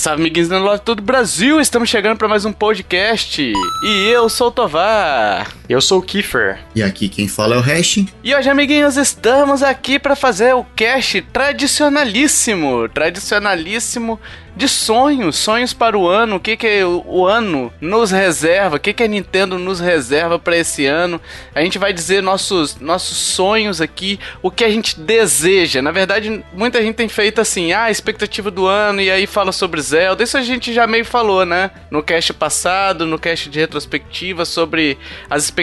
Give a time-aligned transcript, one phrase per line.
[0.00, 1.60] salve, amiguinhos da loja todo o Brasil!
[1.60, 3.42] Estamos chegando para mais um podcast.
[3.42, 5.59] E eu sou o Tovar.
[5.70, 6.58] Eu sou o Kiefer.
[6.74, 8.04] E aqui quem fala é o Hash.
[8.24, 12.88] E hoje, amiguinhos, estamos aqui para fazer o cast tradicionalíssimo.
[12.88, 14.18] Tradicionalíssimo
[14.56, 18.92] de sonhos, sonhos para o ano, o que que o ano nos reserva, o que
[18.92, 21.20] que a Nintendo nos reserva para esse ano.
[21.54, 25.80] A gente vai dizer nossos nossos sonhos aqui, o que a gente deseja.
[25.80, 29.80] Na verdade, muita gente tem feito assim, ah, expectativa do ano e aí fala sobre
[29.80, 30.22] Zelda.
[30.22, 31.70] Isso a gente já meio falou, né?
[31.90, 34.98] No cast passado, no cast de retrospectiva sobre
[35.28, 35.59] as expectativas,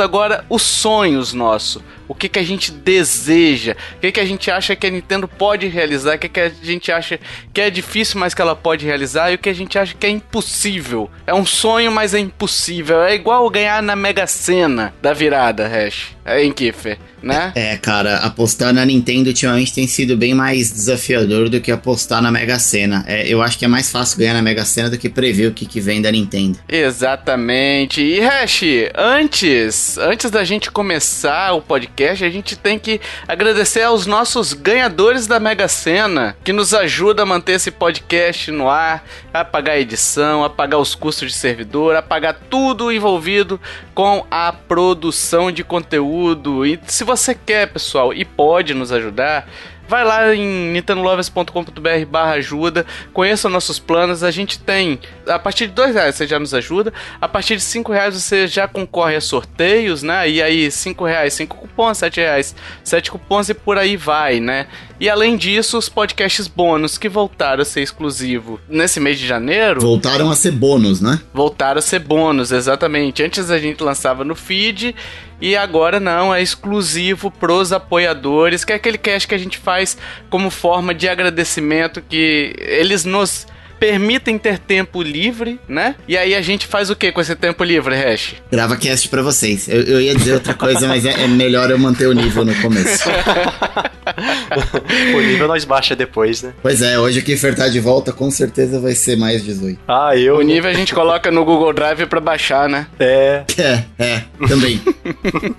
[0.00, 1.82] agora os sonhos nossos.
[2.08, 3.76] O que que a gente deseja?
[3.96, 6.16] O que que a gente acha que a Nintendo pode realizar?
[6.16, 7.18] O que que a gente acha
[7.52, 9.30] que é difícil, mas que ela pode realizar?
[9.30, 11.10] E o que a gente acha que é impossível?
[11.26, 13.02] É um sonho, mas é impossível.
[13.02, 16.16] É igual ganhar na Mega Sena da virada, Hash.
[16.24, 17.52] É em Kiffer né?
[17.54, 22.30] É, cara, apostar na Nintendo ultimamente tem sido bem mais desafiador do que apostar na
[22.30, 23.04] Mega Sena.
[23.06, 25.52] É, eu acho que é mais fácil ganhar na Mega Sena do que prever o
[25.52, 26.58] que, que vem da Nintendo.
[26.68, 28.00] Exatamente.
[28.00, 28.62] E Hash,
[28.94, 35.26] antes, antes da gente começar o podcast, a gente tem que agradecer aos nossos ganhadores
[35.26, 39.80] da Mega Sena, que nos ajuda a manter esse podcast no ar, a pagar a
[39.80, 43.60] edição, a pagar os custos de servidor, a pagar tudo envolvido
[43.94, 46.66] com a produção de conteúdo.
[46.66, 49.48] E se você quer, pessoal, e pode nos ajudar,
[49.88, 55.72] vai lá em nintendolovers.com.br barra ajuda, conheça nossos planos, a gente tem, a partir de
[55.72, 59.20] dois reais você já nos ajuda, a partir de cinco reais você já concorre a
[59.20, 63.96] sorteios, né, e aí cinco reais, cinco cupons, sete reais, sete cupons e por aí
[63.96, 64.66] vai, né,
[64.98, 69.80] e além disso, os podcasts bônus que voltaram a ser exclusivo nesse mês de janeiro.
[69.80, 71.20] Voltaram a ser bônus, né?
[71.32, 73.22] Voltaram a ser bônus, exatamente.
[73.22, 74.94] Antes a gente lançava no feed
[75.40, 79.98] e agora não, é exclusivo pros apoiadores, que é aquele cast que a gente faz
[80.30, 83.46] como forma de agradecimento que eles nos
[83.78, 85.94] permitem ter tempo livre, né?
[86.08, 88.36] E aí a gente faz o que com esse tempo livre, Hash?
[88.50, 89.68] Grava cast pra vocês.
[89.68, 92.54] Eu, eu ia dizer outra coisa, mas é, é, melhor eu manter o nível no
[92.56, 93.04] começo.
[95.14, 96.52] o nível nós baixa depois, né?
[96.62, 99.78] Pois é, hoje que tá de volta, com certeza vai ser mais 18.
[99.86, 100.38] Ah, eu.
[100.38, 102.86] O nível a gente coloca no Google Drive pra baixar, né?
[102.98, 103.44] É.
[103.58, 104.80] É, é, também.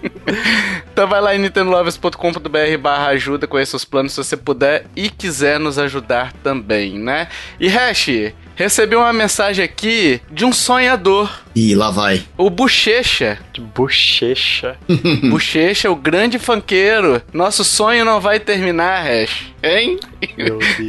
[0.91, 5.59] então vai lá em nintendolovers.com.br barra ajuda, conheça os planos se você puder e quiser
[5.59, 7.27] nos ajudar também, né?
[7.59, 8.09] E Hash,
[8.57, 11.31] recebi uma mensagem aqui de um sonhador.
[11.55, 12.23] E lá vai.
[12.37, 13.37] O Bochecha.
[13.73, 14.75] Bochecha.
[15.29, 17.21] Bochecha, o grande fanqueiro.
[17.31, 19.53] Nosso sonho não vai terminar, Hash.
[19.63, 19.99] Hein?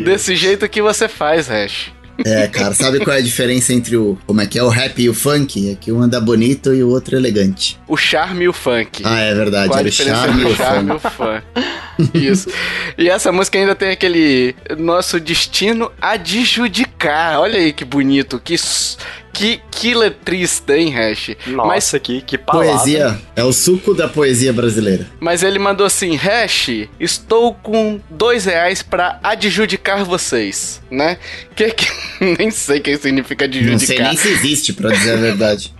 [0.05, 1.93] Desse jeito que você faz, Hash.
[2.25, 4.19] É, cara, sabe qual é a diferença entre o.
[4.27, 4.63] Como é que é?
[4.63, 5.71] O rap e o funk?
[5.71, 7.79] É que um anda bonito e o outro elegante.
[7.87, 9.03] O charme e o funk.
[9.05, 9.69] Ah, é verdade.
[9.69, 11.43] Qual era o charme, o charme e o funk.
[12.15, 12.49] Isso.
[12.97, 17.41] E essa música ainda tem aquele nosso destino adjudicar.
[17.41, 18.57] Olha aí que bonito, que
[19.33, 21.37] que, que letrista, hein, Hash?
[21.47, 22.73] Nossa, Mas, que, que palavra.
[22.73, 23.21] Poesia.
[23.37, 25.07] É o suco da poesia brasileira.
[25.21, 31.19] Mas ele mandou assim, Hash, estou com dois reais pra adjudicar vocês, né?
[31.55, 31.87] Que que...
[32.39, 33.73] nem sei o que significa adjudicar.
[33.73, 35.75] Não sei nem se existe, pra dizer a verdade.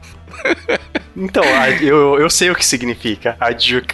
[1.21, 1.43] Então,
[1.81, 3.37] eu, eu sei o que significa.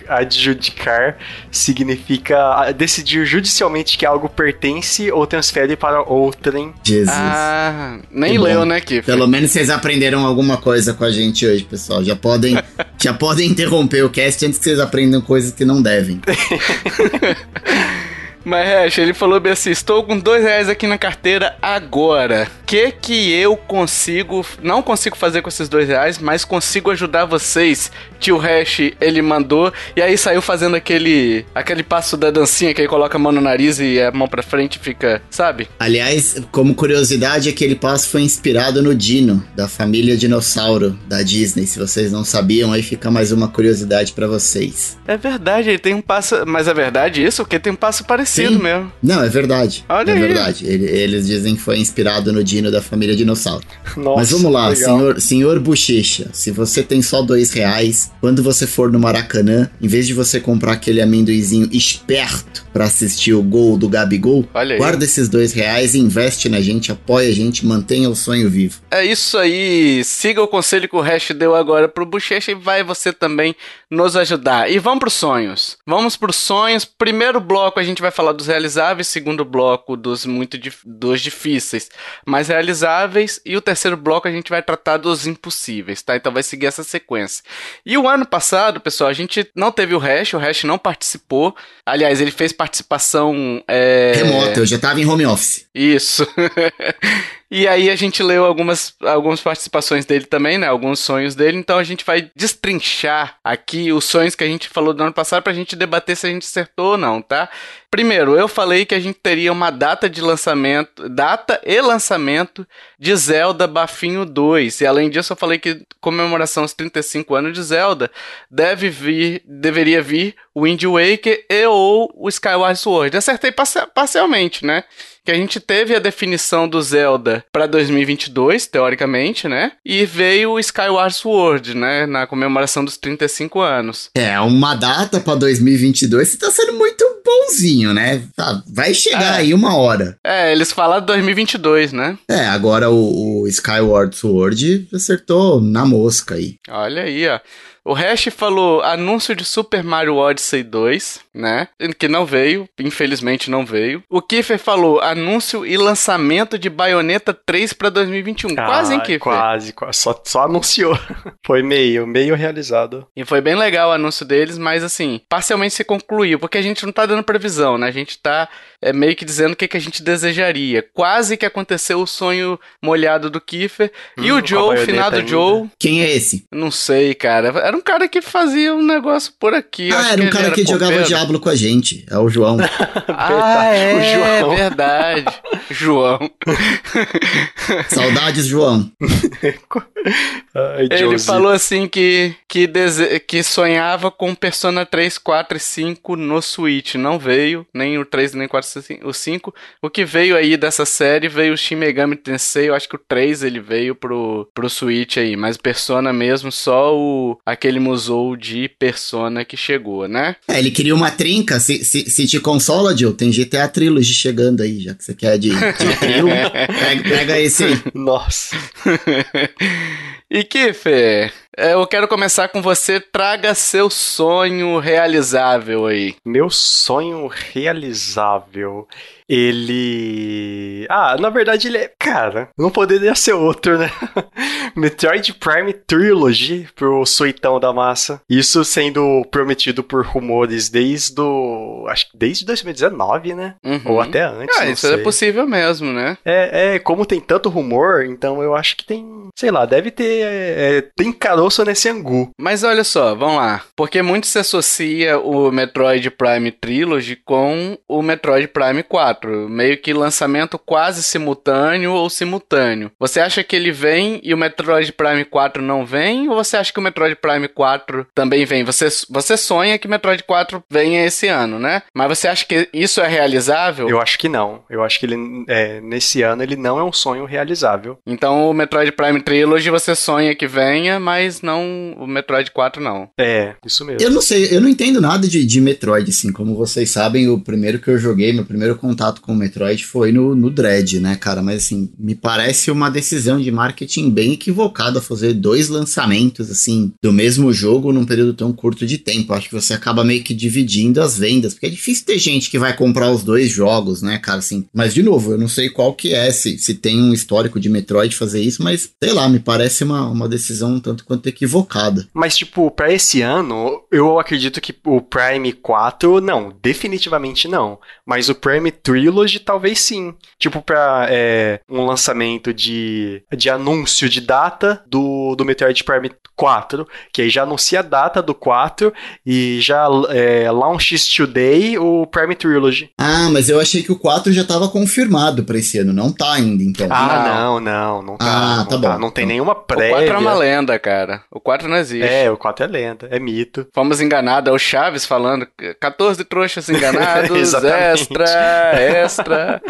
[0.08, 1.16] Adjudicar
[1.50, 6.74] significa decidir judicialmente que algo pertence ou transfere para outrem.
[6.84, 7.08] Jesus.
[7.10, 9.06] Ah, nem leu, né, Kiff?
[9.06, 12.04] Pelo menos vocês aprenderam alguma coisa com a gente hoje, pessoal.
[12.04, 12.58] Já podem,
[13.02, 16.20] já podem interromper o cast antes que vocês aprendam coisas que não devem.
[18.44, 22.46] Mas, Hash, ele falou bem assim: estou com dois reais aqui na carteira agora.
[22.62, 24.44] O que que eu consigo.
[24.62, 27.90] Não consigo fazer com esses dois reais, mas consigo ajudar vocês.
[28.20, 29.72] Tio Hash, ele mandou.
[29.96, 31.46] E aí saiu fazendo aquele.
[31.54, 34.42] aquele passo da dancinha que ele coloca a mão no nariz e a mão pra
[34.42, 35.22] frente fica.
[35.30, 35.68] Sabe?
[35.78, 41.66] Aliás, como curiosidade, aquele passo foi inspirado no Dino, da família Dinossauro da Disney.
[41.66, 44.98] Se vocês não sabiam, aí fica mais uma curiosidade para vocês.
[45.06, 46.44] É verdade, ele tem um passo.
[46.46, 47.42] Mas é verdade isso?
[47.42, 48.58] Porque tem um passo parecido Sim.
[48.58, 48.92] mesmo.
[49.02, 49.84] Não, é verdade.
[49.88, 50.20] Olha é aí.
[50.20, 50.66] verdade.
[50.66, 53.64] Ele- eles dizem que foi inspirado no Dino da família Dinossauro.
[53.96, 54.98] Nossa, Mas vamos lá, legal.
[54.98, 56.28] senhor, senhor Bochecha.
[56.32, 60.40] Se você tem só dois reais, quando você for no Maracanã, em vez de você
[60.40, 64.78] comprar aquele amendoizinho esperto pra assistir o gol do Gabigol, Olha aí.
[64.78, 68.80] guarda esses dois reais e investe na gente, apoia a gente, mantenha o sonho vivo.
[68.90, 70.02] É isso aí.
[70.04, 73.54] Siga o conselho que o Hash deu agora pro Bochecha e vai você também
[73.90, 74.70] nos ajudar.
[74.70, 75.76] E vamos pros sonhos.
[75.86, 76.84] Vamos pros sonhos.
[76.84, 81.90] Primeiro bloco a gente vai falar dos realizáveis, segundo bloco dos muito dos difíceis,
[82.24, 86.16] mas realizáveis e o terceiro bloco a gente vai tratar dos impossíveis, tá?
[86.16, 87.42] Então vai seguir essa sequência.
[87.84, 91.54] E o ano passado, pessoal, a gente não teve o Hash, o Hash não participou.
[91.84, 94.12] Aliás, ele fez participação é...
[94.16, 95.66] Remoto, eu já tava em home office.
[95.74, 96.26] Isso.
[97.56, 100.66] e aí a gente leu algumas, algumas participações dele também, né?
[100.66, 101.56] Alguns sonhos dele.
[101.56, 105.44] Então a gente vai destrinchar aqui os sonhos que a gente falou do ano passado
[105.44, 107.48] pra gente debater se a gente acertou ou não, tá?
[107.92, 112.66] Primeiro, eu falei que a gente teria uma data de lançamento, data e lançamento
[113.04, 114.80] de Zelda Bafinho 2.
[114.80, 118.10] E além disso, eu falei que comemoração aos 35 anos de Zelda
[118.50, 123.14] deve vir, deveria vir Wind Waker e ou o Skyward Sword.
[123.14, 124.84] Acertei parcia- parcialmente, né?
[125.22, 129.72] Que a gente teve a definição do Zelda para 2022, teoricamente, né?
[129.84, 132.06] E veio o Skyward Sword, né?
[132.06, 134.08] Na comemoração dos 35 anos.
[134.16, 138.22] É, uma data pra 2022, você tá sendo muito bonzinho, né?
[138.36, 139.38] Tá, vai chegar É.
[139.38, 140.18] aí uma hora.
[140.22, 142.18] É, eles falaram 2022, né?
[142.28, 146.56] É, agora o, o Skyward Sword acertou na mosca aí.
[146.68, 147.40] Olha aí, ó.
[147.84, 151.68] O Hash falou anúncio de Super Mario Odyssey 2, né?
[151.98, 154.02] Que não veio, infelizmente não veio.
[154.08, 158.54] O Kiefer falou anúncio e lançamento de Bayonetta 3 pra 2021.
[158.54, 159.20] Quase, hein, Ah, Kiefer?
[159.20, 159.98] Quase, quase.
[159.98, 160.98] Só, só anunciou.
[161.44, 163.06] Foi meio, meio realizado.
[163.14, 166.86] E foi bem legal o anúncio deles, mas assim, parcialmente se concluiu, porque a gente
[166.86, 167.88] não tá dando previsão, né?
[167.88, 168.48] A gente tá
[168.84, 170.84] é, meio que dizendo o que, que a gente desejaria.
[170.92, 173.90] Quase que aconteceu o sonho molhado do Kiefer.
[174.18, 175.26] e Hum, o com a Joe, o finado ainda.
[175.28, 176.46] Joe, Quem é esse?
[176.52, 177.48] não sei, cara.
[177.48, 179.88] Era um cara que fazia um negócio por aqui.
[179.88, 181.04] eu ah, acho era um cara que jogava copeiro.
[181.08, 182.04] Diablo com a gente.
[182.10, 182.58] É o João.
[183.16, 184.56] Ah, é, O João.
[184.56, 185.24] verdade.
[185.70, 186.30] João.
[187.88, 188.90] Saudades, João.
[190.54, 191.26] Ai, Ele Josie.
[191.26, 193.18] falou assim que, que, dese...
[193.20, 196.94] que sonhava com Persona 3, 4 e 5 no Switch.
[196.96, 198.68] Não veio, nem o 3, nem o 4,
[199.02, 199.54] o 5.
[199.82, 202.68] O que veio aí dessa série veio o Shin Megami Tensei.
[202.68, 205.36] Eu acho que o 3 ele veio pro, pro Switch aí.
[205.36, 210.36] Mas Persona mesmo, só o aquele musou de Persona que chegou, né?
[210.48, 211.58] É, ele queria uma trinca.
[211.60, 215.38] Se, se, se te consola, Jill, tem GTA Trilogy chegando aí, já que você quer
[215.38, 216.28] de, de trio.
[216.52, 217.82] pega, pega esse aí.
[217.94, 218.56] Nossa.
[220.30, 222.98] E Kiffer, é, eu quero começar com você.
[222.98, 226.16] Traga seu sonho realizável aí.
[226.24, 228.88] Meu sonho realizável.
[229.28, 230.86] Ele.
[230.90, 231.90] Ah, na verdade ele é.
[231.98, 233.90] Cara, não poderia ser outro, né?
[234.76, 238.20] Metroid Prime Trilogy pro Suitão da Massa.
[238.28, 241.86] Isso sendo prometido por rumores desde o.
[241.88, 243.54] Acho que desde 2019, né?
[243.64, 243.80] Uhum.
[243.86, 244.58] Ou até antes.
[244.58, 244.96] Ah, isso sei.
[244.96, 246.18] é possível mesmo, né?
[246.24, 249.04] É, é, como tem tanto rumor, então eu acho que tem.
[249.36, 250.22] Sei lá, deve ter.
[250.22, 252.30] é, é, tem caroço nesse angu.
[252.40, 253.62] Mas olha só, vamos lá.
[253.76, 259.48] Porque muito se associa o Metroid Prime Trilogy com o Metroid Prime 4.
[259.48, 262.92] Meio que lançamento quase simultâneo ou simultâneo.
[262.98, 266.28] Você acha que ele vem e o Metroid Prime 4 não vem?
[266.28, 268.62] Ou você acha que o Metroid Prime 4 também vem?
[268.64, 271.82] Você, você sonha que Metroid 4 venha esse ano, né?
[271.92, 273.88] Mas você acha que isso é realizável?
[273.88, 274.62] Eu acho que não.
[274.70, 277.98] Eu acho que ele, é, nesse ano ele não é um sonho realizável.
[278.06, 283.08] Então o Metroid Prime Trilogy você sonha que venha, mas não o Metroid 4 não.
[283.18, 284.02] É, isso mesmo.
[284.02, 286.30] Eu não sei, eu não entendo nada de, de Metroid, assim.
[286.30, 290.12] Como vocês sabem, o primeiro que eu joguei, meu primeiro contato com o Metroid foi
[290.12, 291.42] no, no Dread, né, cara?
[291.42, 297.12] Mas, assim, me parece uma decisão de marketing bem equivocada fazer dois lançamentos, assim, do
[297.12, 299.32] mesmo jogo num período tão curto de tempo.
[299.32, 302.58] Acho que você acaba meio que dividindo as vendas, porque é difícil ter gente que
[302.58, 304.40] vai comprar os dois jogos, né, cara?
[304.40, 307.58] Assim, mas, de novo, eu não sei qual que é, se, se tem um histórico
[307.58, 311.28] de Metroid fazer isso, mas, sei lá, me parece uma, uma decisão um tanto quanto
[311.28, 312.06] equivocada.
[312.12, 317.78] Mas, tipo, pra esse ano, eu acredito que o Prime 4, não, definitivamente não.
[318.04, 320.14] Mas o Prime Trilogy, talvez sim.
[320.38, 326.86] Tipo, pra é, um lançamento de, de anúncio de data do, do Metroid Prime 4,
[327.12, 328.92] que aí já anuncia a data do 4
[329.24, 332.90] e já é, launches today o Prime Trilogy.
[332.98, 335.92] Ah, mas eu achei que o 4 já tava confirmado pra esse ano.
[335.92, 336.88] Não tá ainda, então.
[336.90, 338.26] Ah, não, não, não tá.
[338.26, 339.94] Ah, não tá bom, Não não tem nenhuma prévia.
[339.94, 341.22] O 4 é uma lenda, cara.
[341.30, 342.08] O 4 não existe.
[342.08, 343.66] É, o 4 é lenda, é mito.
[343.72, 345.46] Fomos enganados, é o Chaves falando
[345.80, 349.62] 14 trouxas enganados, extra, extra.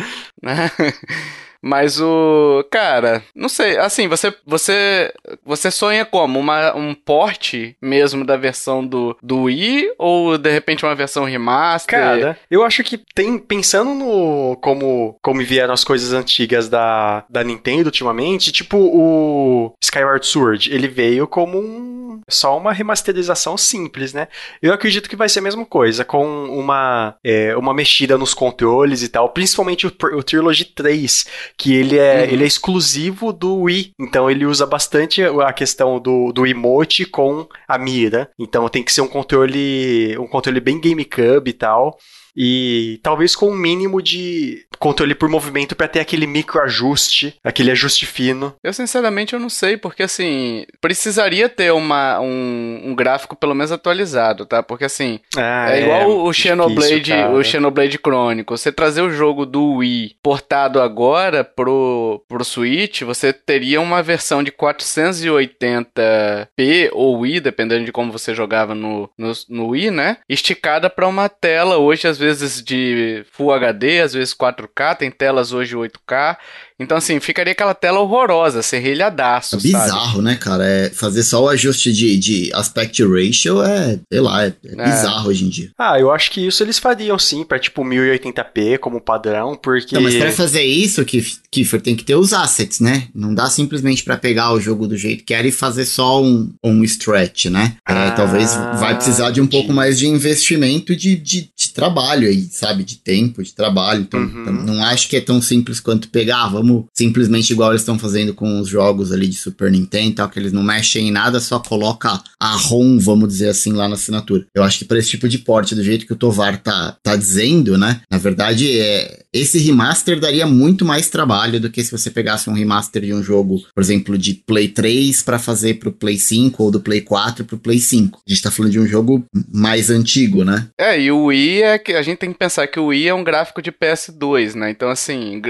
[1.65, 2.63] Mas o.
[2.71, 3.79] Cara, não sei.
[3.79, 5.11] Assim, você você
[5.43, 6.39] você sonha como?
[6.39, 9.95] Uma, um porte mesmo da versão do, do Wii?
[9.97, 11.99] Ou de repente uma versão remaster?
[11.99, 13.39] Cara, eu acho que tem.
[13.39, 14.59] Pensando no.
[14.61, 20.87] Como, como vieram as coisas antigas da, da Nintendo ultimamente, tipo o Skyward Sword, ele
[20.87, 22.21] veio como um.
[22.29, 24.29] Só uma remasterização simples, né?
[24.61, 29.03] Eu acredito que vai ser a mesma coisa, com uma, é, uma mexida nos controles
[29.03, 31.27] e tal, principalmente o, o Trilogy 3,
[31.57, 32.33] que ele é, uhum.
[32.33, 33.93] ele é exclusivo do Wii.
[33.99, 38.31] Então ele usa bastante a questão do, do emote com a mira.
[38.39, 41.99] Então tem que ser um controle, um controle bem GameCube e tal.
[42.37, 48.05] E talvez com um mínimo de controle por movimento para ter aquele microajuste, aquele ajuste
[48.07, 48.55] fino.
[48.63, 53.73] Eu sinceramente eu não sei, porque assim, precisaria ter uma, um, um gráfico pelo menos
[53.73, 54.63] atualizado, tá?
[54.63, 59.47] Porque assim, ah, é, é igual o Xenoblade, o Xenoblade Chronicle, você trazer o jogo
[59.47, 67.41] do Wii portado agora pro, pro Switch, você teria uma versão de 480p ou Wii,
[67.41, 70.19] dependendo de como você jogava no, no, no Wii, né?
[70.29, 75.11] Esticada para uma tela hoje às vezes vezes de Full HD, às vezes 4K, tem
[75.11, 76.37] telas hoje 8K.
[76.79, 79.57] Então, assim, ficaria aquela tela horrorosa, serrilhadaço.
[79.57, 80.23] É bizarro, sabe?
[80.23, 80.67] né, cara?
[80.67, 84.85] É fazer só o ajuste de, de aspect ratio é, sei lá, é, é, é,
[84.85, 85.71] bizarro hoje em dia.
[85.79, 89.95] Ah, eu acho que isso eles fariam sim, pra tipo 1080p como padrão, porque.
[89.95, 93.07] Não, mas pra fazer isso, Kiffer, tem que ter os assets, né?
[93.15, 96.53] Não dá simplesmente para pegar o jogo do jeito que era e fazer só um,
[96.63, 97.77] um stretch, né?
[97.89, 102.29] É, ah, talvez vai precisar de um pouco mais de investimento de, de, de, trabalho
[102.29, 102.85] aí, sabe?
[102.85, 104.03] De tempo, de trabalho.
[104.03, 104.43] Então, uhum.
[104.43, 107.99] então, não acho que é tão simples quanto pegar, ah, vamos simplesmente igual eles estão
[107.99, 111.41] fazendo com os jogos ali de Super Nintendo tal, que eles não mexem em nada,
[111.41, 114.47] só coloca a ROM, vamos dizer assim, lá na assinatura.
[114.55, 117.17] Eu acho que para esse tipo de porte, do jeito que o Tovar tá, tá
[117.17, 118.01] dizendo, né?
[118.11, 122.53] Na verdade, é, esse remaster daria muito mais trabalho do que se você pegasse um
[122.53, 126.71] remaster de um jogo, por exemplo, de Play 3 para fazer pro Play 5 ou
[126.71, 128.21] do Play 4 pro Play 5.
[128.27, 130.69] A gente tá falando de um jogo mais antigo, né?
[130.79, 133.15] É, e o Wii é que a gente tem que pensar que o Wii é
[133.15, 134.71] um gráfico de PS2, né?
[134.71, 135.43] Então, assim,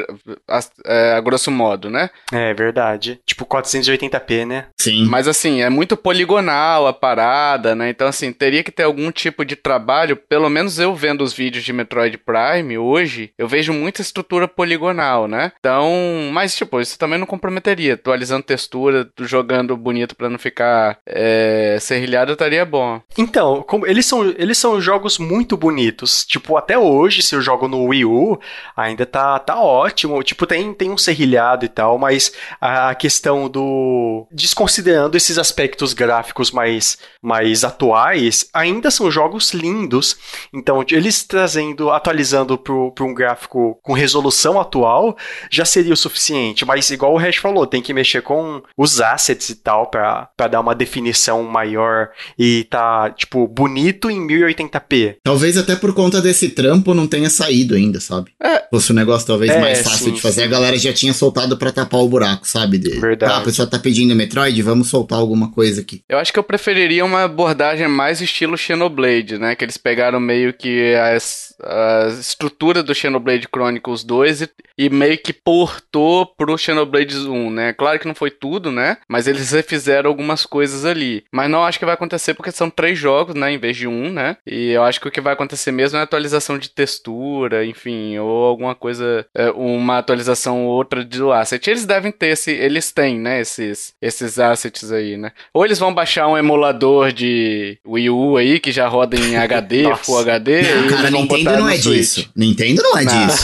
[0.48, 2.08] a, a, a grosso modo, né?
[2.32, 3.20] É verdade.
[3.26, 4.66] Tipo 480p, né?
[4.80, 5.04] Sim.
[5.04, 7.90] Mas assim, é muito poligonal a parada, né?
[7.90, 10.16] Então, assim, teria que ter algum tipo de trabalho.
[10.16, 15.28] Pelo menos eu vendo os vídeos de Metroid Prime hoje, eu vejo muita estrutura poligonal,
[15.28, 15.52] né?
[15.58, 15.92] Então,
[16.32, 17.94] mas tipo, isso também não comprometeria.
[17.94, 23.00] Atualizando textura, jogando bonito para não ficar é, serrilhado, estaria bom.
[23.16, 26.24] Então, como, eles, são, eles são jogos muito bonitos.
[26.24, 28.40] Tipo, até hoje, se eu jogo no Wii U,
[28.76, 30.22] ainda tá, tá ótimo.
[30.22, 34.26] Tipo, tem, tem um serrilhado e tal, mas a questão do.
[34.30, 40.16] Desconsiderando esses aspectos gráficos mais, mais atuais, ainda são jogos lindos.
[40.52, 45.16] Então, eles trazendo, atualizando para um gráfico com resolução atual,
[45.50, 46.64] já seria o suficiente.
[46.64, 50.60] Mas, igual o Hash falou, tem que mexer com os assets e tal, para dar
[50.60, 55.16] uma definição maior e tá, tipo, bonito em 1080p.
[55.22, 58.32] Talvez até por conta desse trampo não tenha saído ainda, sabe?
[58.42, 58.64] É.
[58.70, 60.46] Fosse um negócio talvez é, mais fácil sim, de fazer, sim.
[60.46, 62.78] a galera já tinha soltado para tapar o buraco, sabe?
[62.78, 63.32] De, Verdade.
[63.32, 66.02] Ah, a pessoa tá pedindo Metroid, vamos soltar alguma coisa aqui.
[66.08, 69.54] Eu acho que eu preferiria uma abordagem mais estilo Xenoblade, né?
[69.54, 75.16] Que eles pegaram meio que as, a estrutura do Xenoblade Chronicles 2 e, e, meio
[75.16, 77.72] que portou pro Xenoblade 1, né?
[77.72, 78.96] Claro que não foi tudo, né?
[79.08, 81.24] Mas eles refizeram algumas coisas ali.
[81.32, 83.52] Mas não acho que vai acontecer porque são três jogos, né?
[83.52, 84.36] Em vez de um, né?
[84.46, 88.44] E eu acho que o que vai acontecer mesmo é atualização de textura, enfim, ou
[88.44, 91.70] alguma coisa, é, uma atualização outra do asset.
[91.70, 95.32] Eles devem ter esse, eles têm, né, esses, esses assets aí, né?
[95.52, 99.94] Ou eles vão baixar um emulador de Wii U aí que já roda em HD,
[100.04, 101.96] Full HD, não, e cara, Nintendo não é Switch.
[101.96, 102.30] disso.
[102.34, 103.26] Nintendo não é não.
[103.26, 103.43] disso.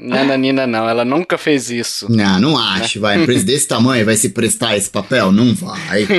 [0.00, 2.10] Nananina não, ela nunca fez isso.
[2.10, 3.20] Não, não acho, vai.
[3.20, 5.32] Empresa desse tamanho vai se prestar esse papel?
[5.32, 6.06] Não vai.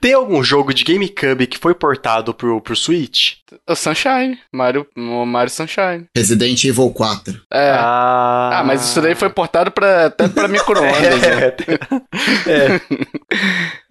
[0.00, 3.34] Tem algum jogo de GameCube que foi portado pro, pro Switch?
[3.68, 6.06] O Sunshine, Mario, o Mario Sunshine.
[6.16, 7.34] Resident Evil 4.
[7.52, 7.72] É.
[7.72, 10.94] Ah, ah mas isso daí foi portado pra, até pra micro-ondas.
[11.22, 11.36] é.
[11.36, 11.52] Né?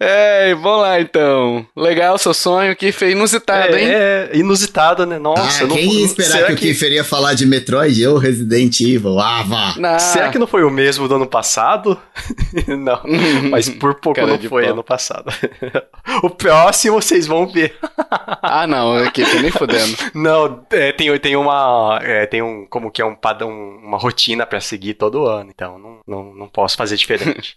[0.50, 1.66] é, vamos lá então.
[1.76, 3.88] Legal seu sonho, que foi inusitado, é, hein?
[3.90, 5.18] É, inusitado, né?
[5.18, 8.18] Nossa, ah, não quem ia esperar que, que o Kiffer ia falar de Metroid ou
[8.18, 9.18] Resident Evil?
[9.20, 9.98] Ah, vá.
[9.98, 11.98] Será que não foi o mesmo do ano passado?
[12.66, 13.00] não,
[13.50, 14.72] mas por pouco Cara não foi pau.
[14.72, 15.30] ano passado.
[16.24, 17.76] o próximo vocês vão ver.
[18.42, 19.96] ah, não, Kiffer, Nem fudendo.
[20.14, 22.00] Não, é, tem, tem uma.
[22.02, 22.66] É, tem um.
[22.68, 25.50] Como que é um padrão, uma rotina pra seguir todo ano.
[25.54, 27.56] Então não, não, não posso fazer diferente.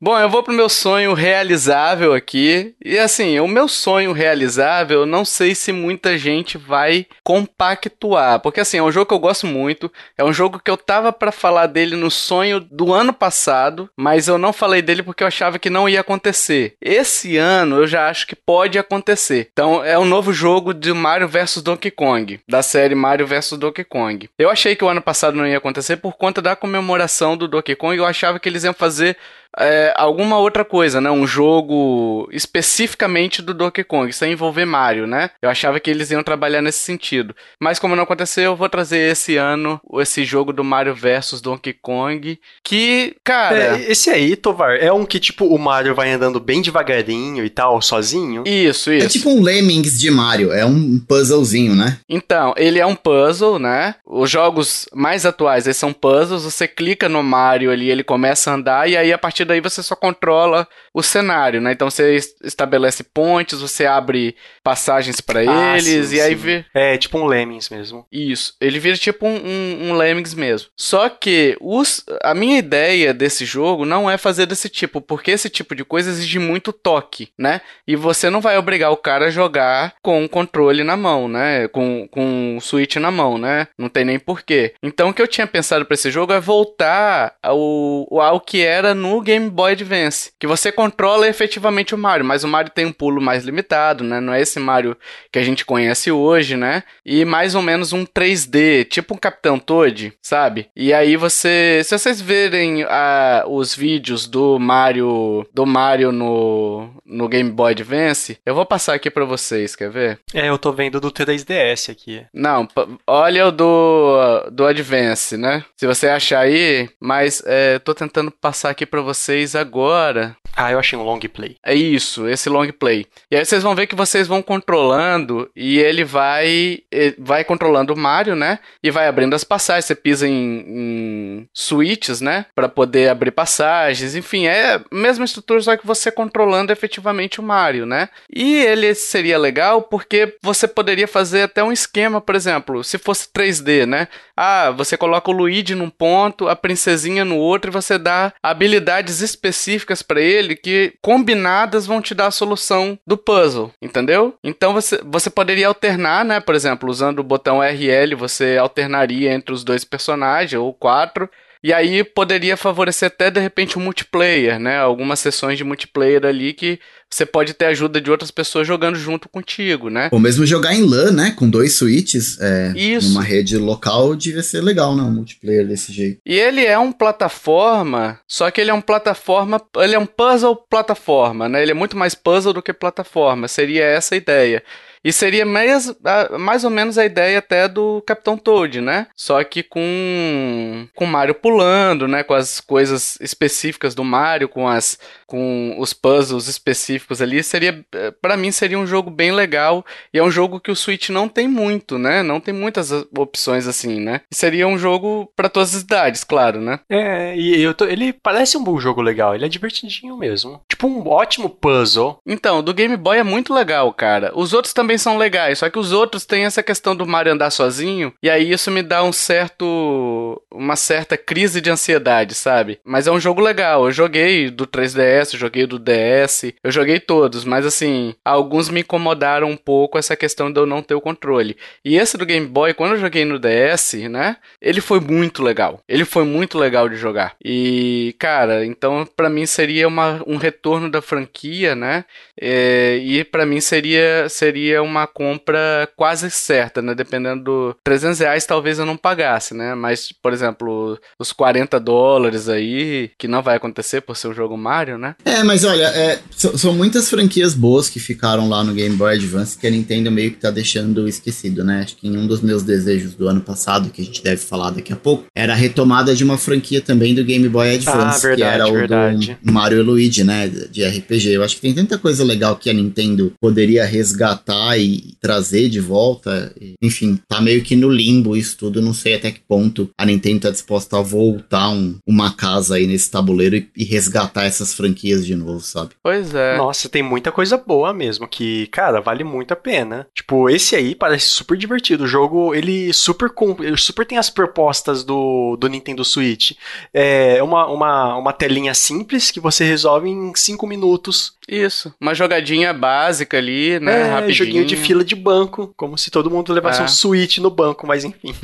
[0.00, 2.74] Bom, eu vou pro meu sonho realizável aqui.
[2.84, 8.40] E assim, o meu sonho realizável, não sei se muita gente vai compactuar.
[8.40, 9.90] Porque assim, é um jogo que eu gosto muito.
[10.16, 13.88] É um jogo que eu tava para falar dele no sonho do ano passado.
[13.96, 16.74] Mas eu não falei dele porque eu achava que não ia acontecer.
[16.80, 19.48] Esse ano eu já acho que pode acontecer.
[19.52, 22.40] Então é um novo jogo de Mario vs Donkey Kong.
[22.48, 24.28] Da série Mario vs Donkey Kong.
[24.38, 27.76] Eu achei que o ano passado não ia acontecer por conta da comemoração do Donkey
[27.76, 27.96] Kong.
[27.96, 29.16] Eu achava que eles iam fazer
[29.58, 31.10] é, alguma outra coisa, né?
[31.10, 35.30] Um jogo especificamente do Donkey Kong, sem envolver Mario, né?
[35.40, 37.34] Eu achava que eles iam trabalhar nesse sentido.
[37.60, 41.72] Mas como não aconteceu, eu vou trazer esse ano esse jogo do Mario vs Donkey
[41.72, 43.78] Kong, que, cara...
[43.78, 47.50] É, esse aí, Tovar, é um que, tipo, o Mario vai andando bem devagarinho e
[47.50, 48.44] tal, sozinho?
[48.46, 49.06] Isso, isso.
[49.06, 51.98] É tipo um Lemmings de Mario, é um puzzlezinho, né?
[52.08, 53.96] Então, ele é um puzzle, né?
[54.06, 58.54] Os jogos mais atuais, eles são puzzles, você clica no Mario ali, ele começa a
[58.54, 61.72] andar, e aí a partir partir daí você só controla o cenário, né?
[61.72, 66.64] Então você estabelece pontes, você abre passagens para ah, eles sim, e aí vê.
[66.74, 68.06] É tipo um Lemmings mesmo.
[68.10, 70.70] Isso, ele vira tipo um, um, um Lemmings mesmo.
[70.76, 75.48] Só que os, a minha ideia desse jogo não é fazer desse tipo, porque esse
[75.48, 77.60] tipo de coisa exige muito toque, né?
[77.86, 81.68] E você não vai obrigar o cara a jogar com o controle na mão, né?
[81.68, 83.68] Com, com o Switch na mão, né?
[83.78, 84.74] Não tem nem porquê.
[84.82, 88.94] Então o que eu tinha pensado para esse jogo é voltar ao, ao que era
[88.94, 92.92] no Game Boy Advance, que você controla efetivamente o Mario, mas o Mario tem um
[92.92, 94.20] pulo mais limitado, né?
[94.20, 94.96] Não é esse Mario
[95.30, 96.82] que a gente conhece hoje, né?
[97.04, 100.68] E mais ou menos um 3D, tipo um Capitão Toad, sabe?
[100.74, 107.28] E aí você, se vocês verem uh, os vídeos do Mario, do Mario no, no
[107.28, 110.18] Game Boy Advance, eu vou passar aqui para vocês, quer ver?
[110.34, 112.24] É, eu tô vendo do 3DS aqui.
[112.32, 112.66] Não,
[113.06, 115.64] olha o do do Advance, né?
[115.76, 120.36] Se você achar aí, mas é, tô tentando passar aqui para vocês agora.
[120.54, 121.56] Ah, eu achei um long play.
[121.64, 123.06] É isso, esse long play.
[123.30, 126.80] E aí vocês vão ver que vocês vão controlando e ele vai
[127.18, 128.58] vai controlando o Mario, né?
[128.82, 129.86] E vai abrindo as passagens.
[129.86, 132.46] Você pisa em, em switches, né?
[132.54, 134.14] Para poder abrir passagens.
[134.14, 138.08] Enfim, é a mesma estrutura, só que você controlando efetivamente o Mario, né?
[138.30, 143.28] E ele seria legal porque você poderia fazer até um esquema, por exemplo, se fosse
[143.28, 144.08] 3D, né?
[144.36, 149.20] Ah, você coloca o Luigi num ponto, a princesinha no outro e você dá habilidades
[149.20, 154.34] específicas para ele que combinadas vão te dar a solução do puzzle, entendeu?
[154.42, 156.40] Então você, você poderia alternar, né?
[156.40, 161.28] Por exemplo, usando o botão RL, você alternaria entre os dois personagens ou quatro
[161.62, 164.78] e aí poderia favorecer até de repente o um multiplayer, né?
[164.78, 169.28] Algumas sessões de multiplayer ali que você pode ter ajuda de outras pessoas jogando junto
[169.28, 170.08] contigo, né?
[170.10, 171.30] Ou mesmo jogar em LAN, né?
[171.30, 173.10] Com dois switches é, Isso.
[173.10, 175.02] numa rede local devia ser legal, né?
[175.02, 176.20] Um multiplayer desse jeito.
[176.26, 180.56] E ele é um plataforma, só que ele é um plataforma, ele é um puzzle
[180.56, 181.62] plataforma, né?
[181.62, 184.62] Ele é muito mais puzzle do que plataforma, seria essa a ideia.
[185.04, 185.94] E seria mais,
[186.38, 189.06] mais ou menos a ideia até do Capitão Toad, né?
[189.16, 192.22] Só que com com Mario pulando, né?
[192.22, 197.84] Com as coisas específicas do Mario, com as com os puzzles específicos ali, seria
[198.20, 201.28] para mim seria um jogo bem legal e é um jogo que o Switch não
[201.28, 202.22] tem muito, né?
[202.22, 204.20] Não tem muitas opções assim, né?
[204.30, 206.80] E seria um jogo para todas as idades, claro, né?
[206.88, 210.60] É, e eu tô, ele parece um bom jogo legal, ele é divertidinho mesmo.
[210.68, 212.18] Tipo um ótimo puzzle.
[212.26, 214.32] Então, do Game Boy é muito legal, cara.
[214.34, 217.32] Os outros também também são legais, só que os outros têm essa questão do Mario
[217.32, 220.42] andar sozinho, e aí isso me dá um certo.
[220.50, 222.78] uma certa crise de ansiedade, sabe?
[222.84, 223.86] Mas é um jogo legal.
[223.86, 229.48] Eu joguei do 3DS, joguei do DS, eu joguei todos, mas assim, alguns me incomodaram
[229.48, 231.56] um pouco essa questão de eu não ter o controle.
[231.84, 234.36] E esse do Game Boy, quando eu joguei no DS, né?
[234.60, 235.80] Ele foi muito legal.
[235.88, 237.34] Ele foi muito legal de jogar.
[237.42, 242.04] E, cara, então para mim seria uma, um retorno da franquia, né?
[242.38, 246.94] É, e para mim seria seria uma compra quase certa, né?
[246.94, 249.74] Dependendo do 300 reais, talvez eu não pagasse, né?
[249.74, 254.56] Mas, por exemplo, os 40 dólares aí, que não vai acontecer por ser o jogo
[254.56, 255.14] Mario, né?
[255.24, 259.56] É, mas olha, é, são muitas franquias boas que ficaram lá no Game Boy Advance
[259.58, 261.82] que a Nintendo meio que tá deixando esquecido, né?
[261.82, 264.70] Acho que em um dos meus desejos do ano passado, que a gente deve falar
[264.70, 268.28] daqui a pouco, era a retomada de uma franquia também do Game Boy Advance, ah,
[268.28, 269.38] verdade, que era o verdade.
[269.42, 270.48] do Mario e Luigi, né?
[270.48, 271.30] De RPG.
[271.30, 275.80] Eu acho que tem tanta coisa legal que a Nintendo poderia resgatar e trazer de
[275.80, 276.54] volta.
[276.82, 278.80] Enfim, tá meio que no limbo isso tudo.
[278.80, 282.86] Não sei até que ponto a Nintendo tá disposta a voltar um, uma casa aí
[282.86, 285.90] nesse tabuleiro e, e, resgatar essas franquias de novo, sabe?
[286.02, 286.56] Pois Pois é.
[286.56, 290.06] Nossa, tem muita coisa boa mesmo, que, cara, vale muito a pena.
[290.14, 292.04] Tipo, esse aí parece super divertido.
[292.04, 293.30] O jogo, ele super,
[293.60, 296.52] ele super tem as propostas do, do Nintendo Switch.
[296.94, 301.34] É uma, uma, uma telinha simples que você resolve em 5 minutos.
[301.48, 304.00] Isso, uma jogadinha básica ali, né?
[304.00, 304.34] É, rapidinho.
[304.34, 306.84] joguinho de fila de banco, como se todo mundo levasse É.
[306.84, 308.32] um Switch no banco, mas enfim.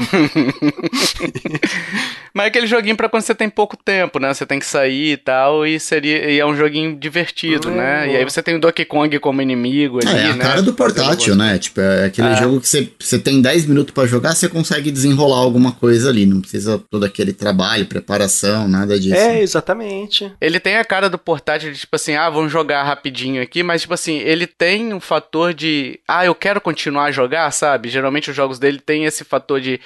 [2.34, 4.32] Mas é aquele joguinho pra quando você tem pouco tempo, né?
[4.32, 7.96] Você tem que sair e tal, e seria e é um joguinho divertido, É, né?
[8.04, 8.12] boa.
[8.12, 10.44] E aí você tem o Donkey Kong como inimigo ali, É, é a né?
[10.44, 11.58] cara do portátil, né?
[11.58, 12.36] Tipo, é aquele É.
[12.36, 16.26] jogo que você, você tem 10 minutos pra jogar, você consegue desenrolar alguma coisa ali.
[16.26, 19.16] Não precisa todo aquele trabalho, preparação, nada disso.
[19.16, 20.30] É, exatamente.
[20.40, 23.82] Ele tem a cara do portátil de tipo assim, ah, vamos jogar rapidinho aqui, mas
[23.82, 27.88] tipo assim, ele tem um fator de, ah, eu quero continuar a jogar, sabe?
[27.88, 29.80] Geralmente os jogos dele tem esse fator de,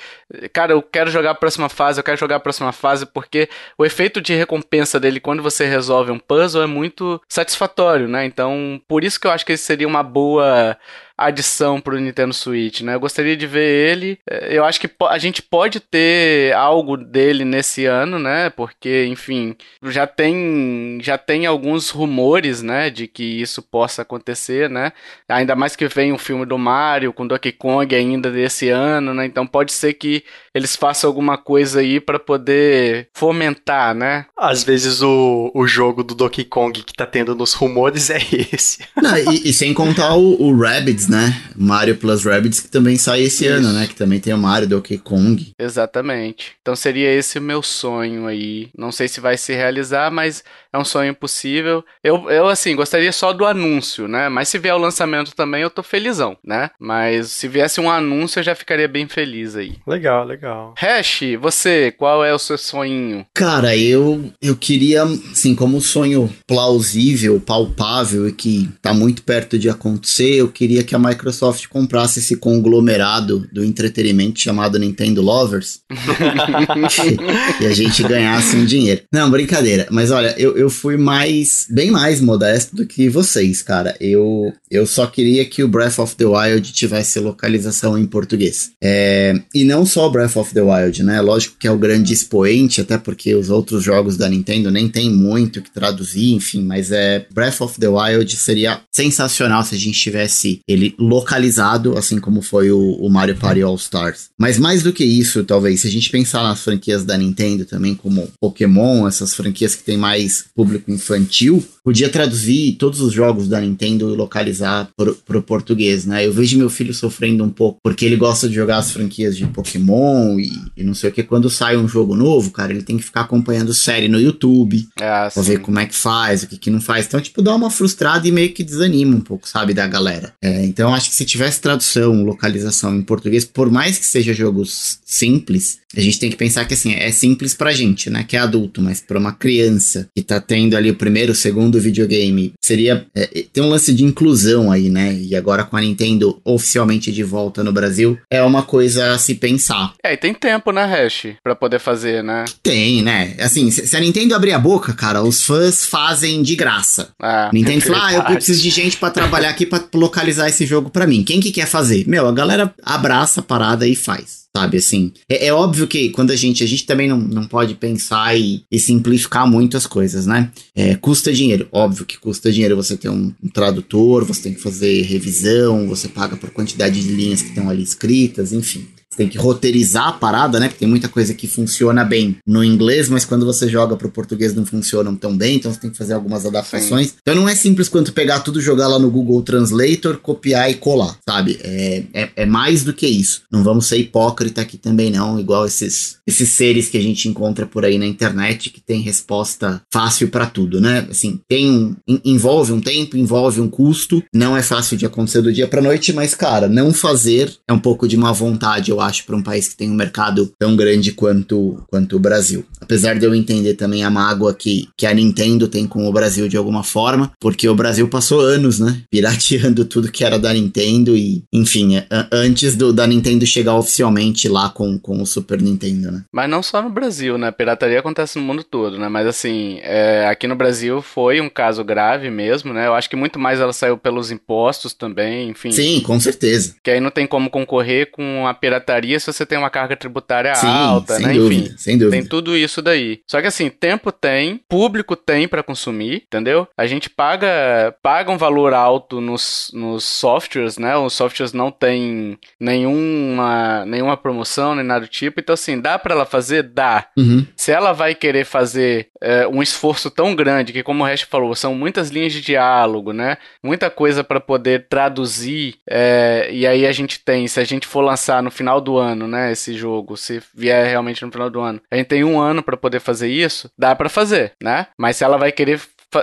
[0.53, 3.85] cara, eu quero jogar a próxima fase, eu quero jogar a próxima fase, porque o
[3.85, 8.25] efeito de recompensa dele quando você resolve um puzzle é muito satisfatório, né?
[8.25, 10.77] Então, por isso que eu acho que esse seria uma boa
[11.17, 12.95] adição pro Nintendo Switch, né?
[12.95, 14.19] Eu gostaria de ver ele.
[14.29, 18.51] Eh, Eu acho que a gente pode ter algo dele nesse ano, né?
[18.51, 24.93] Porque, enfim, já tem já tem alguns rumores, né, de que isso possa acontecer, né?
[25.29, 29.27] Ainda mais que vem um filme do Mario com Donkey Kong ainda desse ano, né?
[29.27, 34.27] Então pode ser que eles façam alguma coisa aí pra poder fomentar, né?
[34.37, 38.19] Às vezes o, o jogo do Donkey Kong que tá tendo nos rumores é
[38.53, 38.79] esse.
[38.97, 41.43] Não, e, e sem contar o, o Rabbids, né?
[41.57, 43.55] Mario Plus Rabbids, que também sai esse Isso.
[43.55, 43.87] ano, né?
[43.87, 45.53] Que também tem o Mario Donkey Kong.
[45.59, 46.53] Exatamente.
[46.61, 48.69] Então seria esse o meu sonho aí.
[48.77, 51.85] Não sei se vai se realizar, mas é um sonho possível.
[52.03, 54.29] Eu, eu assim, gostaria só do anúncio, né?
[54.29, 56.71] Mas se vier o lançamento também, eu tô felizão, né?
[56.79, 59.77] Mas se viesse um anúncio, eu já ficaria bem feliz aí.
[59.87, 60.75] Legal, legal.
[60.79, 63.27] Hash, você, qual é o seu sonhinho?
[63.35, 69.69] Cara, eu, eu queria, assim, como sonho plausível, palpável e que tá muito perto de
[69.69, 75.81] acontecer, eu queria que a Microsoft comprasse esse conglomerado do entretenimento chamado Nintendo Lovers
[77.61, 79.03] e a gente ganhasse um dinheiro.
[79.13, 79.87] Não, brincadeira.
[79.91, 83.97] Mas olha, eu, eu fui mais, bem mais modesto do que vocês, cara.
[84.01, 88.73] Eu, eu só queria que o Breath of the Wild tivesse localização em português.
[88.83, 91.21] É, e não só o Breath of the Wild, né?
[91.21, 95.11] Lógico que é o grande expoente, até porque os outros jogos da Nintendo nem tem
[95.11, 99.79] muito o que traduzir, enfim, mas é Breath of the Wild seria sensacional se a
[99.79, 104.31] gente tivesse ele localizado, assim como foi o, o Mario Party All Stars.
[104.39, 107.95] Mas mais do que isso, talvez, se a gente pensar nas franquias da Nintendo também,
[107.95, 113.61] como Pokémon, essas franquias que tem mais público infantil, podia traduzir todos os jogos da
[113.61, 116.27] Nintendo e localizar pro, pro português, né?
[116.27, 119.47] Eu vejo meu filho sofrendo um pouco porque ele gosta de jogar as franquias de
[119.47, 121.23] Pokémon e, e não sei o que.
[121.23, 125.29] Quando sai um jogo novo, cara, ele tem que ficar acompanhando série no YouTube É
[125.31, 127.07] pra ver como é que faz, o que, que não faz.
[127.07, 130.33] Então, tipo, dá uma frustrada e meio que desanima um pouco, sabe, da galera.
[130.41, 134.99] É, então, acho que se tivesse tradução, localização em português, por mais que seja jogos
[135.05, 138.41] simples, a gente tem que pensar que, assim, é simples pra gente, né, que é
[138.41, 143.07] adulto, mas pra uma criança que tá tendo ali o primeiro, o segundo videogame, seria...
[143.15, 147.13] É, é, tem um lance de inclusão aí, né, e agora com a Nintendo oficialmente
[147.13, 149.93] de volta no Brasil, é uma coisa a se pensar.
[150.03, 152.47] É, e tem tempo, né, Hash, pra poder fazer, né?
[152.63, 153.35] Tem, né?
[153.39, 157.11] Assim, se a Nintendo abrir a boca, cara, os fãs fazem de graça.
[157.21, 160.91] Ah, Nintendo fala, ah, eu preciso de gente pra trabalhar aqui pra localizar esse jogo
[160.91, 161.23] pra mim.
[161.23, 162.07] Quem que quer fazer?
[162.09, 164.43] Meu, a galera abraça a parada e faz.
[164.55, 167.75] Sabe, assim, é, é óbvio que quando a gente, a gente também não, não pode
[167.75, 170.51] pensar e, e simplificar muito as coisas, né?
[170.75, 174.61] É, custa dinheiro, óbvio que custa dinheiro você ter um, um tradutor, você tem que
[174.61, 178.87] fazer revisão, você paga por quantidade de linhas que estão ali escritas, enfim.
[179.13, 180.69] Você tem que roteirizar a parada, né?
[180.69, 184.55] Porque tem muita coisa que funciona bem no inglês, mas quando você joga pro português
[184.55, 187.15] não funcionam tão bem, então você tem que fazer algumas adaptações.
[187.21, 191.19] Então não é simples quanto pegar tudo, jogar lá no Google Translator, copiar e colar,
[191.29, 191.59] sabe?
[191.63, 193.43] É, é, é mais do que isso.
[193.53, 197.67] Não vamos ser hipócrita aqui também, não, igual esses, esses seres que a gente encontra
[197.67, 201.07] por aí na internet que tem resposta fácil pra tudo, né?
[201.11, 201.95] Assim, tem um.
[202.09, 205.83] en- envolve um tempo, envolve um custo, não é fácil de acontecer do dia pra
[205.83, 209.43] noite, mas, cara, não fazer é um pouco de má vontade, eu acho, pra um
[209.43, 212.65] país que tem um mercado tão grande quanto, quanto o Brasil.
[212.81, 216.49] Apesar de eu entender também a mágoa que, que a Nintendo tem com o Brasil
[216.49, 219.03] de alguma forma, porque o Brasil passou anos, né?
[219.11, 224.49] Pirateando tudo que era da Nintendo e, enfim, é, antes do, da Nintendo chegar oficialmente
[224.49, 226.25] lá com, com o Super Nintendo, né?
[226.33, 227.51] Mas não só no Brasil, né?
[227.51, 229.09] Pirataria acontece no mundo todo, né?
[229.09, 232.87] Mas assim, é, aqui no Brasil foi um caso grave mesmo, né?
[232.87, 235.73] Eu acho que muito mais ela saiu pelos impostos também, enfim.
[235.73, 236.75] Sim, com certeza.
[236.83, 239.97] Que aí não tem como concorrer com a pirataria pirataria se você tem uma carga
[239.97, 241.33] tributária Sim, alta, sem né?
[241.35, 241.75] dúvida, Enfim.
[241.79, 242.17] sem dúvida.
[242.17, 243.21] Tem tudo isso daí.
[243.27, 246.69] Só que assim, tempo tem, público tem pra consumir, entendeu?
[246.77, 250.97] A gente paga, paga um valor alto nos, nos softwares, né?
[250.97, 255.41] Os softwares não têm nenhuma, nenhuma promoção, nem nada do tipo.
[255.41, 256.63] Então, assim, dá pra ela fazer?
[256.63, 257.07] Dá.
[257.17, 257.47] Uhum.
[257.57, 261.55] Se ela vai querer fazer é, um esforço tão grande, que como o Hash falou,
[261.55, 263.39] são muitas linhas de diálogo, né?
[263.63, 265.77] Muita coisa pra poder traduzir.
[265.89, 269.27] é, e aí a gente tem, se a gente for lançar no final do ano,
[269.27, 269.53] né?
[269.53, 272.77] Esse jogo, se vier realmente no final do ano, a gente tem um ano pra
[272.77, 274.89] poder fazer isso, dá pra fazer, né?
[274.99, 275.81] Mas se ela vai querer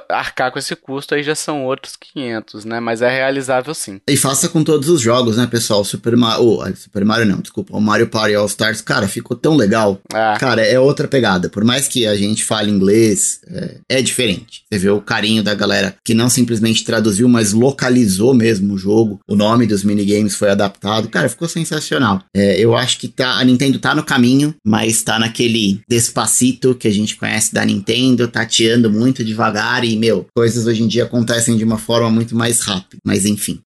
[0.10, 2.80] arcar com esse custo, aí já são outros 500, né?
[2.80, 4.00] Mas é realizável sim.
[4.08, 5.84] E faça com todos os jogos, né, pessoal?
[5.84, 6.44] Super Mario.
[6.44, 7.76] Oh, Super Mario não, desculpa.
[7.76, 10.00] O Mario Party All Stars, cara, ficou tão legal.
[10.14, 11.50] Ah, Cara, é outra pegada.
[11.50, 14.64] Por mais que a gente fale inglês, é, é diferente.
[14.72, 19.20] Você vê o carinho da galera que não simplesmente traduziu, mas localizou mesmo o jogo.
[19.28, 21.10] O nome dos minigames foi adaptado.
[21.10, 22.24] Cara, ficou sensacional.
[22.36, 26.88] É, eu acho que tá, a Nintendo tá no caminho, mas tá naquele despacito que
[26.88, 31.58] a gente conhece da Nintendo, tateando muito devagar e, meu, coisas hoje em dia acontecem
[31.58, 32.98] de uma forma muito mais rápida.
[33.06, 33.62] Mas enfim.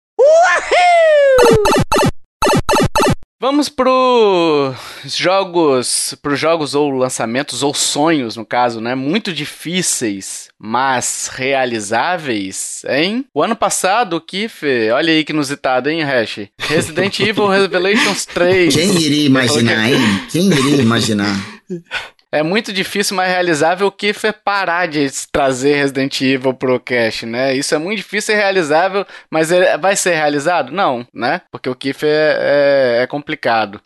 [3.42, 4.72] Vamos pro
[5.04, 8.94] jogos, pros jogos ou lançamentos ou sonhos, no caso, né?
[8.94, 13.24] Muito difíceis, mas realizáveis, hein?
[13.34, 16.46] O ano passado, o Kiff, olha aí que inusitado, hein, Hash?
[16.56, 18.72] Resident Evil Revelations 3.
[18.72, 19.98] Quem iria imaginar, hein?
[20.30, 21.36] Quem iria imaginar?
[22.34, 27.26] É muito difícil, mas realizável o Kiff é parar de trazer Resident Evil pro cache,
[27.26, 27.54] né?
[27.54, 30.72] Isso é muito difícil e realizável, mas vai ser realizado?
[30.72, 31.42] Não, né?
[31.50, 33.78] Porque o Kiff é, é, é complicado.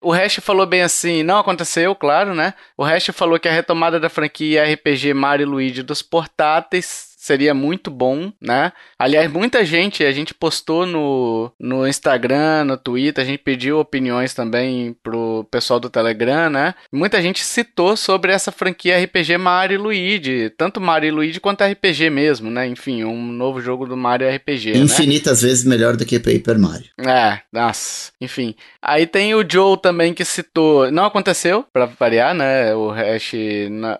[0.00, 2.54] O Hash falou bem assim, não aconteceu, claro, né?
[2.76, 7.90] O Hash falou que a retomada da franquia RPG Mario Luigi dos portáteis seria muito
[7.90, 8.72] bom, né?
[8.98, 14.32] Aliás, muita gente, a gente postou no, no Instagram, no Twitter, a gente pediu opiniões
[14.32, 16.74] também pro pessoal do Telegram, né?
[16.90, 21.62] Muita gente citou sobre essa franquia RPG Mario e Luigi, tanto Mario e Luigi quanto
[21.62, 22.66] RPG mesmo, né?
[22.66, 24.78] Enfim, um novo jogo do Mario RPG, né?
[24.78, 26.88] Infinitas vezes melhor do que Paper Mario.
[26.98, 28.54] É, nossa, enfim.
[28.80, 30.90] Aí tem o Joe também que citou.
[30.90, 32.74] Não aconteceu, pra variar, né?
[32.74, 33.34] O hash.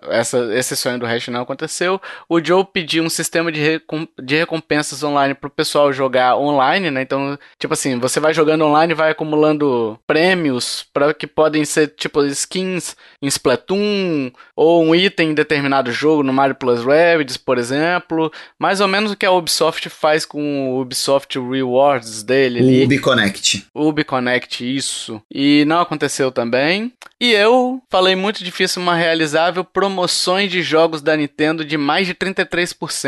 [0.09, 2.01] Essa, esse sonho do hash não aconteceu.
[2.27, 7.03] O Joe pediu um sistema de, recom- de recompensas online pro pessoal jogar online, né?
[7.03, 11.89] Então, tipo assim, você vai jogando online e vai acumulando prêmios para que podem ser,
[11.89, 17.59] tipo, skins em Splatoon ou um item em determinado jogo no Mario Plus Rabbids, por
[17.59, 18.33] exemplo.
[18.59, 22.61] Mais ou menos o que a Ubisoft faz com o Ubisoft Rewards dele.
[22.83, 23.67] O UbiConnect.
[23.75, 25.21] UbiConnect, isso.
[25.31, 26.93] E não aconteceu também.
[27.21, 32.15] E eu falei muito difícil, mas realizável, promoções de jogos da Nintendo de mais de
[32.15, 33.08] 33%,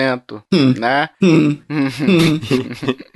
[0.52, 0.74] Hum.
[0.78, 1.08] né?
[1.22, 2.40] Hum, hum.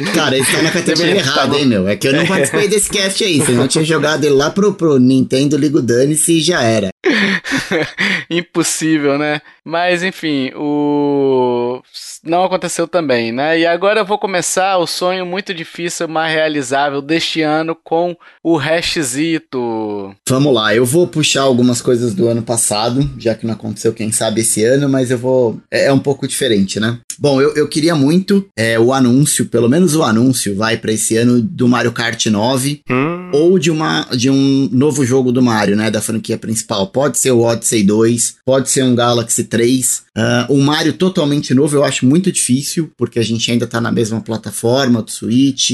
[0.15, 1.89] Cara, ele tá na categoria errada, no- hein, meu?
[1.89, 3.41] É que eu não participei desse cast aí.
[3.45, 6.89] Senão eu tinha jogado ele lá pro, pro Nintendo Ligo Dane-se e já era.
[8.31, 9.41] Impossível, né?
[9.65, 11.83] Mas enfim, o
[12.23, 13.59] não aconteceu também, né?
[13.59, 18.57] E agora eu vou começar o sonho muito difícil, mas realizável deste ano com o
[18.57, 20.15] Hashzito.
[20.29, 24.11] Vamos lá, eu vou puxar algumas coisas do ano passado, já que não aconteceu, quem
[24.11, 25.61] sabe, esse ano, mas eu vou.
[25.71, 26.99] É, é um pouco diferente, né?
[27.19, 31.17] Bom, eu, eu queria muito é, o anúncio, pelo menos o anúncio, vai pra esse
[31.17, 35.77] ano do Mario Kart 9 Hum, ou de, uma, de um novo jogo do Mario,
[35.77, 35.91] né?
[35.91, 36.89] Da franquia principal.
[36.95, 40.05] Pode ser o Odyssey 2, pode ser um Galaxy 3.
[40.17, 43.91] Ah, um Mario totalmente novo eu acho muito difícil, porque a gente ainda tá na
[43.91, 45.71] mesma plataforma do Switch.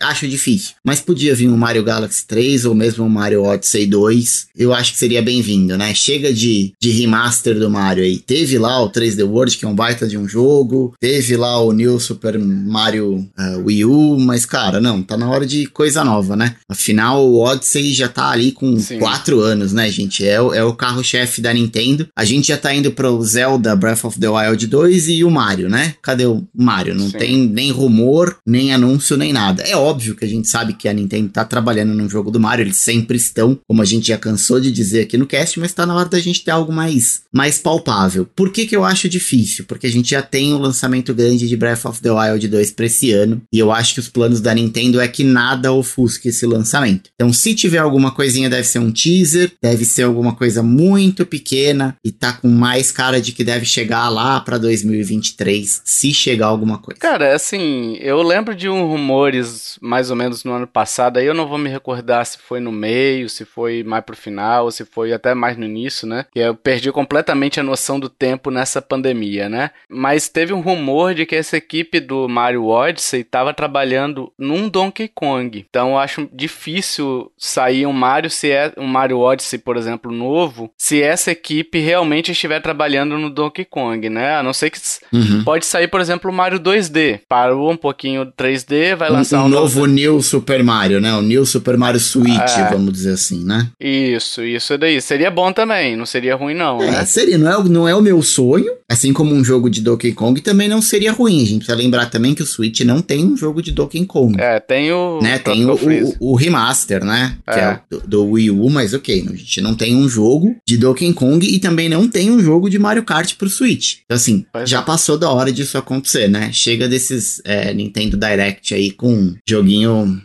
[0.00, 0.76] Acho difícil.
[0.84, 4.46] Mas podia vir um Mario Galaxy 3 ou mesmo um Mario Odyssey 2.
[4.56, 5.92] Eu acho que seria bem-vindo, né?
[5.92, 8.18] Chega de, de remaster do Mario aí.
[8.18, 10.94] Teve lá o 3D World, que é um baita de um jogo.
[11.00, 14.20] Teve lá o New Super Mario ah, Wii U.
[14.20, 16.54] Mas, cara, não, tá na hora de coisa nova, né?
[16.68, 19.00] Afinal, o Odyssey já tá ali com Sim.
[19.00, 20.24] quatro anos, né, gente?
[20.24, 22.06] É, o- é o carro-chefe da Nintendo.
[22.16, 25.68] A gente já tá indo pro Zelda Breath of the Wild 2 e o Mario,
[25.68, 25.94] né?
[26.02, 26.94] Cadê o Mario?
[26.94, 27.18] Não Sim.
[27.18, 29.62] tem nem rumor, nem anúncio, nem nada.
[29.62, 32.64] É óbvio que a gente sabe que a Nintendo tá trabalhando num jogo do Mario,
[32.64, 35.86] eles sempre estão, como a gente já cansou de dizer aqui no cast, mas tá
[35.86, 38.26] na hora da gente ter algo mais, mais palpável.
[38.36, 39.64] Por que que eu acho difícil?
[39.66, 42.86] Porque a gente já tem o lançamento grande de Breath of the Wild 2 pra
[42.86, 46.46] esse ano, e eu acho que os planos da Nintendo é que nada ofusque esse
[46.46, 47.10] lançamento.
[47.14, 51.96] Então, se tiver alguma coisinha, deve ser um teaser, deve ser alguma coisa muito pequena
[52.04, 56.78] e tá com mais cara de que deve chegar lá pra 2023, se chegar alguma
[56.78, 57.00] coisa.
[57.00, 61.34] Cara, assim, eu lembro de um rumores mais ou menos no ano passado, aí eu
[61.34, 65.12] não vou me recordar se foi no meio, se foi mais pro final, se foi
[65.12, 66.26] até mais no início, né?
[66.32, 69.70] Que eu perdi completamente a noção do tempo nessa pandemia, né?
[69.88, 75.08] Mas teve um rumor de que essa equipe do Mario Odyssey estava trabalhando num Donkey
[75.08, 75.64] Kong.
[75.68, 80.70] Então eu acho difícil sair um Mario se é um Mario Odyssey, por exemplo, novo,
[80.78, 84.36] se essa equipe realmente estiver trabalhando no Donkey Kong, né?
[84.36, 84.78] A não ser que
[85.12, 85.44] uhum.
[85.44, 87.20] pode sair, por exemplo, o Mario 2D.
[87.28, 91.14] Parou um pouquinho 3D, vai lançar um, um novo, novo New Super Mario, né?
[91.14, 92.70] O New Super Mario Switch, é.
[92.70, 93.68] vamos dizer assim, né?
[93.80, 95.00] Isso, isso daí.
[95.00, 97.04] Seria bom também, não seria ruim não, é, né?
[97.04, 100.40] Seria, não é, não é o meu sonho, assim como um jogo de Donkey Kong
[100.40, 101.42] também não seria ruim.
[101.42, 104.40] A gente precisa lembrar também que o Switch não tem um jogo de Donkey Kong.
[104.40, 105.20] É, tem o...
[105.20, 105.38] Né?
[105.38, 107.36] Tem o, o, o, remaster, né?
[107.46, 107.52] É.
[107.52, 110.76] Que é do, do, Wii U, mas ok, a gente não tem um jogo de
[110.76, 113.98] Donkey Kong e também não tem um jogo de Mario Kart pro Switch.
[114.04, 114.82] Então assim, pois já é.
[114.82, 116.50] passou da hora disso acontecer, né?
[116.52, 120.20] Chega desses é, Nintendo Direct aí com joguinho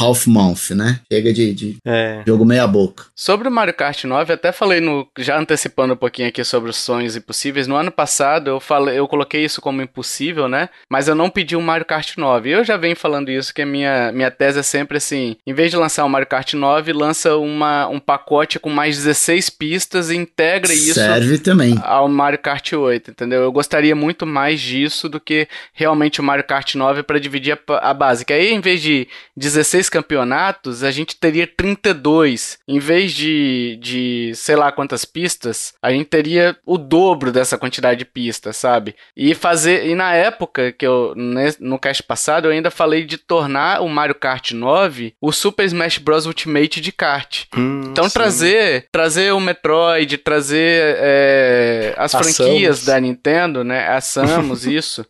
[0.00, 1.00] half month, né?
[1.10, 2.22] Chega de, de é.
[2.26, 3.04] jogo meia boca.
[3.14, 5.06] Sobre o Mario Kart 9, até falei no...
[5.18, 9.08] Já antecipando um pouquinho aqui sobre os sonhos impossíveis, no ano passado eu falei, eu
[9.08, 10.68] coloquei isso como impossível, né?
[10.90, 12.50] Mas eu não pedi um Mario Kart 9.
[12.50, 15.70] Eu já venho falando isso, que a minha, minha tese é sempre assim: em vez
[15.70, 19.15] de lançar um Mario Kart 9, lança uma, um pacote com mais 16
[19.50, 21.74] pistas e integra isso Serve também.
[21.82, 23.42] ao Mario Kart 8, entendeu?
[23.42, 27.90] Eu gostaria muito mais disso do que realmente o Mario Kart 9 para dividir a,
[27.90, 28.24] a base.
[28.24, 32.58] Que aí, em vez de 16 campeonatos, a gente teria 32.
[32.66, 37.98] Em vez de, de sei lá quantas pistas, a gente teria o dobro dessa quantidade
[37.98, 38.94] de pistas, sabe?
[39.16, 39.86] E fazer.
[39.86, 41.14] E na época que eu.
[41.60, 45.98] No cast passado, eu ainda falei de tornar o Mario Kart 9 o Super Smash
[45.98, 46.26] Bros.
[46.26, 47.44] Ultimate de kart.
[47.56, 48.14] Hum, então sim.
[48.14, 48.86] trazer trazer
[49.32, 53.88] o Metroid, trazer é, as franquias da Nintendo, né?
[53.88, 55.06] A Samus, isso.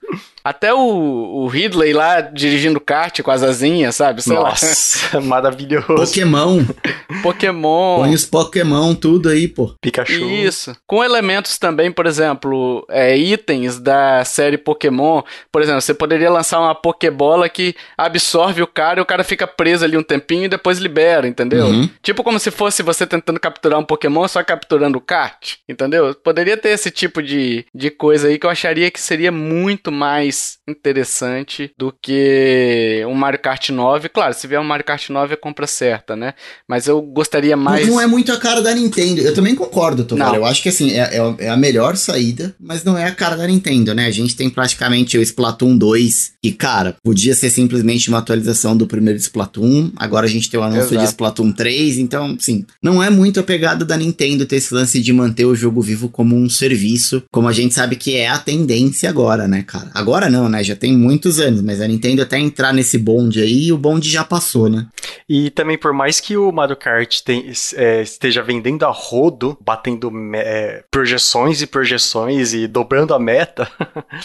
[0.46, 4.22] Até o, o Ridley lá dirigindo kart com as asinhas, sabe?
[4.22, 5.20] Sei Nossa, lá.
[5.26, 5.87] maravilhoso.
[5.88, 6.64] Pokémon.
[7.20, 7.96] Pokémon.
[7.98, 9.74] Põe os Pokémon tudo aí, pô.
[9.80, 10.24] Pikachu.
[10.24, 10.76] Isso.
[10.87, 15.22] Com elementos também, por exemplo, é, itens da série Pokémon.
[15.50, 19.48] Por exemplo, você poderia lançar uma Pokébola que absorve o cara e o cara fica
[19.48, 21.66] preso ali um tempinho e depois libera, entendeu?
[21.66, 21.90] Uhum.
[22.00, 26.14] Tipo como se fosse você tentando capturar um Pokémon só capturando o kart, entendeu?
[26.14, 30.36] Poderia ter esse tipo de, de coisa aí que eu acharia que seria muito mais
[30.37, 34.09] mais interessante do que um Mario Kart 9.
[34.09, 36.35] Claro, se vier um Mario Kart 9 é compra certa, né?
[36.68, 37.87] Mas eu gostaria mais.
[37.87, 39.20] Não, não é muito a cara da Nintendo.
[39.20, 40.35] Eu também concordo, Tovar.
[40.35, 43.37] Eu acho que assim, é, é, é, a melhor saída, mas não é a cara
[43.37, 44.07] da Nintendo, né?
[44.07, 48.87] A gente tem praticamente o Splatoon 2, que, cara, podia ser simplesmente uma atualização do
[48.87, 49.92] primeiro Splatoon.
[49.96, 50.99] Agora a gente tem o anúncio Exato.
[50.99, 55.01] de Splatoon 3, então, sim, não é muito a pegada da Nintendo ter esse lance
[55.01, 58.38] de manter o jogo vivo como um serviço, como a gente sabe que é a
[58.38, 59.90] tendência agora, né, cara?
[59.94, 60.62] Agora agora não, né?
[60.62, 64.24] Já tem muitos anos, mas a Nintendo até entrar nesse bonde aí, o bonde já
[64.24, 64.86] passou, né?
[65.28, 70.10] E também, por mais que o Mario Kart tem, é, esteja vendendo a rodo, batendo
[70.34, 73.68] é, projeções e projeções e dobrando a meta,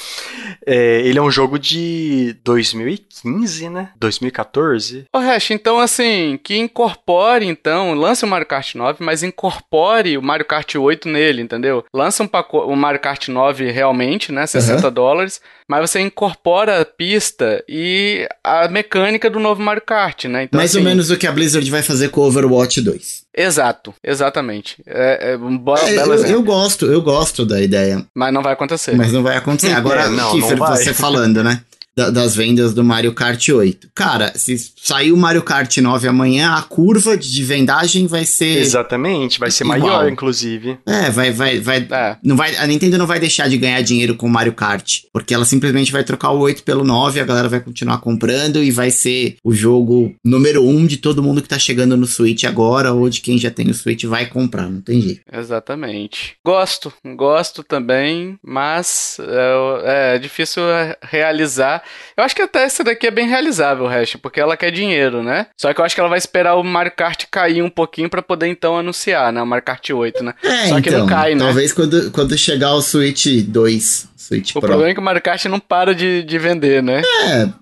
[0.65, 3.89] é, ele é um jogo de 2015, né?
[3.97, 5.05] 2014.
[5.13, 10.21] Ô, Hash, então assim, que incorpore, então, lance o Mario Kart 9, mas incorpore o
[10.21, 11.83] Mario Kart 8 nele, entendeu?
[11.93, 14.45] Lança um pacote, o Mario Kart 9 realmente, né?
[14.45, 14.93] 60 uhum.
[14.93, 20.43] dólares, mas você incorpora a pista e a mecânica do novo Mario Kart, né?
[20.43, 23.23] Então, Mais assim, ou menos o que a Blizzard vai fazer com o Overwatch 2.
[23.33, 24.83] Exato, exatamente.
[24.85, 28.05] É, é um bo é, eu, eu, gosto, eu gosto da ideia.
[28.13, 28.97] Mas não vai acontecer.
[28.97, 29.71] Mas não vai acontecer.
[29.71, 31.61] Agora, é, não, Kiefer, não você falando, né?
[31.95, 33.89] Da, das vendas do Mario Kart 8.
[33.93, 38.57] Cara, se sair o Mario Kart 9 amanhã, a curva de vendagem vai ser.
[38.59, 39.79] Exatamente, vai ser igual.
[39.79, 40.77] maior, inclusive.
[40.85, 42.17] É, vai, vai, vai, é.
[42.23, 42.55] Não vai.
[42.55, 45.01] A Nintendo não vai deixar de ganhar dinheiro com o Mario Kart.
[45.11, 48.71] Porque ela simplesmente vai trocar o 8 pelo 9, a galera vai continuar comprando e
[48.71, 52.93] vai ser o jogo número 1 de todo mundo que tá chegando no Switch agora,
[52.93, 55.21] ou de quem já tem o Switch vai comprar, não tem jeito.
[55.31, 56.35] Exatamente.
[56.45, 60.63] Gosto, gosto também, mas é, é difícil
[61.01, 61.83] realizar
[62.17, 65.47] eu acho que até essa daqui é bem realizável, Hash, porque ela quer dinheiro, né?
[65.57, 68.21] Só que eu acho que ela vai esperar o Mario Kart cair um pouquinho para
[68.21, 69.41] poder então anunciar, né?
[69.41, 70.33] O Mario Kart 8, né?
[70.43, 71.45] É, Só que então, não cai, né?
[71.45, 74.69] Talvez quando, quando chegar o Switch 2 Switch o Pro.
[74.69, 77.01] problema é que o Mario Kart não para de, de vender, né?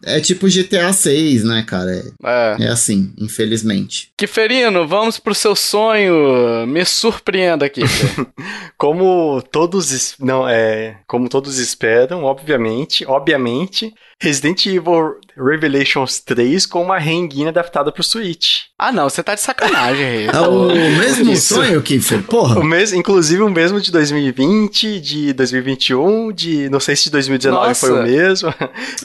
[0.04, 1.92] É, é tipo GTA 6, né, cara?
[1.92, 2.66] É, é.
[2.66, 4.12] é assim, infelizmente.
[4.18, 6.68] Kiferino, vamos pro seu sonho.
[6.68, 7.82] Me surpreenda aqui.
[8.78, 16.98] como todos não é, como todos esperam, obviamente, obviamente, Resident Evil Revelations 3 com uma
[16.98, 18.64] renguinha adaptada pro Switch.
[18.78, 20.28] Ah, não, você tá de sacanagem, Rei.
[20.28, 22.22] É o mesmo sonho, Kiffer?
[22.24, 22.60] Porra.
[22.60, 27.68] O mesmo, inclusive o mesmo de 2020, de 2021, de não sei se de 2019
[27.68, 27.88] Nossa.
[27.88, 28.54] foi o mesmo.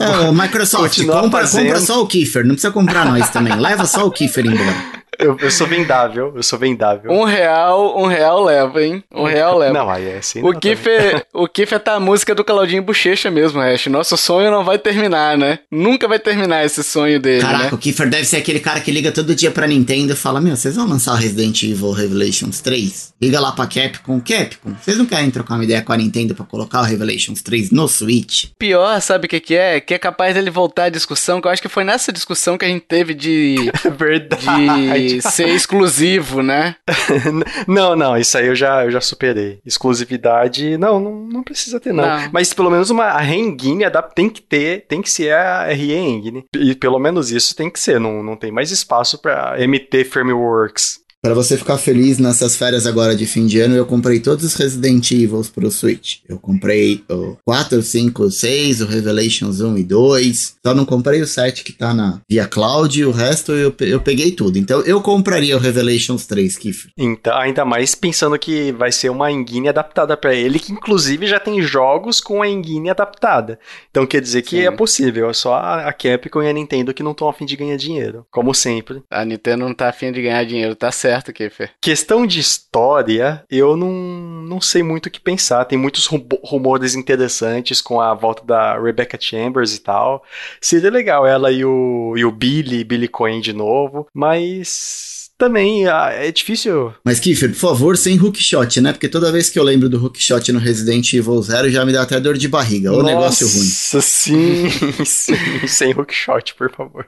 [0.00, 1.66] É, Microsoft, Continua compra, fazendo.
[1.66, 2.42] compra só o Kiffer.
[2.44, 3.54] Não precisa comprar nós também.
[3.56, 5.03] Leva só o Kiffer embora.
[5.18, 7.10] Eu, eu sou vendável, eu sou vendável.
[7.10, 9.02] Um real, um real leva, hein?
[9.12, 9.72] Um real leva.
[9.72, 10.42] Não, aí é assim.
[10.42, 13.86] O Kiffer, o Kiffer tá a música do Claudinho Bochecha mesmo, Hash.
[13.86, 15.58] Nosso sonho não vai terminar, né?
[15.70, 17.70] Nunca vai terminar esse sonho dele, Caraca, né?
[17.72, 20.56] o Kiffer deve ser aquele cara que liga todo dia pra Nintendo e fala: Meu,
[20.56, 23.14] vocês vão lançar o Resident Evil Revelations 3?
[23.20, 24.20] Liga lá pra Capcom.
[24.20, 27.70] Capcom, vocês não querem trocar uma ideia com a Nintendo pra colocar o Revelations 3
[27.70, 28.46] no Switch?
[28.58, 29.80] Pior, sabe o que que é?
[29.80, 32.64] Que é capaz dele voltar à discussão, que eu acho que foi nessa discussão que
[32.64, 34.42] a gente teve de, É verdade.
[34.42, 36.76] de ser exclusivo, né?
[37.66, 39.58] não, não, isso aí eu já, eu já superei.
[39.64, 42.04] Exclusividade, não, não, não precisa ter, não.
[42.04, 42.28] Não.
[42.32, 46.44] Mas pelo menos uma Rengine adap- tem que ter, tem que ser a RE Engine.
[46.56, 51.00] E pelo menos isso tem que ser, não, não tem mais espaço pra MT Frameworks.
[51.24, 54.54] Pra você ficar feliz nessas férias agora de fim de ano, eu comprei todos os
[54.56, 56.18] Resident Evils pro Switch.
[56.28, 60.56] Eu comprei o 4, 5, 6, o Revelations 1 e 2.
[60.62, 64.32] Só não comprei o 7 que tá na via cloud, o resto eu, eu peguei
[64.32, 64.58] tudo.
[64.58, 66.90] Então eu compraria o Revelations 3, Kiffer.
[66.94, 71.40] Então, ainda mais pensando que vai ser uma engine adaptada pra ele, que inclusive já
[71.40, 73.58] tem jogos com a engine adaptada.
[73.90, 74.66] Então quer dizer que Sim.
[74.66, 77.56] é possível, é só a Capcom e a Nintendo que não estão a fim de
[77.56, 79.02] ganhar dinheiro, como sempre.
[79.10, 81.70] A Nintendo não tá afim de ganhar dinheiro, tá certo, Kiffer.
[81.80, 85.64] Questão de história, eu não, não sei muito o que pensar.
[85.64, 90.24] Tem muitos ru- rumores interessantes com a volta da Rebecca Chambers e tal.
[90.60, 96.10] Seria legal ela e o, e o Billy, Billy Cohen de novo, mas também ah,
[96.12, 96.92] é difícil.
[97.04, 98.92] Mas Kiffer, por favor, sem hookshot, né?
[98.92, 102.02] Porque toda vez que eu lembro do hookshot no Resident Evil 0 já me dá
[102.02, 102.92] até dor de barriga.
[102.92, 103.58] Ô negócio ruim.
[103.58, 104.70] Nossa, sim,
[105.04, 107.06] sim, sem hookshot, por favor.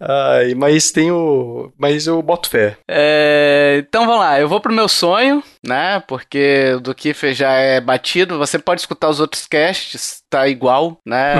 [0.00, 1.72] Ai, mas tem o.
[1.78, 2.76] Mas eu boto fé.
[2.88, 6.02] É, então vamos lá, eu vou pro meu sonho, né?
[6.06, 8.38] Porque o do Kiffer já é batido.
[8.38, 11.34] Você pode escutar os outros casts, tá igual, né?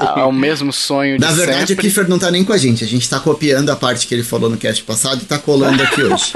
[0.00, 1.88] Ao, ao mesmo sonho de Na verdade, o sempre.
[1.88, 2.84] Kiffer não tá nem com a gente.
[2.84, 5.82] A gente tá copiando a parte que ele falou no cast passado e tá colando
[5.82, 6.32] aqui hoje.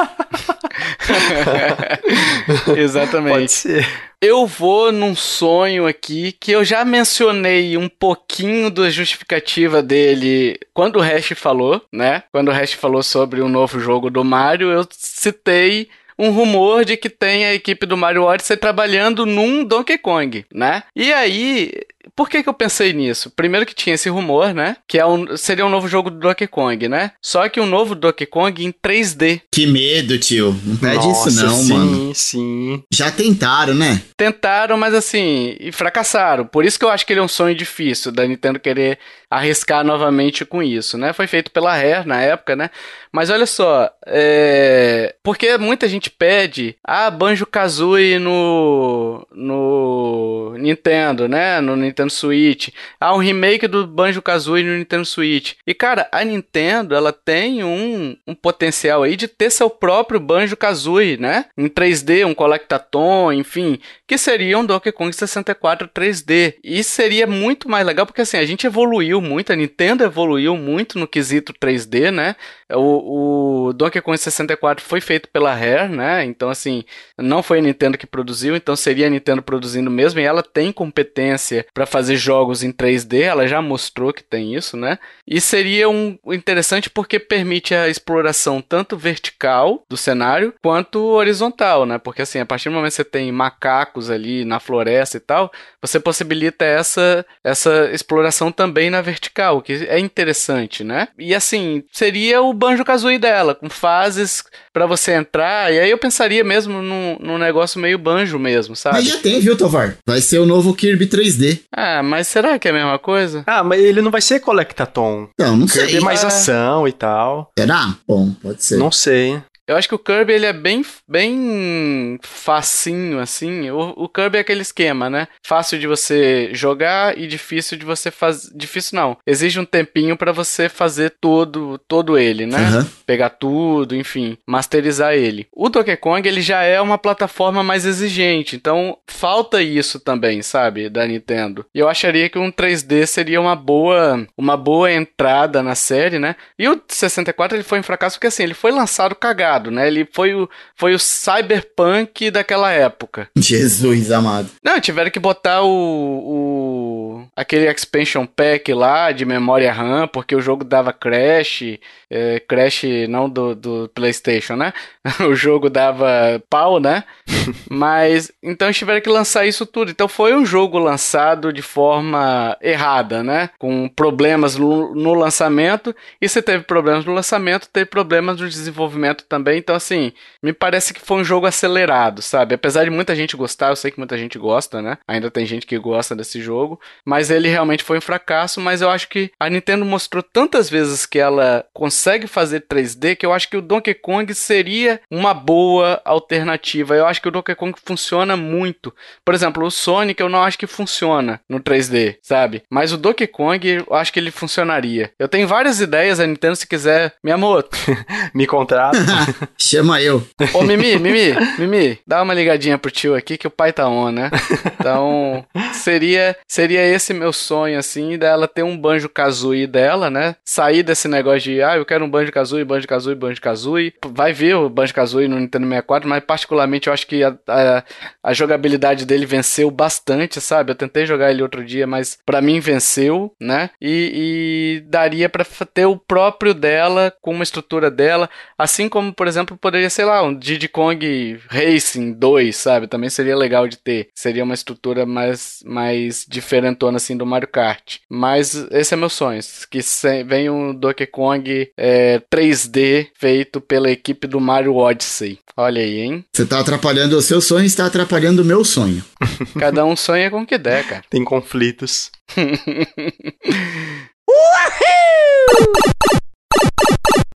[2.77, 3.33] Exatamente.
[3.33, 3.89] Pode ser.
[4.21, 10.97] Eu vou num sonho aqui que eu já mencionei um pouquinho da justificativa dele quando
[10.97, 12.23] o Hash falou, né?
[12.33, 15.89] Quando o Hash falou sobre o novo jogo do Mario, eu citei
[16.19, 20.83] um rumor de que tem a equipe do Mario Odyssey trabalhando num Donkey Kong, né?
[20.95, 21.73] E aí,
[22.17, 23.31] por que que eu pensei nisso?
[23.31, 24.77] Primeiro que tinha esse rumor, né?
[24.89, 27.13] Que é um, seria um novo jogo do Donkey Kong, né?
[27.23, 29.43] Só que um novo Donkey Kong em 3D.
[29.53, 30.59] Que medo, tio.
[30.65, 32.15] Não pede Nossa, isso não, sim, mano.
[32.15, 34.01] Sim, Já tentaram, né?
[34.17, 36.47] Tentaram, mas assim, e fracassaram.
[36.47, 38.99] Por isso que eu acho que ele é um sonho difícil da Nintendo querer
[39.31, 41.13] arriscar novamente com isso, né?
[41.13, 42.71] Foi feito pela Rare na época, né?
[43.13, 45.15] Mas olha só, é...
[45.23, 51.61] porque muita gente pede ah, Banjo-Kazooie no no Nintendo, né?
[51.61, 52.69] No Nintendo Switch.
[53.01, 55.55] Ah, um remake do Banjo-Kazooie no Nintendo Switch.
[55.67, 61.17] E cara, a Nintendo, ela tem um, um potencial aí de ter seu próprio Banjo-Kazooie,
[61.17, 61.47] né?
[61.57, 66.55] Em 3D, um Collectathon, enfim, que seria um Donkey Kong 64 3D.
[66.63, 70.99] E seria muito mais legal porque assim, a gente evoluiu muito, a Nintendo evoluiu muito
[70.99, 72.37] no quesito 3D, né?
[72.73, 76.25] O, o Donkey Kong 64 foi feito pela Rare, né?
[76.25, 76.85] Então assim,
[77.17, 80.73] não foi a Nintendo que produziu, então seria a Nintendo produzindo mesmo e ela tem
[80.73, 84.99] competência para fazer jogos em 3D, ela já mostrou que tem isso, né?
[85.27, 91.97] E seria um interessante porque permite a exploração tanto vertical do cenário quanto horizontal, né?
[91.97, 95.51] Porque assim, a partir do momento que você tem macacos ali na floresta e tal,
[95.81, 101.09] você possibilita essa essa exploração também na vertical, que é interessante, né?
[101.19, 106.45] E assim, seria o Banjo-Kazooie dela, com fases para você entrar, e aí eu pensaria
[106.45, 108.97] mesmo num, num negócio meio banjo mesmo, sabe?
[108.97, 109.97] Mas já tem, viu, Tovar?
[110.07, 111.61] Vai ser o novo Kirby 3D.
[111.89, 113.45] Ah, mas será que é a mesma coisa?
[113.47, 115.29] Ah, mas ele não vai ser Collectathon.
[115.39, 115.99] Não, não Kirby sei.
[115.99, 116.29] é mais Ah.
[116.29, 117.51] ação e tal.
[117.57, 117.95] Será?
[118.09, 118.77] Bom, pode ser.
[118.77, 119.41] Não sei.
[119.67, 123.71] Eu acho que o Kirby ele é bem, bem facinho, assim.
[123.71, 125.29] O, o Kirby é aquele esquema, né?
[125.43, 128.51] Fácil de você jogar e difícil de você fazer.
[128.55, 129.17] Difícil não.
[129.27, 132.59] Exige um tempinho pra você fazer todo, todo ele, né?
[132.59, 132.87] Aham.
[133.05, 135.47] Pegar tudo, enfim, masterizar ele.
[135.53, 140.89] O Donkey Kong ele já é uma plataforma mais exigente, então falta isso também, sabe,
[140.89, 141.65] da Nintendo.
[141.75, 146.37] E eu acharia que um 3D seria uma boa, uma boa entrada na série, né?
[146.59, 149.87] E o 64 ele foi um fracasso porque assim, ele foi lançado cagado, né?
[149.87, 153.29] Ele foi o foi o cyberpunk daquela época.
[153.37, 154.49] Jesus amado.
[154.63, 160.41] Não, tiveram que botar o, o aquele expansion pack lá de memória RAM, porque o
[160.41, 161.79] jogo dava crash,
[162.11, 164.73] é, crash não do, do PlayStation, né?
[165.29, 167.05] o jogo dava pau, né?
[167.71, 169.91] Mas então eles tiveram que lançar isso tudo.
[169.91, 173.51] Então foi um jogo lançado de forma errada, né?
[173.59, 175.95] Com problemas no, no lançamento.
[176.21, 179.59] E se teve problemas no lançamento, teve problemas no desenvolvimento também.
[179.59, 182.55] Então, assim, me parece que foi um jogo acelerado, sabe?
[182.55, 184.99] Apesar de muita gente gostar, eu sei que muita gente gosta, né?
[185.07, 186.81] Ainda tem gente que gosta desse jogo.
[187.05, 188.61] Mas ele realmente foi um fracasso.
[188.61, 191.96] Mas eu acho que a Nintendo mostrou tantas vezes que ela consegue
[192.27, 196.95] fazer 3D que eu acho que o Donkey Kong seria uma boa alternativa.
[196.95, 198.93] Eu acho que o Donkey Kong funciona muito.
[199.25, 202.63] Por exemplo, o Sonic eu não acho que funciona no 3D, sabe?
[202.71, 205.11] Mas o Donkey Kong eu acho que ele funcionaria.
[205.19, 207.77] Eu tenho várias ideias, a Nintendo, se quiser, Miyamoto.
[208.35, 208.99] Me contrata.
[209.59, 210.27] Chama eu.
[210.53, 214.11] Ô, Mimi, Mimi, Mimi, dá uma ligadinha pro tio aqui que o pai tá on,
[214.11, 214.31] né?
[214.79, 220.37] Então, seria seria esse meu sonho, assim, dela ter um banjo kazooie dela, né?
[220.45, 223.95] Sair desse negócio de, ah, eu quero um banjo kazooie, banjo kazooie, banjo kazooie.
[224.09, 227.85] Vai ver o banjo kazooie no Nintendo 64, mas particularmente eu acho que a, a,
[228.23, 230.73] a jogabilidade dele venceu bastante, sabe?
[230.73, 233.71] Eu tentei jogar ele outro dia, mas para mim venceu, né?
[233.81, 238.29] E, e daria para ter o próprio dela, com uma estrutura dela,
[238.59, 242.87] assim como, por exemplo, poderia, sei lá, um Diddy Kong Racing 2, sabe?
[242.87, 244.09] Também seria legal de ter.
[244.15, 247.99] Seria uma estrutura mais, mais diferentona, assim, do Mario Kart.
[248.09, 249.81] Mas esse é meu sonho, que
[250.27, 255.39] venha um Donkey Kong é, 3D feito pela equipe do Mario Odyssey.
[255.57, 256.25] Olha aí, hein?
[256.33, 259.05] Você tá atrapalhando o seu sonho e está atrapalhando o meu sonho.
[259.59, 261.05] Cada um sonha com o que der, cara.
[261.09, 262.11] Tem conflitos.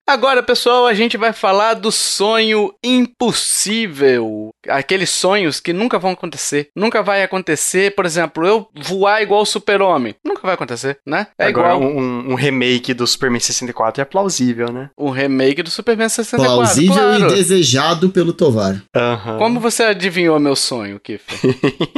[0.09, 4.49] Agora, pessoal, a gente vai falar do sonho impossível.
[4.67, 6.71] Aqueles sonhos que nunca vão acontecer.
[6.75, 10.15] Nunca vai acontecer, por exemplo, eu voar igual o super-homem.
[10.25, 11.27] Nunca vai acontecer, né?
[11.39, 11.93] É Agora, igual...
[11.93, 14.89] Um, um, remake do Superman 64 é plausível, né?
[14.97, 17.27] Um remake do Superman 64, Plausível claro.
[17.27, 18.83] e desejado pelo Tovar.
[18.97, 19.37] Uhum.
[19.37, 21.39] Como você adivinhou meu sonho, Kiffer?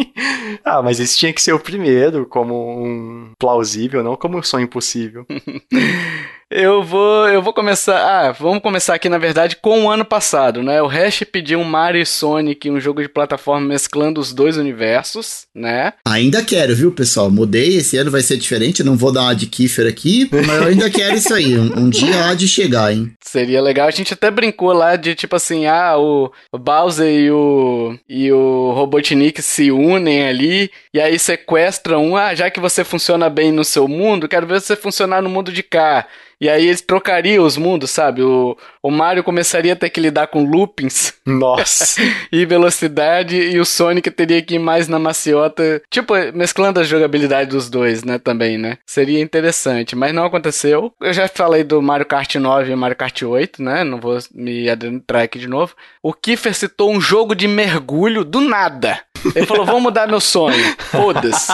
[0.64, 4.64] ah, mas esse tinha que ser o primeiro, como um plausível, não como um sonho
[4.64, 5.24] impossível.
[6.52, 7.96] Eu vou, eu vou começar.
[7.96, 10.82] Ah, vamos começar aqui na verdade com o ano passado, né?
[10.82, 15.44] O Hash pediu um Mario e Sonic, um jogo de plataforma mesclando os dois universos,
[15.54, 15.92] né?
[16.04, 17.30] Ainda quero, viu, pessoal?
[17.30, 18.82] Mudei, esse ano vai ser diferente.
[18.82, 21.56] Não vou dar uma de Kiefer aqui, mas eu ainda quero isso aí.
[21.56, 23.12] Um, um, dia há de chegar, hein?
[23.20, 23.86] Seria legal.
[23.86, 28.72] A gente até brincou lá de tipo assim, ah, o, Bowser e o e o
[28.72, 32.16] Robotnik se unem ali e aí sequestram um.
[32.16, 35.52] Ah, já que você funciona bem no seu mundo, quero ver você funcionar no mundo
[35.52, 36.08] de cá.
[36.40, 38.22] E aí eles trocariam os mundos, sabe?
[38.22, 41.12] O, o Mario começaria a ter que lidar com loopings.
[41.26, 42.00] Nossa.
[42.32, 45.82] e velocidade, e o Sonic teria que ir mais na maciota.
[45.90, 48.18] Tipo, mesclando a jogabilidade dos dois, né?
[48.18, 48.78] Também, né?
[48.86, 50.92] Seria interessante, mas não aconteceu.
[50.98, 53.84] Eu já falei do Mario Kart 9 e Mario Kart 8, né?
[53.84, 55.74] Não vou me adentrar aqui de novo.
[56.02, 59.00] O Kiefer citou um jogo de mergulho do nada.
[59.34, 60.74] Ele falou: vamos mudar meu sonho.
[60.78, 61.52] Foda-se.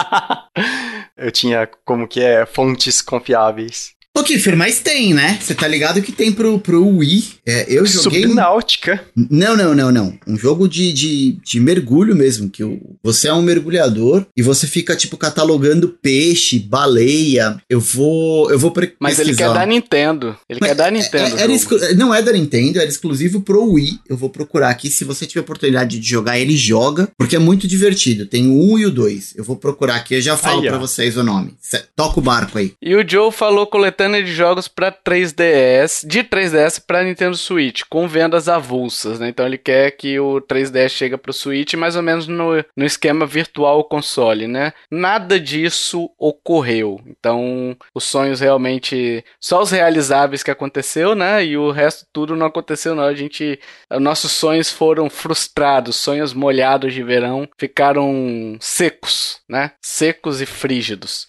[1.17, 3.96] Eu tinha como que é fontes confiáveis.
[4.17, 5.37] Ô, Kiffer, mas tem, né?
[5.39, 7.23] Você tá ligado que tem pro, pro Wii.
[7.45, 8.23] É, eu joguei.
[8.23, 9.05] Subnáutica.
[9.15, 9.27] Um...
[9.29, 10.17] Não, não, não, não.
[10.25, 12.49] Um jogo de, de, de mergulho mesmo.
[12.49, 12.63] Que
[13.03, 17.61] você é um mergulhador e você fica, tipo, catalogando peixe, baleia.
[17.69, 18.49] Eu vou.
[18.49, 20.35] Eu vou pre Mas ele quer dar Nintendo.
[20.49, 21.37] Ele mas quer dar é, Nintendo.
[21.37, 21.77] É, era exclu...
[21.95, 23.99] Não é da Nintendo, era exclusivo pro Wii.
[24.09, 24.89] Eu vou procurar aqui.
[24.89, 27.07] Se você tiver oportunidade de jogar, ele joga.
[27.15, 28.25] Porque é muito divertido.
[28.25, 29.35] Tem o 1 e o 2.
[29.37, 31.53] Eu vou procurar aqui, eu já falo para vocês o nome.
[31.95, 32.73] Toca o barco aí.
[32.81, 37.83] E o Joe falou coletando coletânea de jogos para 3DS, de 3DS para Nintendo Switch,
[37.89, 39.27] com vendas avulsas, né?
[39.27, 42.85] Então ele quer que o 3DS chegue para o Switch mais ou menos no, no
[42.85, 44.73] esquema virtual console, né?
[44.89, 47.01] Nada disso ocorreu.
[47.05, 51.43] Então, os sonhos realmente só os realizáveis que aconteceu, né?
[51.43, 53.03] E o resto tudo não aconteceu não.
[53.03, 53.59] A gente
[53.99, 59.71] nossos sonhos foram frustrados, sonhos molhados de verão ficaram secos, né?
[59.81, 61.27] Secos e frígidos.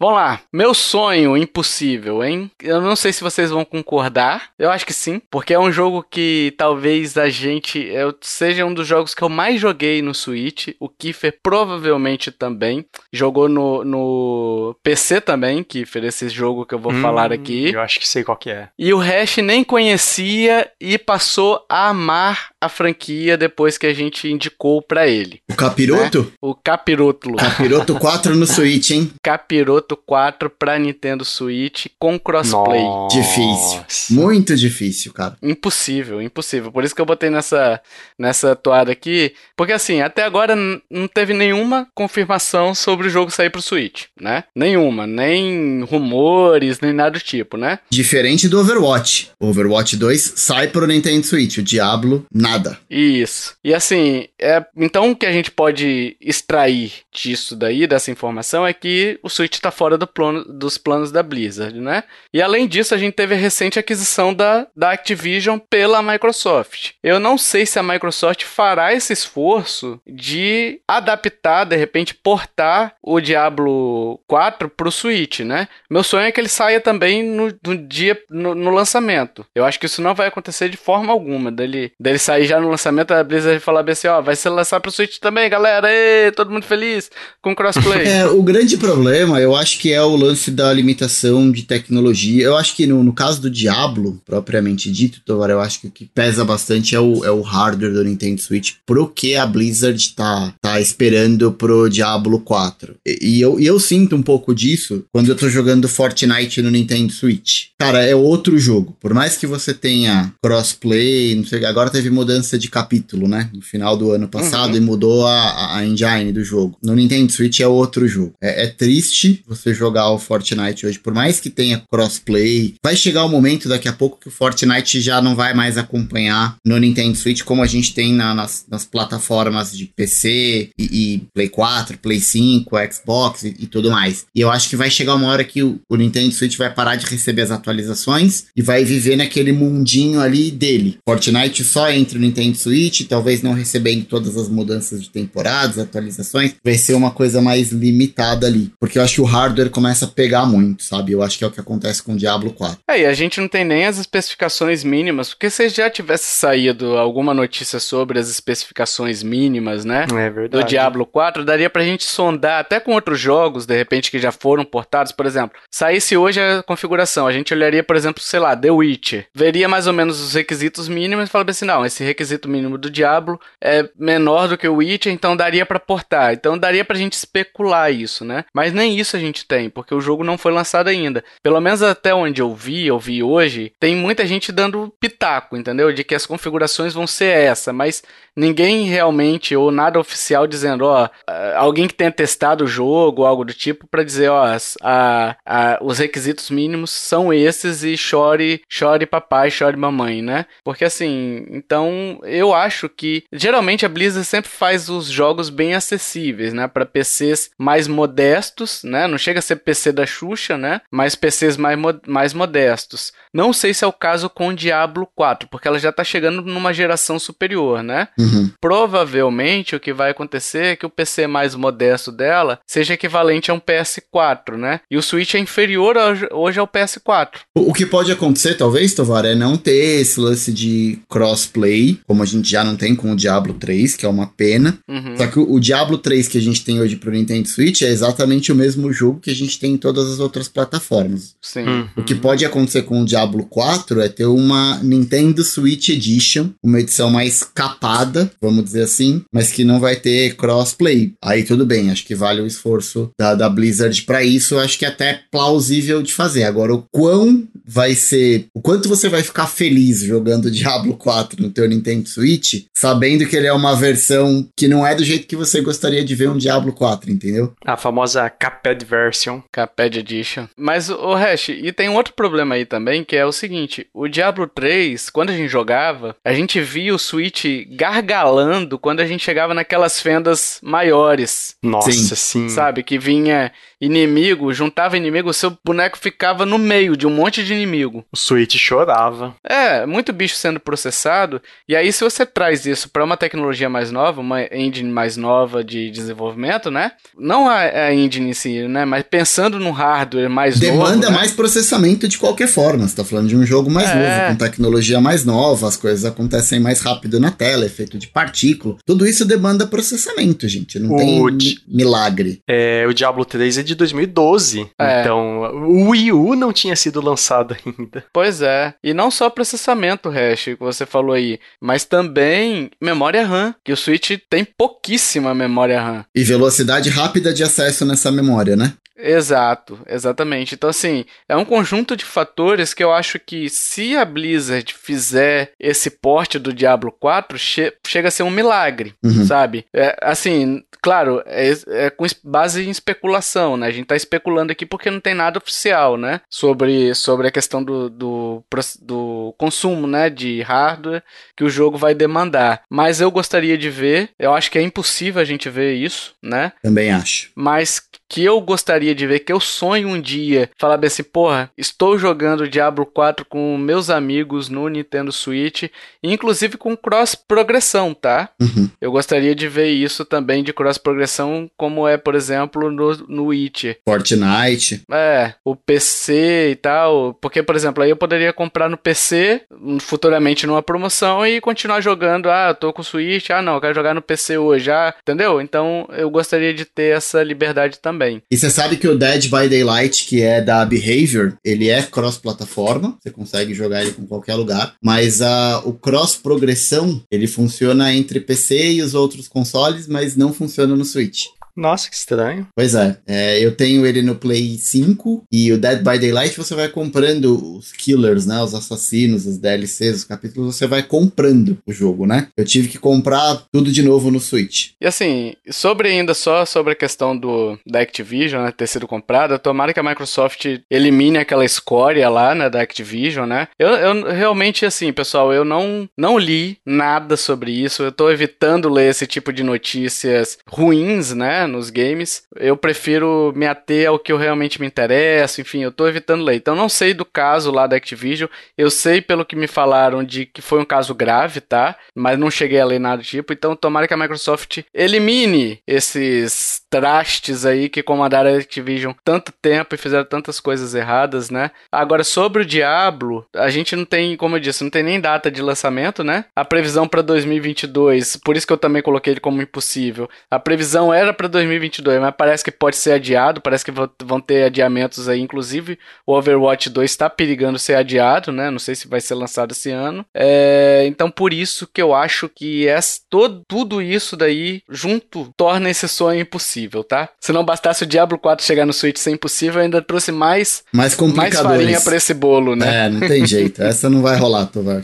[0.00, 0.40] Vamos lá.
[0.50, 2.50] Meu sonho impossível, hein?
[2.62, 4.48] Eu não sei se vocês vão concordar.
[4.58, 8.72] Eu acho que sim, porque é um jogo que talvez a gente eu, seja um
[8.72, 10.68] dos jogos que eu mais joguei no Switch.
[10.80, 16.94] O Kiefer provavelmente também jogou no, no PC também, Kiefer, esse jogo que eu vou
[16.94, 17.70] hum, falar aqui.
[17.70, 18.70] Eu acho que sei qual que é.
[18.78, 24.28] E o Hash nem conhecia e passou a amar a franquia depois que a gente
[24.28, 25.42] indicou para ele.
[25.50, 26.22] O Capiroto?
[26.22, 26.30] Né?
[26.40, 27.34] O Capiroto.
[27.34, 29.12] Capiroto 4 no Switch, hein?
[29.22, 32.82] Capiroto Auto 4 pra Nintendo Switch com crossplay.
[32.82, 33.16] Nossa.
[33.16, 33.84] Difícil.
[34.10, 35.36] Muito difícil, cara.
[35.42, 36.70] Impossível, impossível.
[36.70, 37.80] Por isso que eu botei nessa,
[38.18, 39.34] nessa toada aqui.
[39.56, 40.54] Porque assim, até agora
[40.88, 44.44] não teve nenhuma confirmação sobre o jogo sair pro Switch, né?
[44.54, 45.06] Nenhuma.
[45.06, 47.80] Nem rumores, nem nada do tipo, né?
[47.90, 49.30] Diferente do Overwatch.
[49.40, 51.58] O Overwatch 2 sai pro Nintendo Switch.
[51.58, 52.78] O Diablo, nada.
[52.88, 53.54] Isso.
[53.64, 58.72] E assim, é, então o que a gente pode extrair disso daí, dessa informação, é
[58.72, 62.04] que o Switch tá fora do plano, dos planos da Blizzard, né?
[62.34, 66.90] E além disso, a gente teve a recente aquisição da, da Activision pela Microsoft.
[67.02, 73.22] Eu não sei se a Microsoft fará esse esforço de adaptar, de repente, portar o
[73.22, 75.66] Diablo 4 pro Switch, né?
[75.88, 79.46] Meu sonho é que ele saia também no, no dia, no, no lançamento.
[79.54, 82.68] Eu acho que isso não vai acontecer de forma alguma, dele, dele sair já no
[82.68, 86.30] lançamento da Blizzard falar bem assim, ó, vai ser lançado pro Switch também, galera, Ê,
[86.32, 87.10] todo mundo feliz
[87.40, 88.10] com crossplay.
[88.10, 92.44] É, o grande problema, eu acho que é o lance da limitação de tecnologia.
[92.44, 95.90] Eu acho que no, no caso do Diablo, propriamente dito, Tovar, eu acho que o
[95.90, 100.10] que pesa bastante é o, é o hardware do Nintendo Switch pro que a Blizzard
[100.14, 102.96] tá, tá esperando pro Diablo 4.
[103.06, 106.70] E, e eu, e eu sinto um pouco disso quando eu tô jogando Fortnite no
[106.70, 107.66] Nintendo Switch.
[107.78, 108.96] Cara, é outro jogo.
[109.00, 113.50] Por mais que você tenha crossplay, não sei, agora teve mudança de capítulo, né?
[113.52, 114.76] No final do ano passado Uhum.
[114.76, 116.76] e mudou a, a engine do jogo.
[116.82, 118.34] No Nintendo Switch é outro jogo.
[118.40, 122.74] É, é triste você jogar o Fortnite hoje, por mais que tenha crossplay.
[122.82, 126.56] Vai chegar o momento daqui a pouco que o Fortnite já não vai mais acompanhar
[126.64, 131.22] no Nintendo Switch como a gente tem na- nas, nas plataformas de PC e, e
[131.34, 134.24] Play 4, Play 5, Xbox e, e tudo mais.
[134.34, 136.96] E eu acho que vai chegar uma hora que o, o Nintendo Switch vai parar
[136.96, 140.98] de receber as atualizações e vai viver naquele mundinho ali dele.
[141.08, 146.54] Fortnite só entre o Nintendo Switch, talvez não recebendo todas as mudanças de temporadas, atualizações,
[146.64, 148.70] vai ser uma coisa mais limitada ali.
[148.78, 151.12] Porque eu acho que o hardware começa a pegar muito, sabe?
[151.12, 152.78] Eu acho que é o que acontece com o Diablo 4.
[152.88, 156.96] É, e a gente não tem nem as especificações mínimas, porque se já tivesse saído
[156.96, 160.04] alguma notícia sobre as especificações mínimas, né?
[160.04, 160.68] É Do verdade.
[160.68, 164.64] Diablo 4, daria pra gente sondar até com outros jogos, de repente, que já foram
[164.64, 165.12] portados.
[165.12, 169.26] Por exemplo, saísse hoje a configuração, a gente olharia, por exemplo, sei lá, The Witcher.
[169.34, 172.90] Veria mais ou menos os requisitos mínimos e falaria assim: não, esse requisito mínimo do
[172.90, 176.32] Diablo é menor do que o Witcher, então daria pra portar.
[176.32, 178.44] Então daria pra gente especular isso, né?
[178.54, 181.24] Mas nem isso a gente tem, porque o jogo não foi lançado ainda.
[181.42, 185.92] Pelo menos até onde eu vi, eu vi hoje, tem muita gente dando pitaco, entendeu?
[185.92, 188.02] De que as configurações vão ser essa, mas
[188.36, 191.08] ninguém realmente ou nada oficial dizendo, ó,
[191.56, 194.44] alguém que tenha testado o jogo algo do tipo pra dizer, ó,
[194.82, 200.46] a- a- os requisitos mínimos são esses e chore, chore papai, chore mamãe, né?
[200.64, 206.52] Porque assim, então eu acho que geralmente a Blizzard sempre faz os jogos bem acessíveis,
[206.52, 209.06] né, Pra PCs mais modestos, né?
[209.06, 210.80] Não chega a ser PC da Xuxa, né?
[210.90, 213.12] Mas PCs mais, mo- mais modestos.
[213.32, 216.42] Não sei se é o caso com o Diablo 4, porque ela já tá chegando
[216.42, 218.08] numa geração superior, né?
[218.18, 218.50] Uhum.
[218.60, 223.54] Provavelmente o que vai acontecer é que o PC mais modesto dela seja equivalente a
[223.54, 224.80] um PS4, né?
[224.90, 225.96] E o Switch é inferior
[226.32, 227.40] hoje ao PS4.
[227.56, 232.22] O o que pode acontecer, talvez, Tovar, é não ter esse lance de crossplay, como
[232.22, 234.78] a gente já não tem com o Diablo 3, que é uma pena.
[234.88, 235.16] Uhum.
[235.16, 237.88] Só que o, o Diablo 3 que a gente tem hoje pro Nintendo Switch é
[237.88, 241.34] exatamente o mesmo jogo que a gente tem em todas as outras plataformas.
[241.40, 241.64] Sim.
[241.64, 241.88] Uhum.
[241.96, 246.80] O que pode acontecer com o Diablo 4 é ter uma Nintendo Switch Edition, uma
[246.80, 251.14] edição mais capada, vamos dizer assim, mas que não vai ter crossplay.
[251.22, 254.84] Aí tudo bem, acho que vale o esforço da, da Blizzard pra isso, acho que
[254.84, 256.44] é até plausível de fazer.
[256.44, 261.50] Agora, o quão vai ser, o quanto você vai ficar feliz jogando Diablo 4 no
[261.50, 265.36] teu Nintendo Switch, sabendo que ele é uma versão que não é do jeito que
[265.36, 267.52] você gostaria de ver um Diablo 4, entendeu?
[267.64, 269.40] A famosa Caped Version.
[269.52, 270.48] Caped Edition.
[270.56, 274.08] Mas, o Hash, e tem um outro problema aí também, que é o seguinte: o
[274.08, 279.22] Diablo 3, quando a gente jogava, a gente via o Switch gargalando quando a gente
[279.22, 281.54] chegava naquelas fendas maiores.
[281.62, 282.14] Nossa, Sim.
[282.16, 282.48] sim.
[282.48, 282.82] Sabe?
[282.82, 287.54] Que vinha inimigo, juntava inimigo, o seu boneco ficava no meio de um monte de
[287.60, 288.04] inimigo.
[288.12, 289.34] O Switch chorava.
[289.44, 291.40] É, muito bicho sendo processado.
[291.68, 295.62] E aí, se você traz isso para uma tecnologia mais nova, uma engine mais nova
[295.62, 296.92] de desenvolvimento, né?
[297.18, 298.84] Não a, a engine em si, né?
[298.84, 300.72] Mas pensando no hardware mais novo.
[300.72, 301.16] Demanda né?
[301.16, 302.86] mais processamento de qualquer forma.
[302.86, 303.94] Você tá falando de um jogo mais É.
[303.94, 308.76] novo, com tecnologia mais nova, as coisas acontecem mais rápido na tela, efeito de partícula.
[308.86, 310.78] Tudo isso demanda processamento, gente.
[310.78, 312.40] Não O tem di- milagre.
[312.48, 314.66] É, o Diablo 3 é de 2012.
[314.78, 315.00] É.
[315.00, 318.04] Então, o Wii U não tinha sido lançado ainda.
[318.12, 318.74] Pois é.
[318.82, 323.76] E não só processamento hash que você falou aí, mas também memória RAM, que o
[323.76, 326.04] Switch tem pouquíssima memória RAM.
[326.14, 328.74] E velocidade rápida de acesso nessa memória, né?
[329.02, 330.54] Exato, exatamente.
[330.54, 335.52] Então, assim, é um conjunto de fatores que eu acho que se a Blizzard fizer
[335.58, 339.24] esse porte do Diablo 4, che chega a ser um milagre, uhum.
[339.24, 339.64] sabe?
[339.74, 343.66] É, assim, claro, é, é, com base em especulação, né?
[343.66, 346.20] A gente tá especulando aqui porque não tem nada oficial, né?
[346.28, 348.44] Sobre, sobre a questão do, do,
[348.80, 350.10] do consumo, né?
[350.10, 351.02] De hardware
[351.36, 352.62] que o jogo vai demandar.
[352.68, 356.52] Mas eu gostaria de ver, eu acho que é impossível a gente ver isso, né?
[356.62, 357.30] Também acho.
[357.34, 361.48] Mas que eu gostaria de ver, que eu sonho um dia, falar bem assim, porra,
[361.56, 365.70] estou jogando Diablo 4 com meus amigos no Nintendo Switch,
[366.02, 368.30] inclusive com cross progressão, tá?
[368.40, 368.68] Uhum.
[368.80, 373.26] Eu gostaria de ver isso também de cross progressão, como é, por exemplo, no, no
[373.26, 373.78] Witcher.
[373.84, 374.82] Fortnite.
[374.90, 379.42] É, o PC e tal, porque, por exemplo, aí eu poderia comprar no PC,
[379.78, 383.60] futuramente numa promoção e continuar jogando, ah, eu tô com o Switch, ah, não, eu
[383.60, 385.40] quero jogar no PC hoje, ah, entendeu?
[385.40, 388.22] Então, eu gostaria de ter essa liberdade também também.
[388.30, 392.96] E você sabe que o Dead by Daylight, que é da Behavior, ele é cross-plataforma,
[392.98, 398.72] você consegue jogar ele com qualquer lugar, mas uh, o cross-progressão, ele funciona entre PC
[398.72, 401.26] e os outros consoles, mas não funciona no Switch.
[401.56, 402.46] Nossa, que estranho.
[402.54, 406.54] Pois é, é, eu tenho ele no Play 5 e o Dead by Daylight você
[406.54, 408.40] vai comprando os killers, né?
[408.42, 412.28] Os assassinos, os DLCs, os capítulos, você vai comprando o jogo, né?
[412.36, 414.70] Eu tive que comprar tudo de novo no Switch.
[414.80, 419.38] E assim, sobre ainda só sobre a questão do da Activision né, ter sido comprada,
[419.38, 423.48] tomara que a Microsoft elimine aquela escória lá, né, da Activision, né?
[423.58, 428.68] Eu, eu realmente, assim, pessoal, eu não, não li nada sobre isso, eu tô evitando
[428.68, 431.39] ler esse tipo de notícias ruins, né?
[431.46, 432.24] Nos games.
[432.36, 436.36] Eu prefiro me ater ao que eu realmente me interesso, enfim, eu tô evitando ler.
[436.36, 440.26] Então não sei do caso lá da Activision, eu sei pelo que me falaram de
[440.26, 441.76] que foi um caso grave, tá?
[441.94, 446.62] Mas não cheguei a ler nada do tipo, então tomara que a Microsoft elimine esses
[446.70, 451.50] trastes aí que comandaram a Activision tanto tempo e fizeram tantas coisas erradas, né?
[451.70, 455.30] Agora sobre o Diablo, a gente não tem, como eu disse, não tem nem data
[455.30, 456.24] de lançamento, né?
[456.34, 460.08] A previsão para 2022, por isso que eu também coloquei ele como impossível.
[460.30, 463.72] A previsão era para 2022, mas parece que pode ser adiado, parece que
[464.04, 468.50] vão ter adiamentos aí, inclusive o Overwatch 2 está perigando ser adiado, né?
[468.50, 470.04] Não sei se vai ser lançado esse ano.
[470.14, 475.70] É, então por isso que eu acho que essa, todo, tudo isso daí junto torna
[475.70, 477.08] esse sonho impossível, tá?
[477.20, 480.96] Se não bastasse o Diablo 4 chegar no Switch ser impossível, ainda trouxe mais mais,
[480.96, 482.86] mais farinha para esse bolo, né?
[482.86, 483.62] É, não tem jeito.
[483.62, 484.82] Essa não vai rolar, Tovar.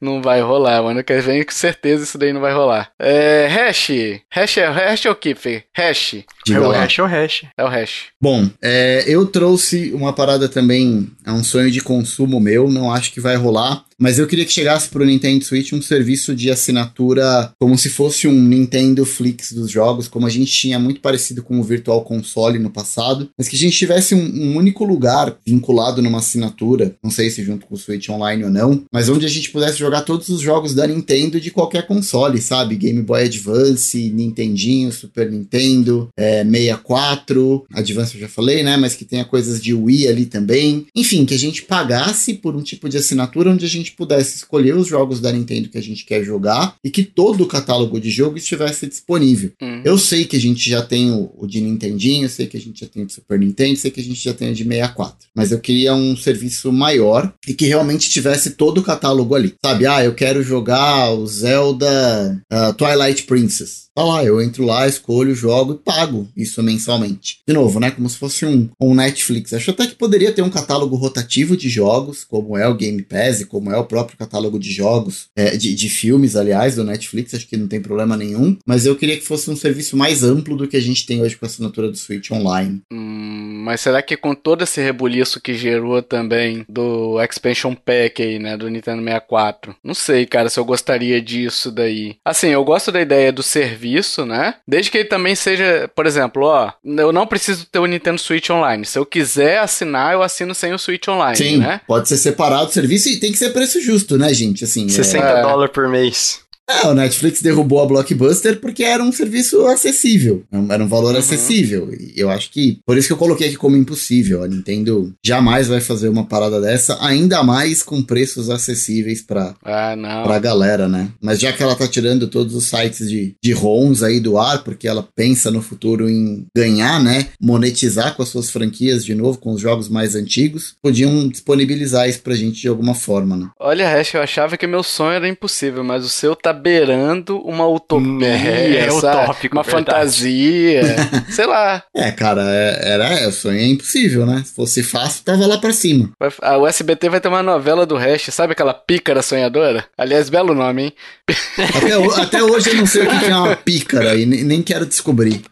[0.00, 1.02] não vai rolar, mano.
[1.02, 2.90] Quer ver com certeza isso daí não vai rolar.
[2.98, 3.90] É, hash.
[4.30, 5.64] Hash é, hash é o que, Fê?
[5.88, 6.24] Hash.
[6.44, 6.80] Diga é o lá.
[6.80, 7.44] hash, é o hash.
[7.56, 8.04] É o hash.
[8.20, 13.12] Bom, é, eu trouxe uma parada também, é um sonho de consumo meu, não acho
[13.12, 17.52] que vai rolar, mas eu queria que chegasse pro Nintendo Switch um serviço de assinatura
[17.60, 21.60] como se fosse um Nintendo Flix dos jogos, como a gente tinha muito parecido com
[21.60, 26.02] o Virtual Console no passado, mas que a gente tivesse um, um único lugar vinculado
[26.02, 29.28] numa assinatura, não sei se junto com o Switch Online ou não, mas onde a
[29.28, 32.74] gente pudesse jogar todos os jogos da Nintendo de qualquer console, sabe?
[32.74, 38.76] Game Boy Advance, Nintendinho, Super Nintendo, é, 64, Advance eu já falei, né?
[38.76, 40.88] Mas que tenha coisas de Wii ali também.
[40.92, 44.36] Enfim, que a gente pagasse por um tipo de assinatura onde a gente gente pudesse
[44.36, 48.00] escolher os jogos da Nintendo que a gente quer jogar e que todo o catálogo
[48.00, 49.52] de jogo estivesse disponível.
[49.60, 49.82] Uhum.
[49.84, 52.80] Eu sei que a gente já tem o, o de Nintendinho, sei que a gente
[52.80, 55.28] já tem o de Super Nintendo, sei que a gente já tem o de 64.
[55.34, 59.54] Mas eu queria um serviço maior e que realmente tivesse todo o catálogo ali.
[59.64, 63.82] Sabe, ah, eu quero jogar o Zelda uh, Twilight Princess.
[63.94, 67.40] Tá lá, eu entro lá, escolho, jogo e pago isso mensalmente.
[67.46, 67.90] De novo, né?
[67.90, 69.52] Como se fosse um, um Netflix.
[69.52, 73.40] Acho até que poderia ter um catálogo rotativo de jogos, como é o Game Pass
[73.40, 77.34] e como é o próprio catálogo de jogos, é, de, de filmes, aliás, do Netflix.
[77.34, 78.56] Acho que não tem problema nenhum.
[78.66, 81.36] Mas eu queria que fosse um serviço mais amplo do que a gente tem hoje
[81.36, 82.80] com a assinatura do Switch Online.
[82.90, 88.38] Hum, mas será que com todo esse rebuliço que gerou também do Expansion Pack aí,
[88.38, 88.56] né?
[88.56, 89.76] Do Nintendo 64?
[89.84, 92.16] Não sei, cara, se eu gostaria disso daí.
[92.24, 94.54] Assim, eu gosto da ideia do serviço serviço, né?
[94.66, 98.48] Desde que ele também seja, por exemplo, ó, eu não preciso ter o Nintendo Switch
[98.50, 98.84] Online.
[98.84, 101.80] Se eu quiser assinar, eu assino sem o Switch Online, Sim, né?
[101.86, 104.64] pode ser separado o serviço e tem que ser preço justo, né, gente?
[104.64, 105.42] Assim, 60 é...
[105.42, 106.40] dólares por mês.
[106.68, 110.44] É, o Netflix derrubou a Blockbuster porque era um serviço acessível.
[110.70, 111.18] Era um valor uhum.
[111.18, 111.92] acessível.
[111.92, 112.78] E eu acho que.
[112.86, 114.42] Por isso que eu coloquei aqui como impossível.
[114.42, 119.96] A Nintendo jamais vai fazer uma parada dessa, ainda mais com preços acessíveis pra, ah,
[119.96, 120.22] não.
[120.22, 121.08] pra galera, né?
[121.20, 124.62] Mas já que ela tá tirando todos os sites de, de ROMs aí do ar,
[124.62, 127.28] porque ela pensa no futuro em ganhar, né?
[127.40, 132.20] Monetizar com as suas franquias de novo, com os jogos mais antigos, podiam disponibilizar isso
[132.20, 133.50] pra gente de alguma forma, né?
[133.58, 137.66] Olha, Hash, eu achava que meu sonho era impossível, mas o seu tá beirando uma
[137.66, 139.86] utopia, é, é utópico, uma verdade.
[139.86, 140.82] fantasia,
[141.30, 141.82] sei lá.
[141.94, 144.42] É, cara, é, era, é, o sonho é impossível, né?
[144.44, 146.10] Se fosse fácil, tava lá pra cima.
[146.40, 149.84] A USBT vai ter uma novela do Hash, sabe aquela pícara sonhadora?
[149.96, 150.92] Aliás, belo nome, hein?
[151.76, 155.42] Até, até hoje eu não sei o que é uma pícara e nem quero descobrir.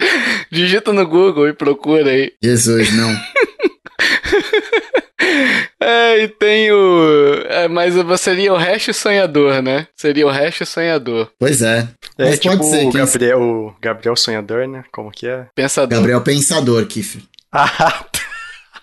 [0.50, 2.32] Digita no Google e procura aí.
[2.42, 3.10] Jesus, não.
[5.82, 7.42] É, e tem o.
[7.48, 9.86] É, mas você seria o resto sonhador, né?
[9.96, 11.30] Seria o resto sonhador.
[11.38, 11.88] Pois é.
[12.18, 12.86] É, mas tipo pode ser.
[12.86, 14.84] O Gabriel, o Gabriel Sonhador, né?
[14.92, 15.46] Como que é?
[15.54, 15.96] Pensador.
[15.96, 17.22] Gabriel Pensador, Kiffer.
[17.50, 18.04] Ah,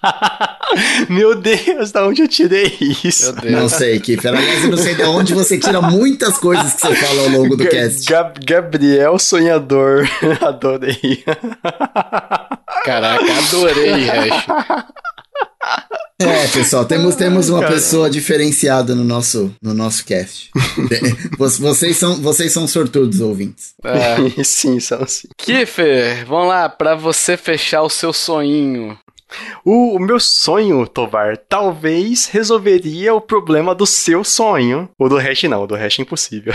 [1.09, 3.33] Meu Deus, da onde eu tirei isso?
[3.45, 4.33] Não sei, Kiffer.
[4.33, 7.55] Aliás, eu não sei de onde você tira muitas coisas que você fala ao longo
[7.55, 8.05] do Ga cast.
[8.05, 10.07] Gab Gabriel Sonhador.
[10.41, 11.23] Adorei.
[12.83, 14.45] Caraca, adorei, Hash.
[16.19, 20.49] É, pessoal, temos, temos uma pessoa diferenciada no nosso, no nosso cast.
[21.37, 23.75] vocês, são, vocês são sortudos, ouvintes.
[23.83, 24.15] É.
[24.43, 25.27] sim, são sim.
[25.37, 28.97] Kiffer, vamos lá, para você fechar o seu sonhinho.
[29.63, 34.89] O, o, meu sonho, Tovar, talvez resolveria o problema do seu sonho.
[34.97, 36.53] O do Hash não, o do Hash é impossível.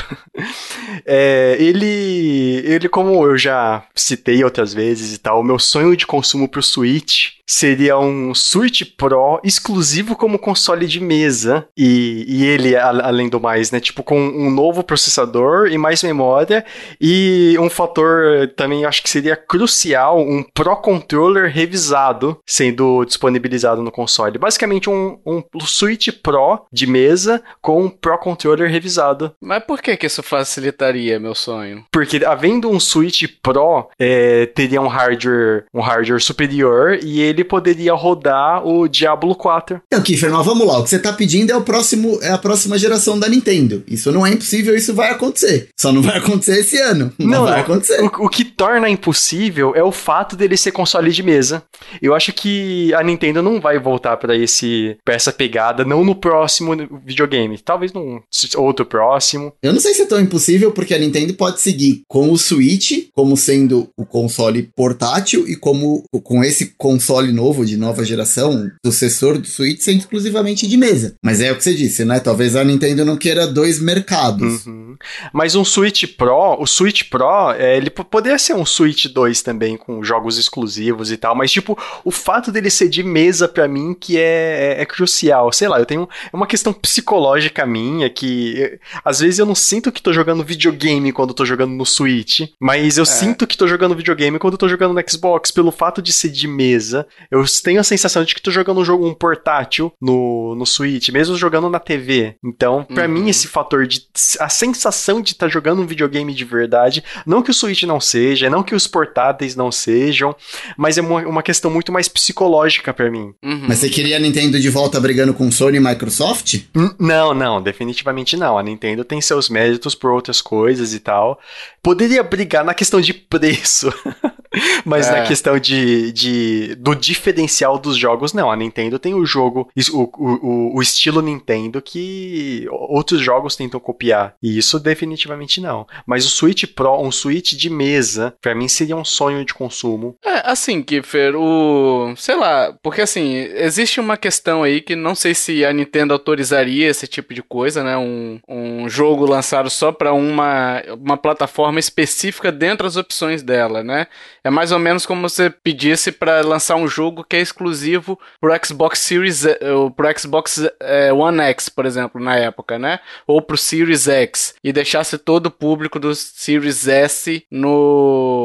[1.05, 6.07] é, ele, ele, como eu já citei outras vezes e tal, o meu sonho de
[6.07, 11.66] consumo pro Switch seria um Switch Pro exclusivo como console de mesa.
[11.76, 13.78] E, e ele, além do mais, né?
[13.78, 16.64] Tipo, com um novo processador e mais memória.
[17.00, 23.92] E um fator também acho que seria crucial: um Pro Controller revisado sendo disponibilizado no
[23.92, 24.38] console.
[24.38, 29.34] Basicamente, um, um Switch Pro de mesa com um Pro Controller revisado.
[29.40, 31.84] Mas por que, que isso facilitaria meu sonho?
[31.92, 37.45] Porque havendo um Switch Pro, é, teria um hardware, um hardware superior e ele ele
[37.45, 39.82] poderia rodar o Diablo 4.
[39.90, 40.78] É, Kiffer, mas vamos lá.
[40.78, 43.82] O que você tá pedindo é, o próximo, é a próxima geração da Nintendo.
[43.86, 45.68] Isso não é impossível, isso vai acontecer.
[45.78, 47.12] Só não vai acontecer esse ano.
[47.18, 48.01] Não, não vai acontecer.
[48.03, 51.62] O, o, que torna impossível é o fato dele ser console de mesa.
[52.01, 56.14] Eu acho que a Nintendo não vai voltar para esse pra essa pegada, não no
[56.14, 56.72] próximo
[57.05, 57.59] videogame.
[57.59, 58.20] Talvez num
[58.57, 59.53] outro próximo.
[59.62, 63.09] Eu não sei se é tão impossível, porque a Nintendo pode seguir com o Switch
[63.14, 68.70] como sendo o console portátil e como com esse console console novo, de nova geração,
[68.85, 71.14] sucessor do Switch, ser exclusivamente de mesa.
[71.23, 72.18] Mas é o que você disse, né?
[72.18, 74.66] Talvez a Nintendo não queira dois mercados.
[74.66, 74.97] Uhum.
[75.33, 79.77] Mas um Switch Pro, o Switch Pro, é, ele poderia ser um Switch 2 também,
[79.77, 83.95] com jogos exclusivos e tal, mas tipo, o fato dele ser de mesa para mim
[83.99, 85.53] que é, é, é, crucial.
[85.53, 89.55] Sei lá, eu tenho é uma questão psicológica minha que eu, às vezes eu não
[89.55, 93.07] sinto que tô jogando videogame quando tô jogando no Switch, mas eu é.
[93.07, 96.47] sinto que tô jogando videogame quando tô jogando no Xbox, pelo fato de ser de
[96.47, 100.67] mesa eu tenho a sensação de que tô jogando um jogo um portátil no, no
[100.67, 102.37] Switch, mesmo jogando na TV.
[102.45, 103.13] Então, para uhum.
[103.13, 104.07] mim, esse fator de.
[104.39, 108.01] a sensação de estar tá jogando um videogame de verdade, não que o Switch não
[108.01, 110.35] seja, não que os portáteis não sejam,
[110.77, 113.35] mas é uma, uma questão muito mais psicológica para mim.
[113.43, 113.65] Uhum.
[113.69, 116.61] Mas você queria a Nintendo de volta brigando com Sony e Microsoft?
[116.75, 118.59] N não, não, definitivamente não.
[118.59, 121.41] A Nintendo tem seus méritos por outras coisas e tal.
[121.83, 123.93] Poderia brigar na questão de preço.
[124.85, 125.13] Mas é.
[125.13, 128.50] na questão de, de do diferencial dos jogos, não.
[128.50, 134.34] A Nintendo tem o jogo, o, o, o estilo Nintendo que outros jogos tentam copiar.
[134.42, 135.86] E isso definitivamente não.
[136.07, 140.16] Mas o Switch Pro, um Switch de mesa, para mim seria um sonho de consumo.
[140.24, 142.14] É, assim, Kiffer, o.
[142.16, 146.88] Sei lá, porque assim, existe uma questão aí que não sei se a Nintendo autorizaria
[146.88, 147.96] esse tipo de coisa, né?
[147.96, 154.07] Um, um jogo lançado só para uma, uma plataforma específica dentro das opções dela, né?
[154.44, 158.53] É mais ou menos como você pedisse para lançar um jogo que é exclusivo pro
[158.64, 159.59] Xbox Series, eh,
[159.97, 163.01] pro Xbox é, One X, por exemplo, na época, né?
[163.26, 168.41] Ou pro Series X e deixasse todo o público do Series S no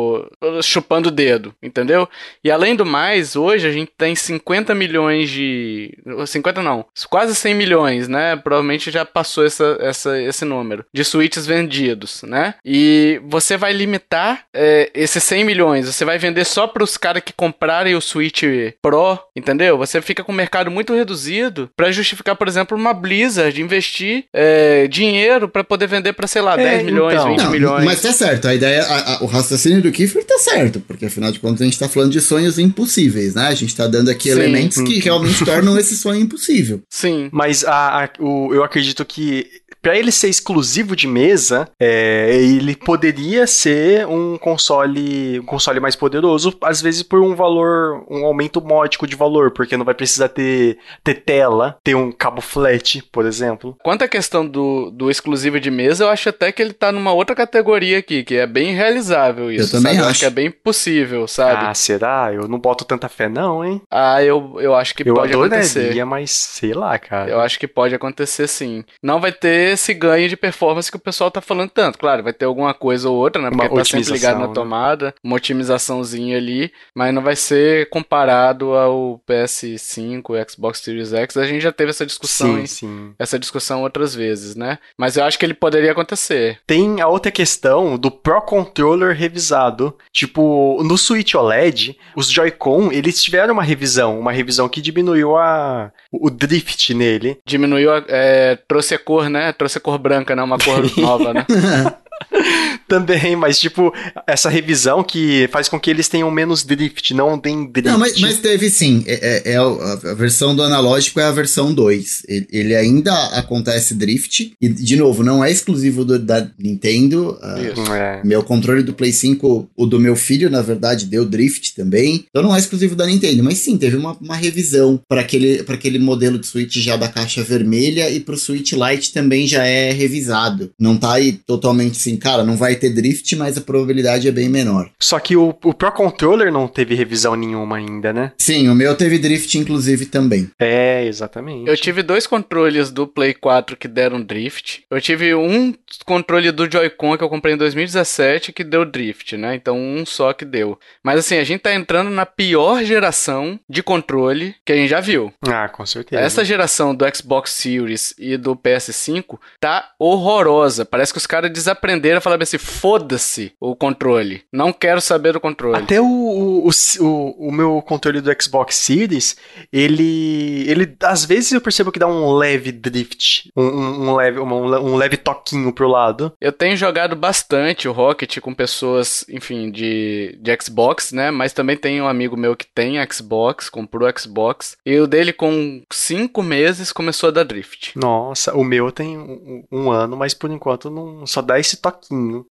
[0.62, 2.08] chupando o dedo, entendeu?
[2.44, 5.98] E além do mais, hoje a gente tem 50 milhões de.
[6.26, 8.36] 50 não, quase 100 milhões, né?
[8.36, 12.56] Provavelmente já passou essa, essa, esse número de suítes vendidos, né?
[12.64, 17.24] E você vai limitar é, esses 100 milhões, você vai vender só para os caras
[17.24, 18.44] que comprarem o Switch
[18.82, 19.78] Pro, entendeu?
[19.78, 24.88] Você fica com o mercado muito reduzido para justificar, por exemplo, uma Blizzard investir é,
[24.88, 27.30] dinheiro para poder vender para sei lá, é, 10 milhões, então.
[27.30, 27.86] 20 não, milhões.
[27.86, 31.32] Mas tá certo, a ideia, a, a, o raciocínio do Kiefer tá certo, porque afinal
[31.32, 33.48] de contas a gente tá falando de sonhos impossíveis, né?
[33.48, 34.40] A gente tá dando aqui Sim.
[34.40, 36.82] elementos que realmente tornam esse sonho impossível.
[36.90, 37.30] Sim.
[37.32, 39.48] Mas a, a, o, eu acredito que
[39.82, 45.96] para ele ser exclusivo de mesa, é, ele poderia ser um console, um console mais
[45.96, 50.30] poderoso, às vezes por um valor, um aumento módico de valor, porque não vai precisar
[50.30, 53.76] ter, ter tela, ter um cabo flat, por exemplo.
[53.84, 57.14] Quanto à questão do, do exclusivo de mesa, eu acho até que ele tá numa
[57.14, 59.76] outra categoria aqui, que é bem realizável isso.
[59.76, 60.02] Eu também sabe?
[60.02, 60.12] acho.
[60.12, 61.66] acho que é bem possível, sabe?
[61.66, 62.32] Ah, será?
[62.34, 63.82] Eu não boto tanta fé não, hein?
[63.92, 66.06] Ah, eu, eu acho que eu pode adoraria, acontecer.
[66.06, 67.30] mas sei lá, cara.
[67.30, 68.84] Eu acho que pode acontecer sim.
[69.02, 71.98] Não vai ter esse ganho de performance que o pessoal tá falando tanto.
[71.98, 73.50] Claro, vai ter alguma coisa ou outra, né?
[73.50, 74.54] Porque uma tá sempre ligado na né?
[74.54, 81.38] tomada, uma otimizaçãozinha ali, mas não vai ser comparado ao PS5, Xbox Series X.
[81.38, 83.14] A gente já teve essa discussão, sim, sim.
[83.18, 84.80] essa discussão outras vezes, né?
[84.98, 86.60] Mas eu acho que ele poderia acontecer.
[86.66, 89.96] Tem a outra questão do Pro Controller revisado.
[90.12, 95.92] Tipo, no Switch OLED, os Joy-Con, eles tiveram uma revisão, uma revisão que diminuiu a,
[96.12, 97.38] o drift nele.
[97.46, 99.52] Diminuiu, a, é, trouxe a cor, né?
[99.58, 100.44] Trouxe a cor branca, né?
[100.44, 101.46] Uma cor nova, né?
[102.88, 103.94] Também, mas tipo,
[104.26, 107.92] essa revisão que faz com que eles tenham menos drift, não tem drift.
[107.92, 109.04] Não, mas, mas teve sim.
[109.06, 112.24] É, é, é a, versão do analógico é a versão 2.
[112.28, 114.54] Ele, ele, ainda acontece drift.
[114.62, 117.38] E, de novo, não é exclusivo do, da Nintendo.
[117.72, 118.22] Isso, é.
[118.24, 122.26] Meu controle do Play 5, o do meu filho, na verdade, deu drift também.
[122.30, 123.44] Então não é exclusivo da Nintendo.
[123.44, 127.44] Mas sim, teve uma, uma revisão para aquele, aquele modelo de Switch já da caixa
[127.44, 130.72] vermelha e pro Switch Lite também já é revisado.
[130.80, 134.50] Não tá aí totalmente assim, cara, não vai ter drift, mas a probabilidade é bem
[134.50, 134.90] menor.
[135.00, 138.32] Só que o, o Pro Controller não teve revisão nenhuma ainda, né?
[138.38, 140.50] Sim, o meu teve drift, inclusive, também.
[140.58, 141.70] É, exatamente.
[141.70, 144.84] Eu tive dois controles do Play 4 que deram drift.
[144.90, 145.74] Eu tive um
[146.06, 149.56] controle do Joy-Con que eu comprei em 2017 que deu drift, né?
[149.56, 150.80] Então um só que deu.
[151.04, 155.00] Mas assim, a gente tá entrando na pior geração de controle que a gente já
[155.00, 155.34] viu.
[155.48, 156.22] Ah, com certeza.
[156.22, 160.86] Essa geração do Xbox Series e do PS5 tá horrorosa.
[160.86, 164.44] Parece que os caras desaprenderam a falar assim: foda-se o controle.
[164.52, 165.78] Não quero saber do controle.
[165.78, 166.70] Até o, o,
[167.00, 169.36] o, o, meu controle do Xbox Series,
[169.72, 170.66] ele.
[170.70, 173.52] ele às vezes eu percebo que dá um leve drift.
[173.56, 176.34] Um, um, um leve, um, um leve toquinho pro lado.
[176.40, 181.32] Eu tenho jogado bastante o Rocket com pessoas, enfim, de, de Xbox, né?
[181.32, 184.78] Mas também tem um amigo meu que tem Xbox, comprou Xbox.
[184.86, 187.98] E o dele, com cinco meses, começou a dar drift.
[187.98, 191.87] Nossa, o meu tem um, um ano, mas por enquanto não só dá esse toquinho.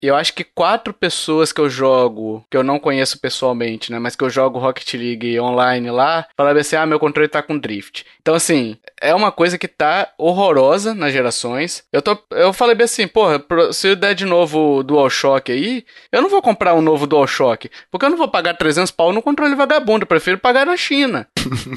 [0.01, 3.99] Eu acho que quatro pessoas que eu jogo, que eu não conheço pessoalmente, né?
[3.99, 7.57] Mas que eu jogo Rocket League online lá, falaram assim: ah, meu controle tá com
[7.57, 8.05] drift.
[8.21, 11.83] Então, assim, é uma coisa que tá horrorosa nas gerações.
[11.91, 16.29] Eu, tô, eu falei bem assim, porra, se der de novo DualShock aí, eu não
[16.29, 20.03] vou comprar um novo DualShock, porque eu não vou pagar 300 pau no controle vagabundo,
[20.03, 21.27] eu prefiro pagar na China.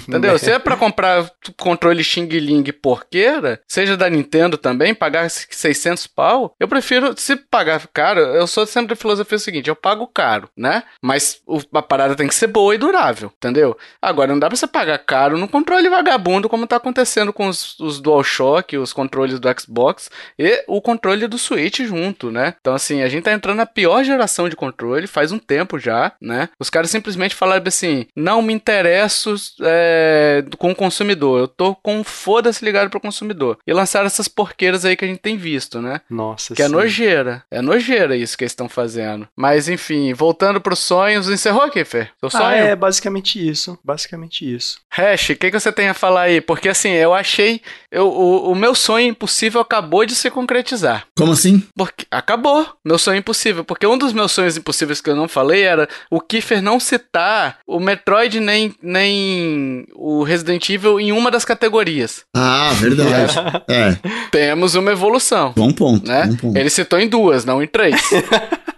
[0.08, 0.38] Entendeu?
[0.38, 6.54] Se é pra comprar controle Xing Ling porqueira, seja da Nintendo também, pagar 600 pau,
[6.58, 10.48] eu prefiro, se pagar caro, eu sou sempre da filosofia o seguinte, eu pago caro,
[10.56, 10.82] né?
[11.02, 11.40] Mas
[11.72, 13.76] a parada tem que ser boa e durável, entendeu?
[14.00, 17.78] Agora, não dá pra você pagar caro no controle vagabundo como tá acontecendo com os,
[17.80, 22.54] os DualShock, os controles do Xbox e o controle do Switch junto, né?
[22.60, 26.12] Então, assim, a gente tá entrando na pior geração de controle faz um tempo já,
[26.20, 26.48] né?
[26.58, 32.02] Os caras simplesmente falaram assim, não me interesso é, com o consumidor, eu tô com
[32.04, 33.58] foda-se ligado pro consumidor.
[33.66, 36.00] E lançaram essas porqueiras aí que a gente tem visto, né?
[36.08, 36.72] Nossa Que é sim.
[36.72, 37.42] é nojeira.
[37.50, 39.28] É nojeira isso que eles estão fazendo.
[39.36, 42.10] Mas, enfim, voltando pros sonhos, encerrou, Kiffer?
[42.20, 42.44] Seu sonho?
[42.44, 43.78] Ah, é, basicamente isso.
[43.84, 44.78] Basicamente isso.
[44.90, 46.40] Hash, o que, que você tem a falar aí?
[46.40, 47.60] Porque, assim, eu achei...
[47.90, 51.06] Eu, o, o meu sonho impossível acabou de se concretizar.
[51.16, 51.62] Como assim?
[51.76, 52.66] Porque acabou.
[52.84, 53.64] Meu sonho impossível.
[53.64, 57.58] Porque um dos meus sonhos impossíveis que eu não falei era o Kiffer não citar
[57.66, 59.47] o Metroid nem, nem
[59.94, 62.22] o Resident Evil em uma das categorias.
[62.34, 63.34] Ah, verdade.
[63.68, 63.96] é.
[64.30, 65.52] Temos uma evolução.
[65.56, 66.06] Bom ponto.
[66.06, 66.26] Né?
[66.26, 66.58] Bom ponto.
[66.58, 68.00] Ele citou em duas, não em três.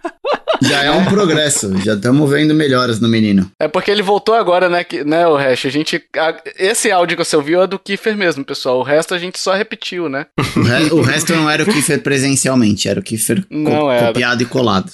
[0.63, 3.51] Já é um progresso, já estamos vendo melhoras no menino.
[3.59, 5.65] É porque ele voltou agora, né, que, né, o Hash?
[5.65, 6.03] A gente.
[6.17, 8.79] A, esse áudio que você ouviu é do Kiefer mesmo, pessoal.
[8.79, 10.27] O resto a gente só repetiu, né?
[10.39, 14.09] O, re, o resto não era o Kiefer presencialmente, era o Kiefer co era.
[14.09, 14.93] copiado e colado.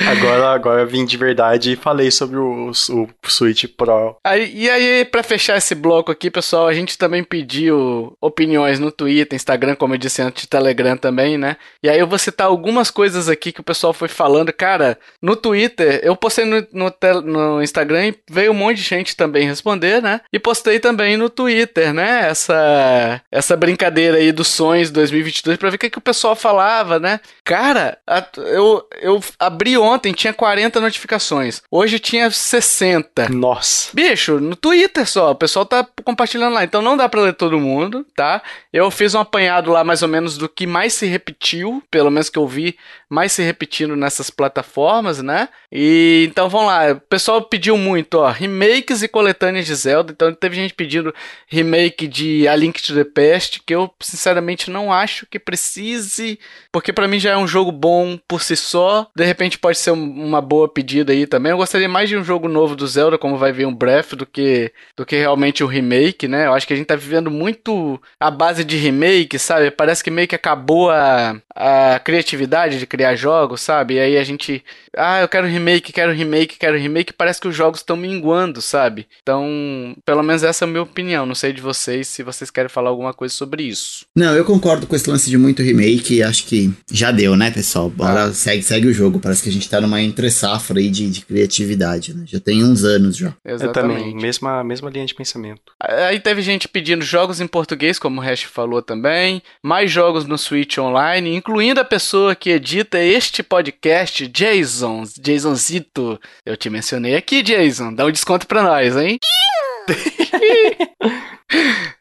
[0.00, 4.16] Agora, agora vim de verdade e falei sobre o, o Switch Pro.
[4.24, 8.90] Aí, e aí, pra fechar esse bloco aqui, pessoal, a gente também pediu opiniões no
[8.90, 11.58] Twitter, Instagram, como eu disse antes, Telegram também, né?
[11.82, 14.50] E aí eu vou citar algumas coisas aqui que o pessoal foi falando.
[14.52, 19.14] Cara, no Twitter, eu postei no, no, no Instagram e veio um monte de gente
[19.14, 20.22] também responder, né?
[20.32, 22.28] E postei também no Twitter, né?
[22.28, 26.98] Essa, essa brincadeira aí dos sonhos 2022 pra ver o que, que o pessoal falava,
[26.98, 27.20] né?
[27.44, 27.98] Cara,
[28.38, 31.62] eu, eu abri ontem, tinha 40 notificações.
[31.70, 33.28] Hoje tinha 60.
[33.28, 33.90] Nossa.
[33.92, 35.32] Bicho, no Twitter só.
[35.32, 36.64] O pessoal tá compartilhando lá.
[36.64, 38.42] Então não dá pra ler todo mundo, tá?
[38.72, 42.30] Eu fiz um apanhado lá mais ou menos do que mais se repetiu, pelo menos
[42.30, 42.76] que eu vi
[43.12, 45.50] mais se repetindo nessas plataformas, né?
[45.70, 46.92] E então vamos lá.
[46.92, 50.12] O pessoal pediu muito, ó, remakes e coletâneas de Zelda.
[50.12, 51.14] Então teve gente pedindo
[51.46, 56.38] remake de A Link to the Past, que eu sinceramente não acho que precise,
[56.72, 59.06] porque para mim já é um jogo bom por si só.
[59.14, 61.52] De repente pode ser uma boa pedida aí também.
[61.52, 64.24] Eu gostaria mais de um jogo novo do Zelda, como vai vir um Breath, do
[64.24, 66.46] que, do que realmente um remake, né?
[66.46, 69.70] Eu acho que a gente tá vivendo muito a base de remake, sabe?
[69.70, 73.94] Parece que meio que acabou a, a criatividade de criar jogos, sabe?
[73.94, 74.62] E aí a gente.
[74.96, 77.12] Ah, eu quero remake, quero remake, quero remake.
[77.12, 79.06] Parece que os jogos estão minguando, sabe?
[79.22, 81.24] Então, pelo menos essa é a minha opinião.
[81.24, 84.06] Não sei de vocês se vocês querem falar alguma coisa sobre isso.
[84.14, 86.22] Não, eu concordo com esse lance de muito remake.
[86.22, 87.88] Acho que já deu, né, pessoal?
[87.88, 88.32] Bora, ah.
[88.32, 89.18] segue, segue o jogo.
[89.18, 92.24] Parece que a gente tá numa entre safra aí de, de criatividade, né?
[92.26, 93.34] Já tem uns anos já.
[93.44, 93.66] Exatamente.
[93.66, 95.72] Eu também, mesma, mesma linha de pensamento.
[95.80, 99.42] Aí teve gente pedindo jogos em português, como o Hash falou também.
[99.62, 105.04] Mais jogos no Switch Online, incluindo a pessoa que edita este podcast, Jason.
[105.24, 106.20] Jasonzito.
[106.44, 107.94] Eu te mencionei aqui, Jason.
[107.94, 109.18] Dá um desconto pra nós, hein?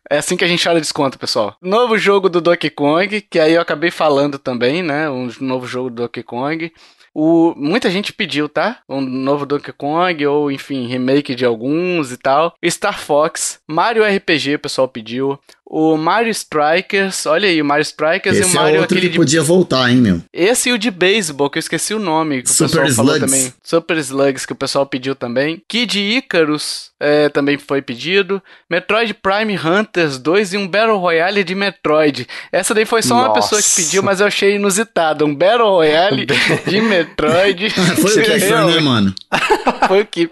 [0.10, 1.56] É assim que a gente fala desconto, pessoal.
[1.62, 5.10] Novo jogo do Donkey Kong, que aí eu acabei falando também, né?
[5.10, 6.70] Um novo jogo do Donkey Kong.
[7.14, 8.80] O, muita gente pediu, tá?
[8.88, 12.54] Um novo Donkey Kong, ou enfim, remake de alguns e tal.
[12.66, 15.40] Star Fox, Mario RPG, o pessoal pediu
[15.74, 19.08] o Mario Strikers, olha aí, o Mario Strikers Esse e o Mario é outro aquele
[19.08, 19.18] que de...
[19.18, 20.22] podia voltar, hein, meu?
[20.34, 22.96] Esse e o de beisebol, que eu esqueci o nome, que Super o pessoal Slugs.
[22.98, 23.54] falou também.
[23.64, 25.64] Super Slugs, que o pessoal pediu também.
[25.70, 28.44] Kid Icarus é, também foi pedido.
[28.70, 32.28] Metroid Prime Hunters 2 e um Battle Royale de Metroid.
[32.52, 33.28] Essa daí foi só Nossa.
[33.28, 35.26] uma pessoa que pediu, mas eu achei inusitado.
[35.26, 36.26] Um Battle Royale
[36.68, 37.70] de Metroid.
[37.96, 39.16] foi o que foi, né, mano?
[39.88, 40.30] foi o que.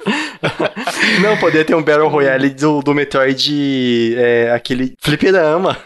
[1.22, 5.78] Não, poderia ter um Battle Royale do, do Metroid, é, aquele Flip fliperama.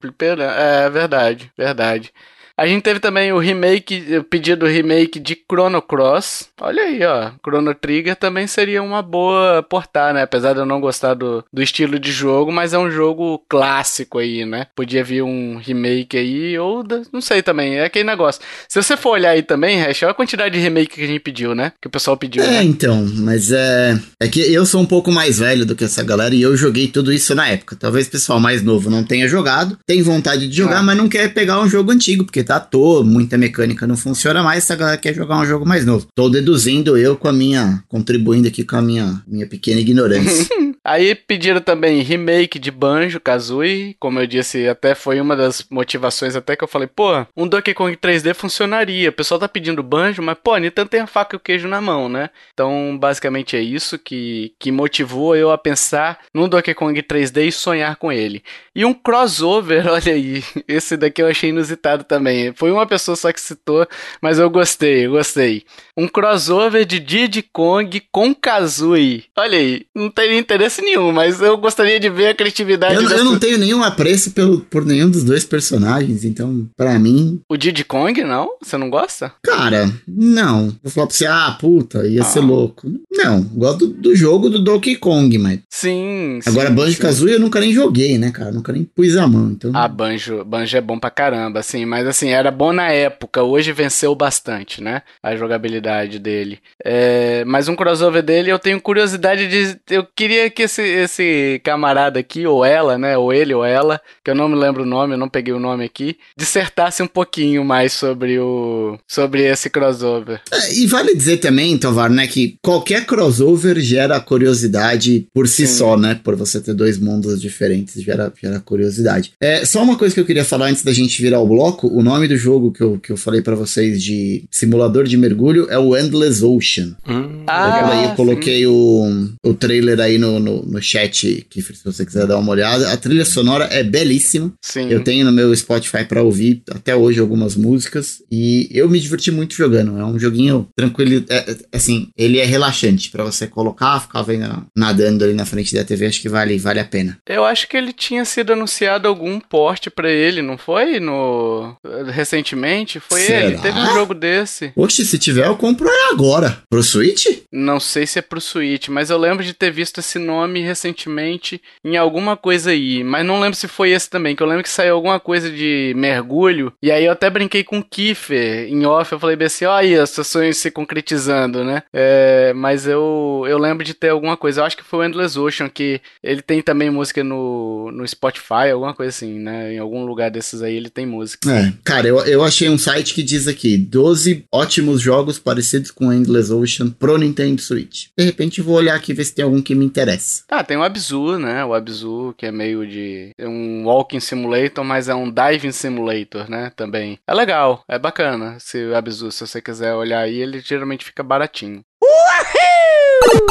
[0.00, 2.12] fliperama, é verdade, verdade.
[2.60, 6.50] A gente teve também o remake, o pedido remake de Chrono Cross.
[6.60, 7.30] Olha aí, ó.
[7.42, 10.20] Chrono Trigger também seria uma boa portar, né?
[10.20, 14.18] Apesar de eu não gostar do, do estilo de jogo, mas é um jogo clássico
[14.18, 14.66] aí, né?
[14.76, 17.78] Podia vir um remake aí, ou não sei também.
[17.78, 18.42] É aquele negócio.
[18.68, 21.20] Se você for olhar aí também, Hash, olha a quantidade de remake que a gente
[21.20, 21.72] pediu, né?
[21.80, 22.44] Que o pessoal pediu.
[22.44, 22.62] É, né?
[22.62, 23.98] então, mas é.
[24.20, 26.88] É que eu sou um pouco mais velho do que essa galera e eu joguei
[26.88, 27.74] tudo isso na época.
[27.74, 30.82] Talvez o pessoal mais novo não tenha jogado, tem vontade de jogar, ah.
[30.82, 34.74] mas não quer pegar um jogo antigo, porque datou, muita mecânica não funciona mais, essa
[34.74, 36.08] galera quer jogar um jogo mais novo.
[36.16, 40.48] Tô deduzindo eu com a minha, contribuindo aqui com a minha, minha pequena ignorância.
[40.82, 46.34] Aí pediram também remake de Banjo Kazooie, como eu disse, até foi uma das motivações
[46.34, 49.10] até que eu falei, pô, um Donkey Kong 3D funcionaria.
[49.10, 51.80] O pessoal tá pedindo Banjo, mas pô, Nintendo tem a faca e o queijo na
[51.80, 52.30] mão, né?
[52.54, 57.52] Então, basicamente é isso que, que motivou eu a pensar num Donkey Kong 3D e
[57.52, 58.42] sonhar com ele.
[58.74, 62.39] E um crossover, olha aí, esse daqui eu achei inusitado também.
[62.54, 63.86] Foi uma pessoa só que citou,
[64.20, 65.64] mas eu gostei, eu gostei.
[65.96, 69.24] Um crossover de Diddy Kong com Kazooie.
[69.36, 72.94] Olha aí, não teria interesse nenhum, mas eu gostaria de ver a criatividade.
[72.94, 73.16] Eu, dessa...
[73.16, 77.40] eu não tenho nenhum apreço pelo, por nenhum dos dois personagens, então, para mim.
[77.48, 78.50] O Diddy Kong, não?
[78.62, 79.32] Você não gosta?
[79.42, 80.74] Cara, não.
[80.82, 82.24] Vou falar pra você, ah, puta, ia ah.
[82.24, 82.90] ser louco.
[83.12, 85.60] Não, gosto do, do, jogo do Donkey Kong, mas.
[85.68, 86.40] Sim.
[86.46, 88.52] Agora, Banjo Kazooie eu nunca nem joguei, né, cara?
[88.52, 89.50] Nunca nem pus a mão.
[89.50, 89.72] Então...
[89.74, 93.72] Ah, Banjo, Banjo é bom pra caramba, assim, mas assim, era bom na época, hoje
[93.72, 95.02] venceu bastante, né?
[95.22, 96.58] A jogabilidade dele.
[96.84, 99.78] É, mas um crossover dele, eu tenho curiosidade de.
[99.88, 103.16] Eu queria que esse, esse camarada aqui, ou ela, né?
[103.16, 105.60] Ou ele ou ela, que eu não me lembro o nome, eu não peguei o
[105.60, 108.98] nome aqui, dissertasse um pouquinho mais sobre o.
[109.06, 110.40] sobre esse crossover.
[110.52, 115.78] É, e vale dizer também, Tovar, né, que qualquer crossover gera curiosidade por si Sim.
[115.78, 116.18] só, né?
[116.22, 119.32] Por você ter dois mundos diferentes, gera, gera curiosidade.
[119.40, 122.02] É, só uma coisa que eu queria falar antes da gente virar o bloco: o
[122.10, 125.78] nome do jogo que eu, que eu falei para vocês de simulador de mergulho é
[125.78, 126.96] o Endless Ocean.
[127.08, 132.04] Hum, ah, eu coloquei o, o trailer aí no, no, no chat, que se você
[132.04, 132.92] quiser dar uma olhada.
[132.92, 134.52] A trilha sonora é belíssima.
[134.60, 134.88] Sim.
[134.88, 139.30] Eu tenho no meu Spotify para ouvir até hoje algumas músicas e eu me diverti
[139.30, 139.98] muito jogando.
[139.98, 144.66] É um joguinho tranquilo, é, é, assim, ele é relaxante para você colocar, ficar vendo,
[144.76, 147.18] nadando ali na frente da TV, acho que vale, vale a pena.
[147.26, 150.98] Eu acho que ele tinha sido anunciado algum porte para ele, não foi?
[150.98, 151.76] No
[152.08, 153.46] recentemente foi Será?
[153.46, 153.58] ele.
[153.58, 154.72] Teve um jogo desse.
[154.76, 156.62] Oxe, se tiver eu compro agora.
[156.68, 157.26] Pro Switch?
[157.52, 161.60] Não sei se é pro Switch, mas eu lembro de ter visto esse nome recentemente
[161.84, 164.68] em alguma coisa aí, mas não lembro se foi esse também, que eu lembro que
[164.68, 169.12] saiu alguma coisa de mergulho, e aí eu até brinquei com o Kiefer em off,
[169.12, 171.82] eu falei bem assim, ó aí, os seus sonhos se concretizando, né?
[171.92, 175.38] É, mas eu, eu lembro de ter alguma coisa, eu acho que foi o Endless
[175.38, 179.74] Ocean, que ele tem também música no, no Spotify, alguma coisa assim, né?
[179.74, 181.50] Em algum lugar desses aí ele tem música.
[181.50, 186.12] É, cara, eu, eu achei um site que diz aqui, 12 ótimos jogos parecidos com
[186.12, 188.06] Endless Ocean pro Nintendo Switch.
[188.16, 190.44] De repente vou olhar aqui ver se tem algum que me interessa.
[190.48, 191.64] Ah, tem o Abzu, né?
[191.64, 196.48] O Abzu, que é meio de é um walking simulator, mas é um diving simulator,
[196.48, 196.70] né?
[196.76, 197.18] Também.
[197.26, 198.56] É legal, é bacana.
[198.60, 201.82] Se o Abzu, se você quiser olhar aí, ele geralmente fica baratinho.
[202.00, 203.50] Uhul!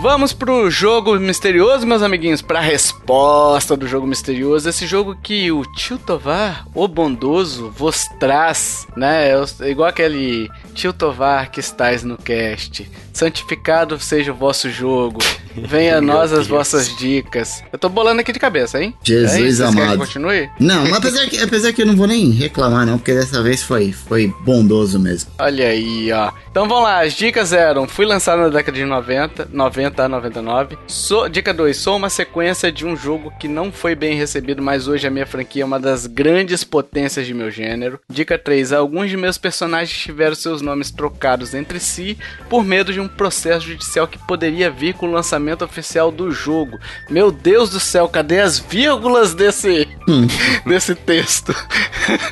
[0.00, 4.68] Vamos pro jogo misterioso, meus amiguinhos, pra resposta do jogo misterioso.
[4.68, 9.30] Esse jogo que o Tio Tovar, o bondoso, vos traz, né?
[9.60, 12.88] É igual aquele Tio Tovar que estáis no cast.
[13.12, 15.18] Santificado seja o vosso jogo.
[15.66, 17.64] Venha a nós as vossas dicas.
[17.72, 18.94] Eu tô bolando aqui de cabeça, hein?
[19.02, 19.98] Jesus é amado.
[19.98, 20.48] continue?
[20.60, 23.60] Não, mas apesar que, apesar que eu não vou nem reclamar, não, porque dessa vez
[23.60, 25.32] foi, foi bondoso mesmo.
[25.36, 26.30] Olha aí, ó.
[26.48, 30.78] Então vamos lá, as dicas eram: fui lançado na década de 90, 90 a 99.
[30.86, 34.88] Sou, dica 2: sou uma sequência de um jogo que não foi bem recebido, mas
[34.88, 38.00] hoje a minha franquia é uma das grandes potências de meu gênero.
[38.08, 43.00] Dica 3: alguns de meus personagens tiveram seus nomes trocados entre si por medo de
[43.00, 46.78] um processo judicial que poderia vir com o lançamento oficial do jogo.
[47.08, 50.26] Meu Deus do céu, cadê as vírgulas desse, hum.
[50.66, 51.54] desse texto?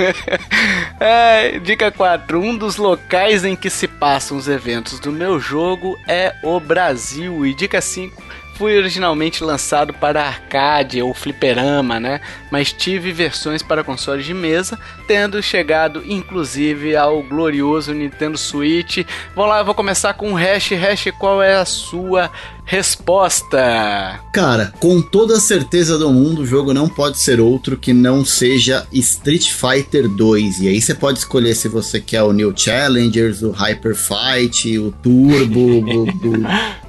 [1.00, 5.96] é, dica 4: um dos locais em que se passam os eventos do meu jogo
[6.08, 7.45] é o Brasil.
[7.46, 8.22] E dica 5:
[8.56, 12.22] Fui originalmente lançado para arcade ou fliperama, né?
[12.50, 19.04] Mas tive versões para consoles de mesa, tendo chegado inclusive ao glorioso Nintendo Switch.
[19.34, 20.70] Vamos lá, eu vou começar com o hash.
[20.70, 22.30] Hash, qual é a sua
[22.66, 24.20] Resposta!
[24.32, 28.24] Cara, com toda a certeza do mundo, o jogo não pode ser outro que não
[28.24, 30.58] seja Street Fighter 2.
[30.62, 34.90] E aí você pode escolher se você quer o New Challengers, o Hyper Fight, o
[34.90, 36.06] Turbo, o, o,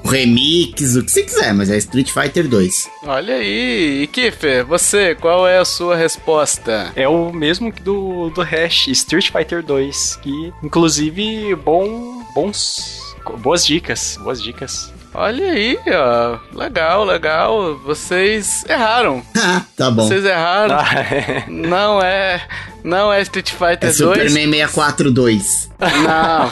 [0.04, 2.90] o, Remix, o que você quiser, mas é Street Fighter 2.
[3.04, 6.92] Olha aí, e Kiffer, você, qual é a sua resposta?
[6.96, 14.18] É o mesmo do, do Hash, Street Fighter 2, que inclusive bom, bons, boas dicas,
[14.24, 14.97] boas dicas.
[15.20, 16.38] Olha aí, ó.
[16.56, 17.76] Legal, legal.
[17.80, 19.24] Vocês erraram.
[19.76, 20.08] tá bom.
[20.08, 20.76] Vocês erraram.
[20.78, 21.44] Ah, é.
[21.48, 22.40] Não é.
[22.84, 23.98] Não é Street Fighter é 2.
[23.98, 25.72] Superman 64 2.
[25.80, 26.52] Não.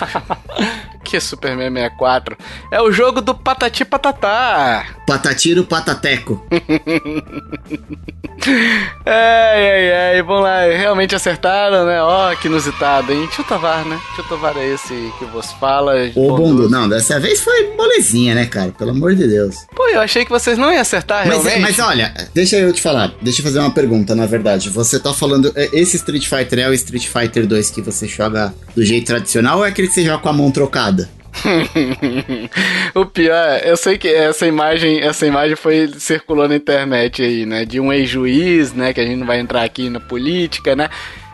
[1.06, 2.36] que Superman 64?
[2.72, 4.86] É o jogo do Patati Patatá.
[5.06, 6.44] Patatiro Patateco.
[9.06, 10.24] ai, ai, ai.
[10.24, 10.66] Vamos lá.
[10.66, 12.02] Realmente acertaram, né?
[12.02, 13.30] Ó, oh, que inusitado, hein?
[13.32, 14.00] Tio Tovar, né?
[14.16, 15.94] Tio Tovar é esse que vos fala.
[16.16, 18.72] Ô, Bondo, não, dessa vez foi molezinha, né, cara?
[18.72, 19.56] Pelo amor de Deus.
[19.76, 21.62] Pô, eu achei que vocês não iam acertar, mas, realmente.
[21.62, 23.14] Mas olha, deixa eu te falar.
[23.22, 24.70] Deixa eu fazer uma pergunta, na verdade.
[24.70, 25.52] Você tá falando...
[25.56, 29.60] É, esse Street Fighter é o Street Fighter 2 que você joga do jeito tradicional
[29.60, 30.95] ou é aquele que você joga com a mão trocada?
[32.96, 37.66] o pior, eu sei que essa imagem, essa imagem foi circulando na internet aí, né?
[37.66, 38.94] De um ex-juiz, né?
[38.94, 40.90] Que a gente não vai entrar aqui na política, né?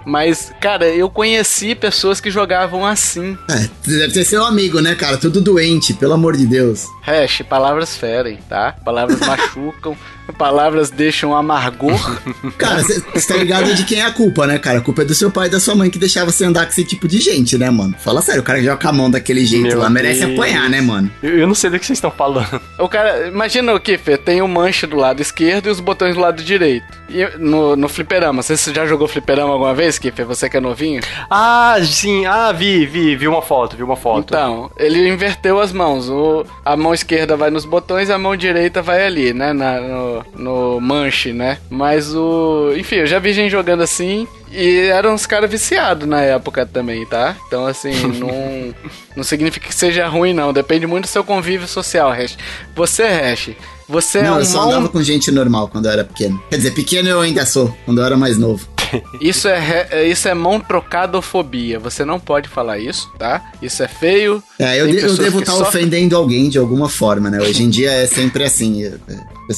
[0.05, 3.37] Mas, cara, eu conheci pessoas que jogavam assim.
[3.49, 5.17] É, deve ter seu amigo, né, cara?
[5.17, 6.87] Tudo doente, pelo amor de Deus.
[7.01, 8.75] Hash, palavras ferem, tá?
[8.83, 9.95] Palavras machucam.
[10.38, 12.22] Palavras deixam amargor.
[12.57, 14.80] cara, você tá ligado de quem é a culpa, né, cara?
[14.80, 16.72] A culpa é do seu pai e da sua mãe que deixava você andar com
[16.72, 17.95] esse tipo de gente, né, mano?
[17.99, 20.34] Fala sério, o cara que joga a mão daquele jeito Meu lá merece Deus.
[20.34, 21.11] apanhar, né, mano?
[21.22, 22.61] Eu, eu, não sei do que vocês estão falando.
[22.80, 24.18] O cara, imagina o que, Fê?
[24.18, 26.85] Tem o um manche do lado esquerdo e os botões do lado direito.
[27.10, 29.99] E no, no fliperama, você já jogou fliperama alguma vez?
[30.03, 31.02] É você que é novinho?
[31.30, 32.26] Ah, sim.
[32.26, 34.34] Ah, vi, vi, vi uma foto, vi uma foto.
[34.34, 36.10] Então, ele inverteu as mãos.
[36.10, 39.53] O, a mão esquerda vai nos botões e a mão direita vai ali, né?
[39.53, 41.57] Na, no, no manche, né?
[41.69, 42.73] Mas o.
[42.77, 44.27] Enfim, eu já vi gente jogando assim.
[44.51, 47.35] E eram uns caras viciados na época também, tá?
[47.47, 48.75] Então, assim, não,
[49.15, 50.51] não significa que seja ruim, não.
[50.51, 52.38] Depende muito do seu convívio social, Hash.
[52.75, 53.51] Você, Hash,
[53.88, 56.41] você Não, é um eu só andava com gente normal quando eu era pequeno.
[56.49, 58.67] Quer dizer, pequeno eu ainda sou, quando eu era mais novo.
[59.21, 61.79] Isso é, é- isso é mão trocadofobia.
[61.79, 63.41] Você não pode falar isso, tá?
[63.61, 64.43] Isso é feio.
[64.59, 67.39] É, eu, de- eu devo estar sofrem- ofendendo alguém de alguma forma, né?
[67.39, 68.91] Hoje em dia é sempre assim.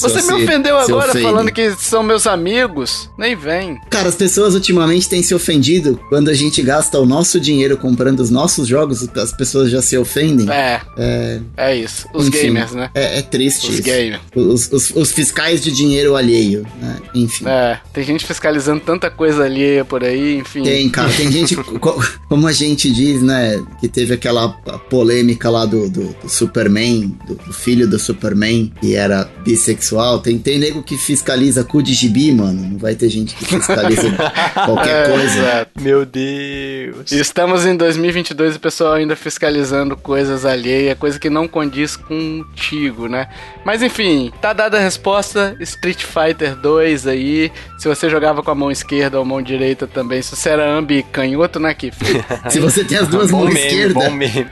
[0.01, 3.09] Pessoas Você me se- ofendeu se agora falando que são meus amigos.
[3.17, 3.79] Nem vem.
[3.89, 8.19] Cara, as pessoas ultimamente têm se ofendido quando a gente gasta o nosso dinheiro comprando
[8.19, 10.49] os nossos jogos, as pessoas já se ofendem.
[10.49, 12.07] É, É, é isso.
[12.13, 12.89] Os enfim, gamers, né?
[12.93, 13.83] É, é triste Os isso.
[13.83, 14.21] gamers.
[14.35, 16.97] Os, os- os fiscais de dinheiro alheio, né?
[17.13, 17.45] Enfim.
[17.47, 20.63] É, tem gente fiscalizando tanta coisa alheia por aí, enfim.
[20.63, 24.49] Tem, cara, tem gente, co- como a gente diz, né, que teve aquela
[24.89, 29.82] polêmica lá do, do, do Superman, do, do filho do Superman, que era bissexual.
[30.21, 32.69] Tem, tem nego que fiscaliza cu de gibi, mano.
[32.71, 34.09] Não vai ter gente que fiscaliza
[34.65, 35.23] qualquer É, coisa.
[35.39, 35.71] exato.
[35.81, 37.11] Meu Deus.
[37.11, 43.07] Estamos em 2022 e o pessoal ainda fiscalizando coisas alheias, coisa que não condiz contigo,
[43.07, 43.27] né?
[43.65, 47.51] Mas enfim, tá dada a resposta: Street Fighter 2 aí.
[47.77, 51.03] Se você jogava com a mão esquerda ou mão direita também, se você era ambi
[51.11, 51.97] canhoto, né, Kiff?
[52.49, 54.47] Se você tem as duas mãos meme, esquerdas, bom meme.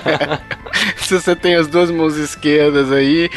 [0.96, 3.30] se você tem as duas mãos esquerdas aí.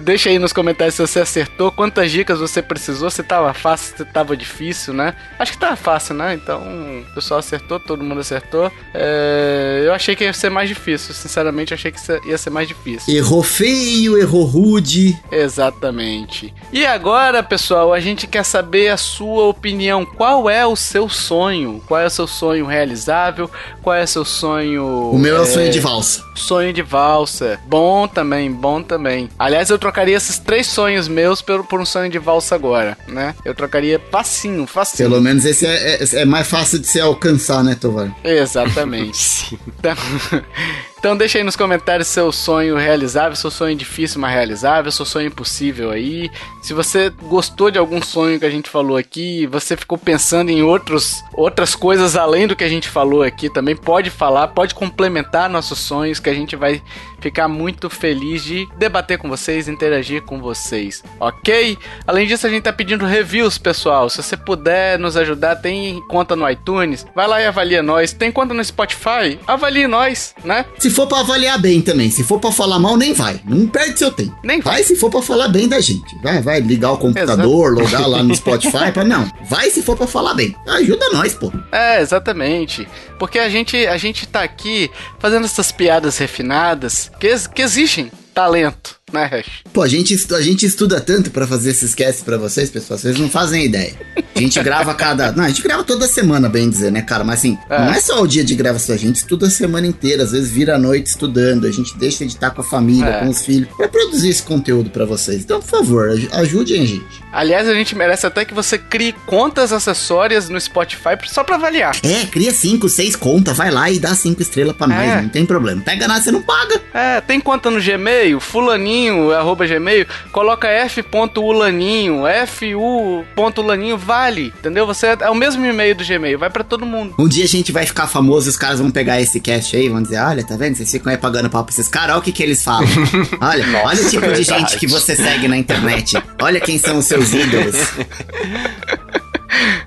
[0.00, 4.04] Deixa aí nos comentários se você acertou, quantas dicas você precisou, se tava fácil, se
[4.04, 5.14] tava difícil, né?
[5.38, 6.34] Acho que tava fácil, né?
[6.34, 8.70] Então, o pessoal acertou, todo mundo acertou.
[8.94, 13.14] É, Eu achei que ia ser mais difícil, sinceramente, achei que ia ser mais difícil.
[13.14, 15.16] errou feio, errou rude.
[15.30, 16.52] Exatamente.
[16.72, 20.04] E agora, pessoal, a gente quer saber a sua opinião.
[20.04, 21.82] Qual é o seu sonho?
[21.86, 23.50] Qual é o seu sonho realizável?
[23.82, 25.10] Qual é o seu sonho.
[25.12, 26.24] O meu é o sonho de valsa.
[26.34, 27.58] Sonho de valsa.
[27.66, 29.28] Bom também, bom também.
[29.38, 33.36] Aliás, eu trocaria esses três sonhos meus por, por um sonho de valsa agora, né?
[33.44, 35.08] Eu trocaria facinho, facinho.
[35.08, 38.14] Pelo menos esse é, é, é mais fácil de se alcançar, né, Tovar?
[38.24, 39.56] Exatamente.
[39.78, 39.94] Então,
[40.98, 45.28] então deixa aí nos comentários seu sonho realizável, seu sonho difícil, mas realizável, seu sonho
[45.28, 46.30] impossível aí.
[46.62, 50.62] Se você gostou de algum sonho que a gente falou aqui, você ficou pensando em
[50.62, 55.48] outros, outras coisas além do que a gente falou aqui, também pode falar, pode complementar
[55.48, 56.82] nossos sonhos, que a gente vai
[57.20, 61.76] ficar muito feliz de debater com vocês, interagir com vocês, ok?
[62.06, 64.08] Além disso, a gente tá pedindo reviews, pessoal.
[64.08, 68.12] Se você puder nos ajudar, tem conta no iTunes, vai lá e avalia nós.
[68.12, 70.64] Tem conta no Spotify, avalie nós, né?
[70.78, 73.38] Se for pra avaliar bem também, se for pra falar mal, nem vai.
[73.44, 74.34] Não perde seu tempo.
[74.42, 74.76] Nem vai.
[74.76, 76.16] Vai se for pra falar bem da gente.
[76.22, 79.30] Vai, vai ligar o computador, logar lá no Spotify, pra não.
[79.48, 80.56] Vai se for pra falar bem.
[80.66, 81.52] Ajuda nós, pô.
[81.70, 82.88] É, exatamente.
[83.18, 88.95] Porque a gente, a gente tá aqui fazendo essas piadas refinadas que, que exigem talento,
[89.12, 89.62] né, Hash?
[89.72, 92.98] Pô, a gente, a gente estuda tanto pra fazer esses casts pra vocês, pessoal.
[92.98, 93.94] Vocês não fazem ideia.
[94.34, 95.30] A gente grava cada.
[95.32, 97.22] Não, a gente grava toda semana, bem dizer, né, cara?
[97.22, 97.78] Mas assim, É.
[97.78, 100.24] não é só o dia de gravação, a gente estuda a semana inteira.
[100.24, 101.66] Às vezes vira a noite estudando.
[101.66, 103.20] A gente deixa de estar com a família, É.
[103.20, 105.42] com os filhos, pra produzir esse conteúdo pra vocês.
[105.42, 107.26] Então, por favor, aj- ajudem a gente.
[107.32, 111.94] Aliás, a gente merece até que você crie contas acessórias no Spotify só pra avaliar.
[112.02, 115.22] É, cria cinco, seis contas, vai lá e dá cinco estrelas pra nós, É.
[115.22, 115.80] não tem problema.
[115.82, 116.80] Pega nada, você não paga.
[116.92, 118.95] É, tem conta no Gmail, fulaninho,
[119.38, 124.86] arroba gmail, coloca f.ulaninho, fu.ulaninho, vale, entendeu?
[124.86, 127.14] Você é o mesmo e-mail do Gmail, vai pra todo mundo.
[127.18, 129.86] Um dia a gente vai ficar famoso e os caras vão pegar esse cast aí
[129.86, 130.76] e vão dizer: Olha, tá vendo?
[130.76, 132.86] Vocês ficam aí pagando pau pra esses caras, olha o que, que eles falam.
[133.40, 134.44] Olha, olha o tipo de verdade.
[134.44, 136.16] gente que você segue na internet.
[136.40, 137.76] Olha quem são os seus ídolos.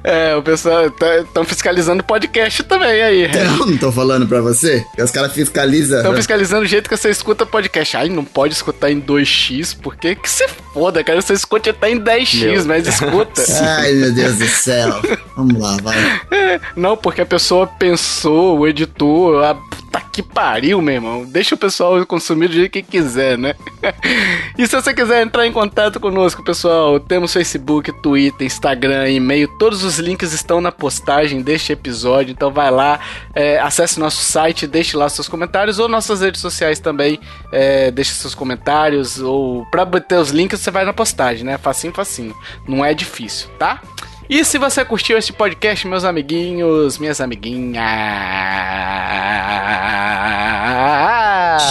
[0.03, 3.25] É, o pessoal estão fiscalizando o podcast também aí.
[3.25, 4.85] Então, não tô falando pra você?
[4.95, 5.99] Que os caras fiscalizam.
[5.99, 7.97] Estão fiscalizando o jeito que você escuta podcast.
[7.97, 11.21] Ai, não pode escutar em 2x, porque que você foda, cara.
[11.21, 12.65] Você escuta até em 10x, Meu.
[12.65, 13.43] mas escuta.
[13.61, 15.01] Ai, meu Deus do céu.
[15.35, 15.97] Vamos lá, vai.
[16.31, 19.55] É, não, porque a pessoa pensou, o editor, a
[19.89, 21.25] puta que pariu, meu irmão.
[21.25, 23.55] Deixa o pessoal consumir do jeito que quiser, né?
[24.57, 29.47] e se você quiser entrar em contato conosco, pessoal, temos Facebook, Twitter, Instagram, e-mail.
[29.57, 32.31] Todos os links estão na postagem deste episódio.
[32.31, 32.99] Então vai lá,
[33.33, 37.19] é, acesse nosso site, deixe lá seus comentários ou nossas redes sociais também.
[37.51, 39.19] É, deixe seus comentários.
[39.19, 41.57] Ou pra bater os links, você vai na postagem, né?
[41.57, 42.35] Facinho, facinho.
[42.67, 43.81] Não é difícil, tá?
[44.29, 47.83] E se você curtiu este podcast, meus amiguinhos, minhas amiguinhas,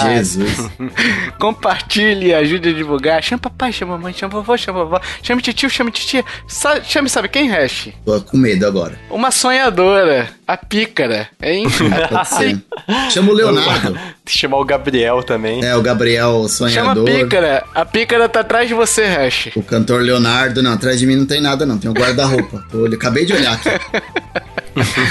[0.02, 0.68] Jesus.
[1.38, 3.22] Compartilhe, ajude a divulgar.
[3.22, 5.00] Chama papai, chama mamãe, chama vovô, chama vovó.
[5.22, 6.24] Chame tio, chame titia.
[6.46, 7.90] Sa chame, sabe quem, Hash?
[8.04, 8.98] Tô com medo agora.
[9.10, 10.28] Uma sonhadora.
[10.46, 11.66] A pícara, hein?
[12.24, 12.58] Ser.
[13.10, 13.98] Chama o Leonardo.
[14.26, 15.62] Chamar o Gabriel também.
[15.64, 17.04] É, o Gabriel Chama a Sonhador.
[17.04, 17.64] pícara.
[17.74, 19.50] A pícara tá atrás de você, Hash.
[19.54, 20.62] O cantor Leonardo.
[20.62, 21.78] Não, atrás de mim não tem nada, não.
[21.78, 22.47] Tem o guarda-roupa.
[22.70, 23.68] Tô- Acabei de olhar aqui.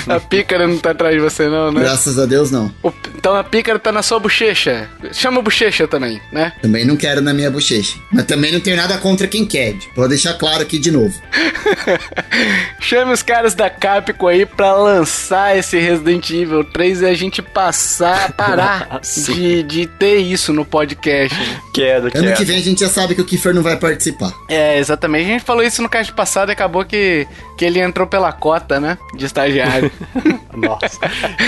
[0.07, 1.81] A pícara não tá atrás de você, não, né?
[1.81, 2.73] Graças a Deus, não.
[2.83, 4.89] O- então a pícara tá na sua bochecha.
[5.11, 6.53] Chama a bochecha também, né?
[6.61, 7.97] Também não quero na minha bochecha.
[8.11, 9.75] Mas também não tenho nada contra quem quer.
[9.95, 11.13] Pode deixar claro aqui de novo.
[12.79, 17.41] Chame os caras da Capcom aí pra lançar esse Resident Evil 3 e a gente
[17.41, 18.99] passar, parar
[19.33, 21.35] de, de ter isso no podcast.
[21.73, 22.25] Quero, quero.
[22.27, 24.31] Ano que vem a gente já sabe que o Kiefer não vai participar.
[24.49, 25.25] É, exatamente.
[25.25, 27.27] A gente falou isso no cast passado e acabou que,
[27.57, 28.97] que ele entrou pela cota, né?
[29.15, 29.91] De estagiário.
[30.55, 30.99] Nossa.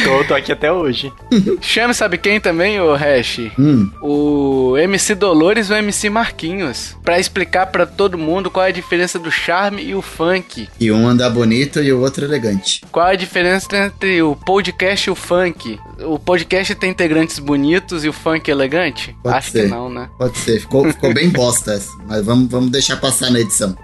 [0.03, 1.11] tô, tô aqui até hoje.
[1.61, 3.39] Chame, sabe quem também, o Hash?
[3.57, 6.95] Hum, O MC Dolores e o MC Marquinhos.
[7.03, 10.69] Pra explicar pra todo mundo qual é a diferença do charme e o funk.
[10.79, 12.81] e um anda bonito e o outro elegante.
[12.91, 15.79] Qual é a diferença entre o podcast e o funk?
[16.01, 19.15] O podcast tem integrantes bonitos e o funk elegante?
[19.23, 19.63] Pode Acho ser.
[19.63, 20.09] que não, né?
[20.17, 20.59] Pode ser.
[20.59, 21.89] Ficou, ficou bem bosta essa.
[22.07, 23.75] Mas vamos, vamos deixar passar na edição.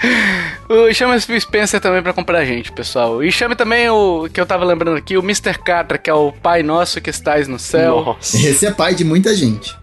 [0.68, 3.24] O, chama o Spencer também pra comprar a gente, pessoal.
[3.24, 5.58] E chame também o que eu tava lembrando aqui, o Mr.
[5.58, 8.04] Catra, que é o pai nosso que estás no céu.
[8.04, 8.36] Nossa.
[8.36, 9.74] Esse é pai de muita gente.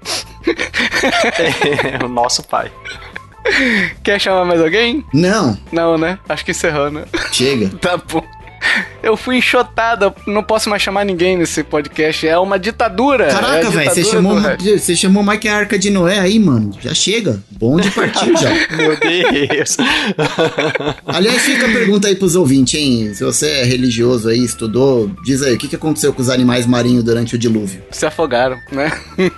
[2.00, 2.72] É o nosso pai.
[4.04, 5.04] Quer chamar mais alguém?
[5.14, 6.20] Não, Não, né?
[6.30, 7.06] Acho que encerrou, né?
[7.32, 7.70] chega.
[7.82, 8.24] Tá bom.
[9.06, 12.28] Eu fui enxotada, não posso mais chamar ninguém nesse podcast.
[12.28, 13.26] É uma ditadura.
[13.26, 16.72] é a Caraca, velho, você chamou, você chamou o Mike Arca de Noé aí, mano.
[16.82, 17.40] Já chega.
[17.52, 18.50] Bom de partir já.
[18.76, 19.78] Meu Deus.
[21.06, 23.14] Aliás, fica a pergunta aí pros ouvintes, hein?
[23.14, 26.66] Se você é religioso aí, estudou, diz aí, o que, que aconteceu com os animais
[26.66, 27.84] marinhos durante o dilúvio?
[27.92, 28.92] Se afogaram, né?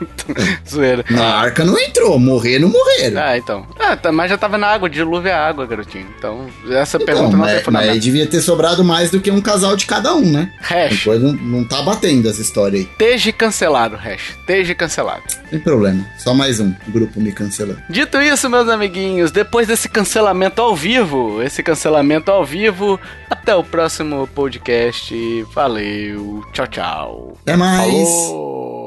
[0.69, 1.03] Zoeira.
[1.10, 3.22] Na arca não entrou, morrer não morreram.
[3.22, 3.68] Ah, então.
[3.77, 6.06] Ah, tá, mas já tava na água, dilúvio é água, garotinho.
[6.18, 7.89] Então, essa Então, pergunta não tem mas, fundamento.
[7.91, 10.52] mas devia ter sobrado mais do que um casal de cada um, né?
[10.60, 11.00] Hash.
[11.00, 12.84] Depois não, não tá batendo essa história aí.
[12.86, 14.36] Esteja cancelado, Hash.
[14.40, 15.24] Esteja cancelado.
[15.50, 16.06] Sem problema.
[16.18, 17.82] Só mais um grupo me cancelando.
[17.90, 23.64] Dito isso, meus amiguinhos, depois desse cancelamento ao vivo, esse cancelamento ao vivo, até o
[23.64, 25.14] próximo podcast.
[25.54, 26.44] Valeu.
[26.54, 27.38] Tchau, tchau.
[27.42, 27.92] Até mais.
[27.92, 28.86] Falou.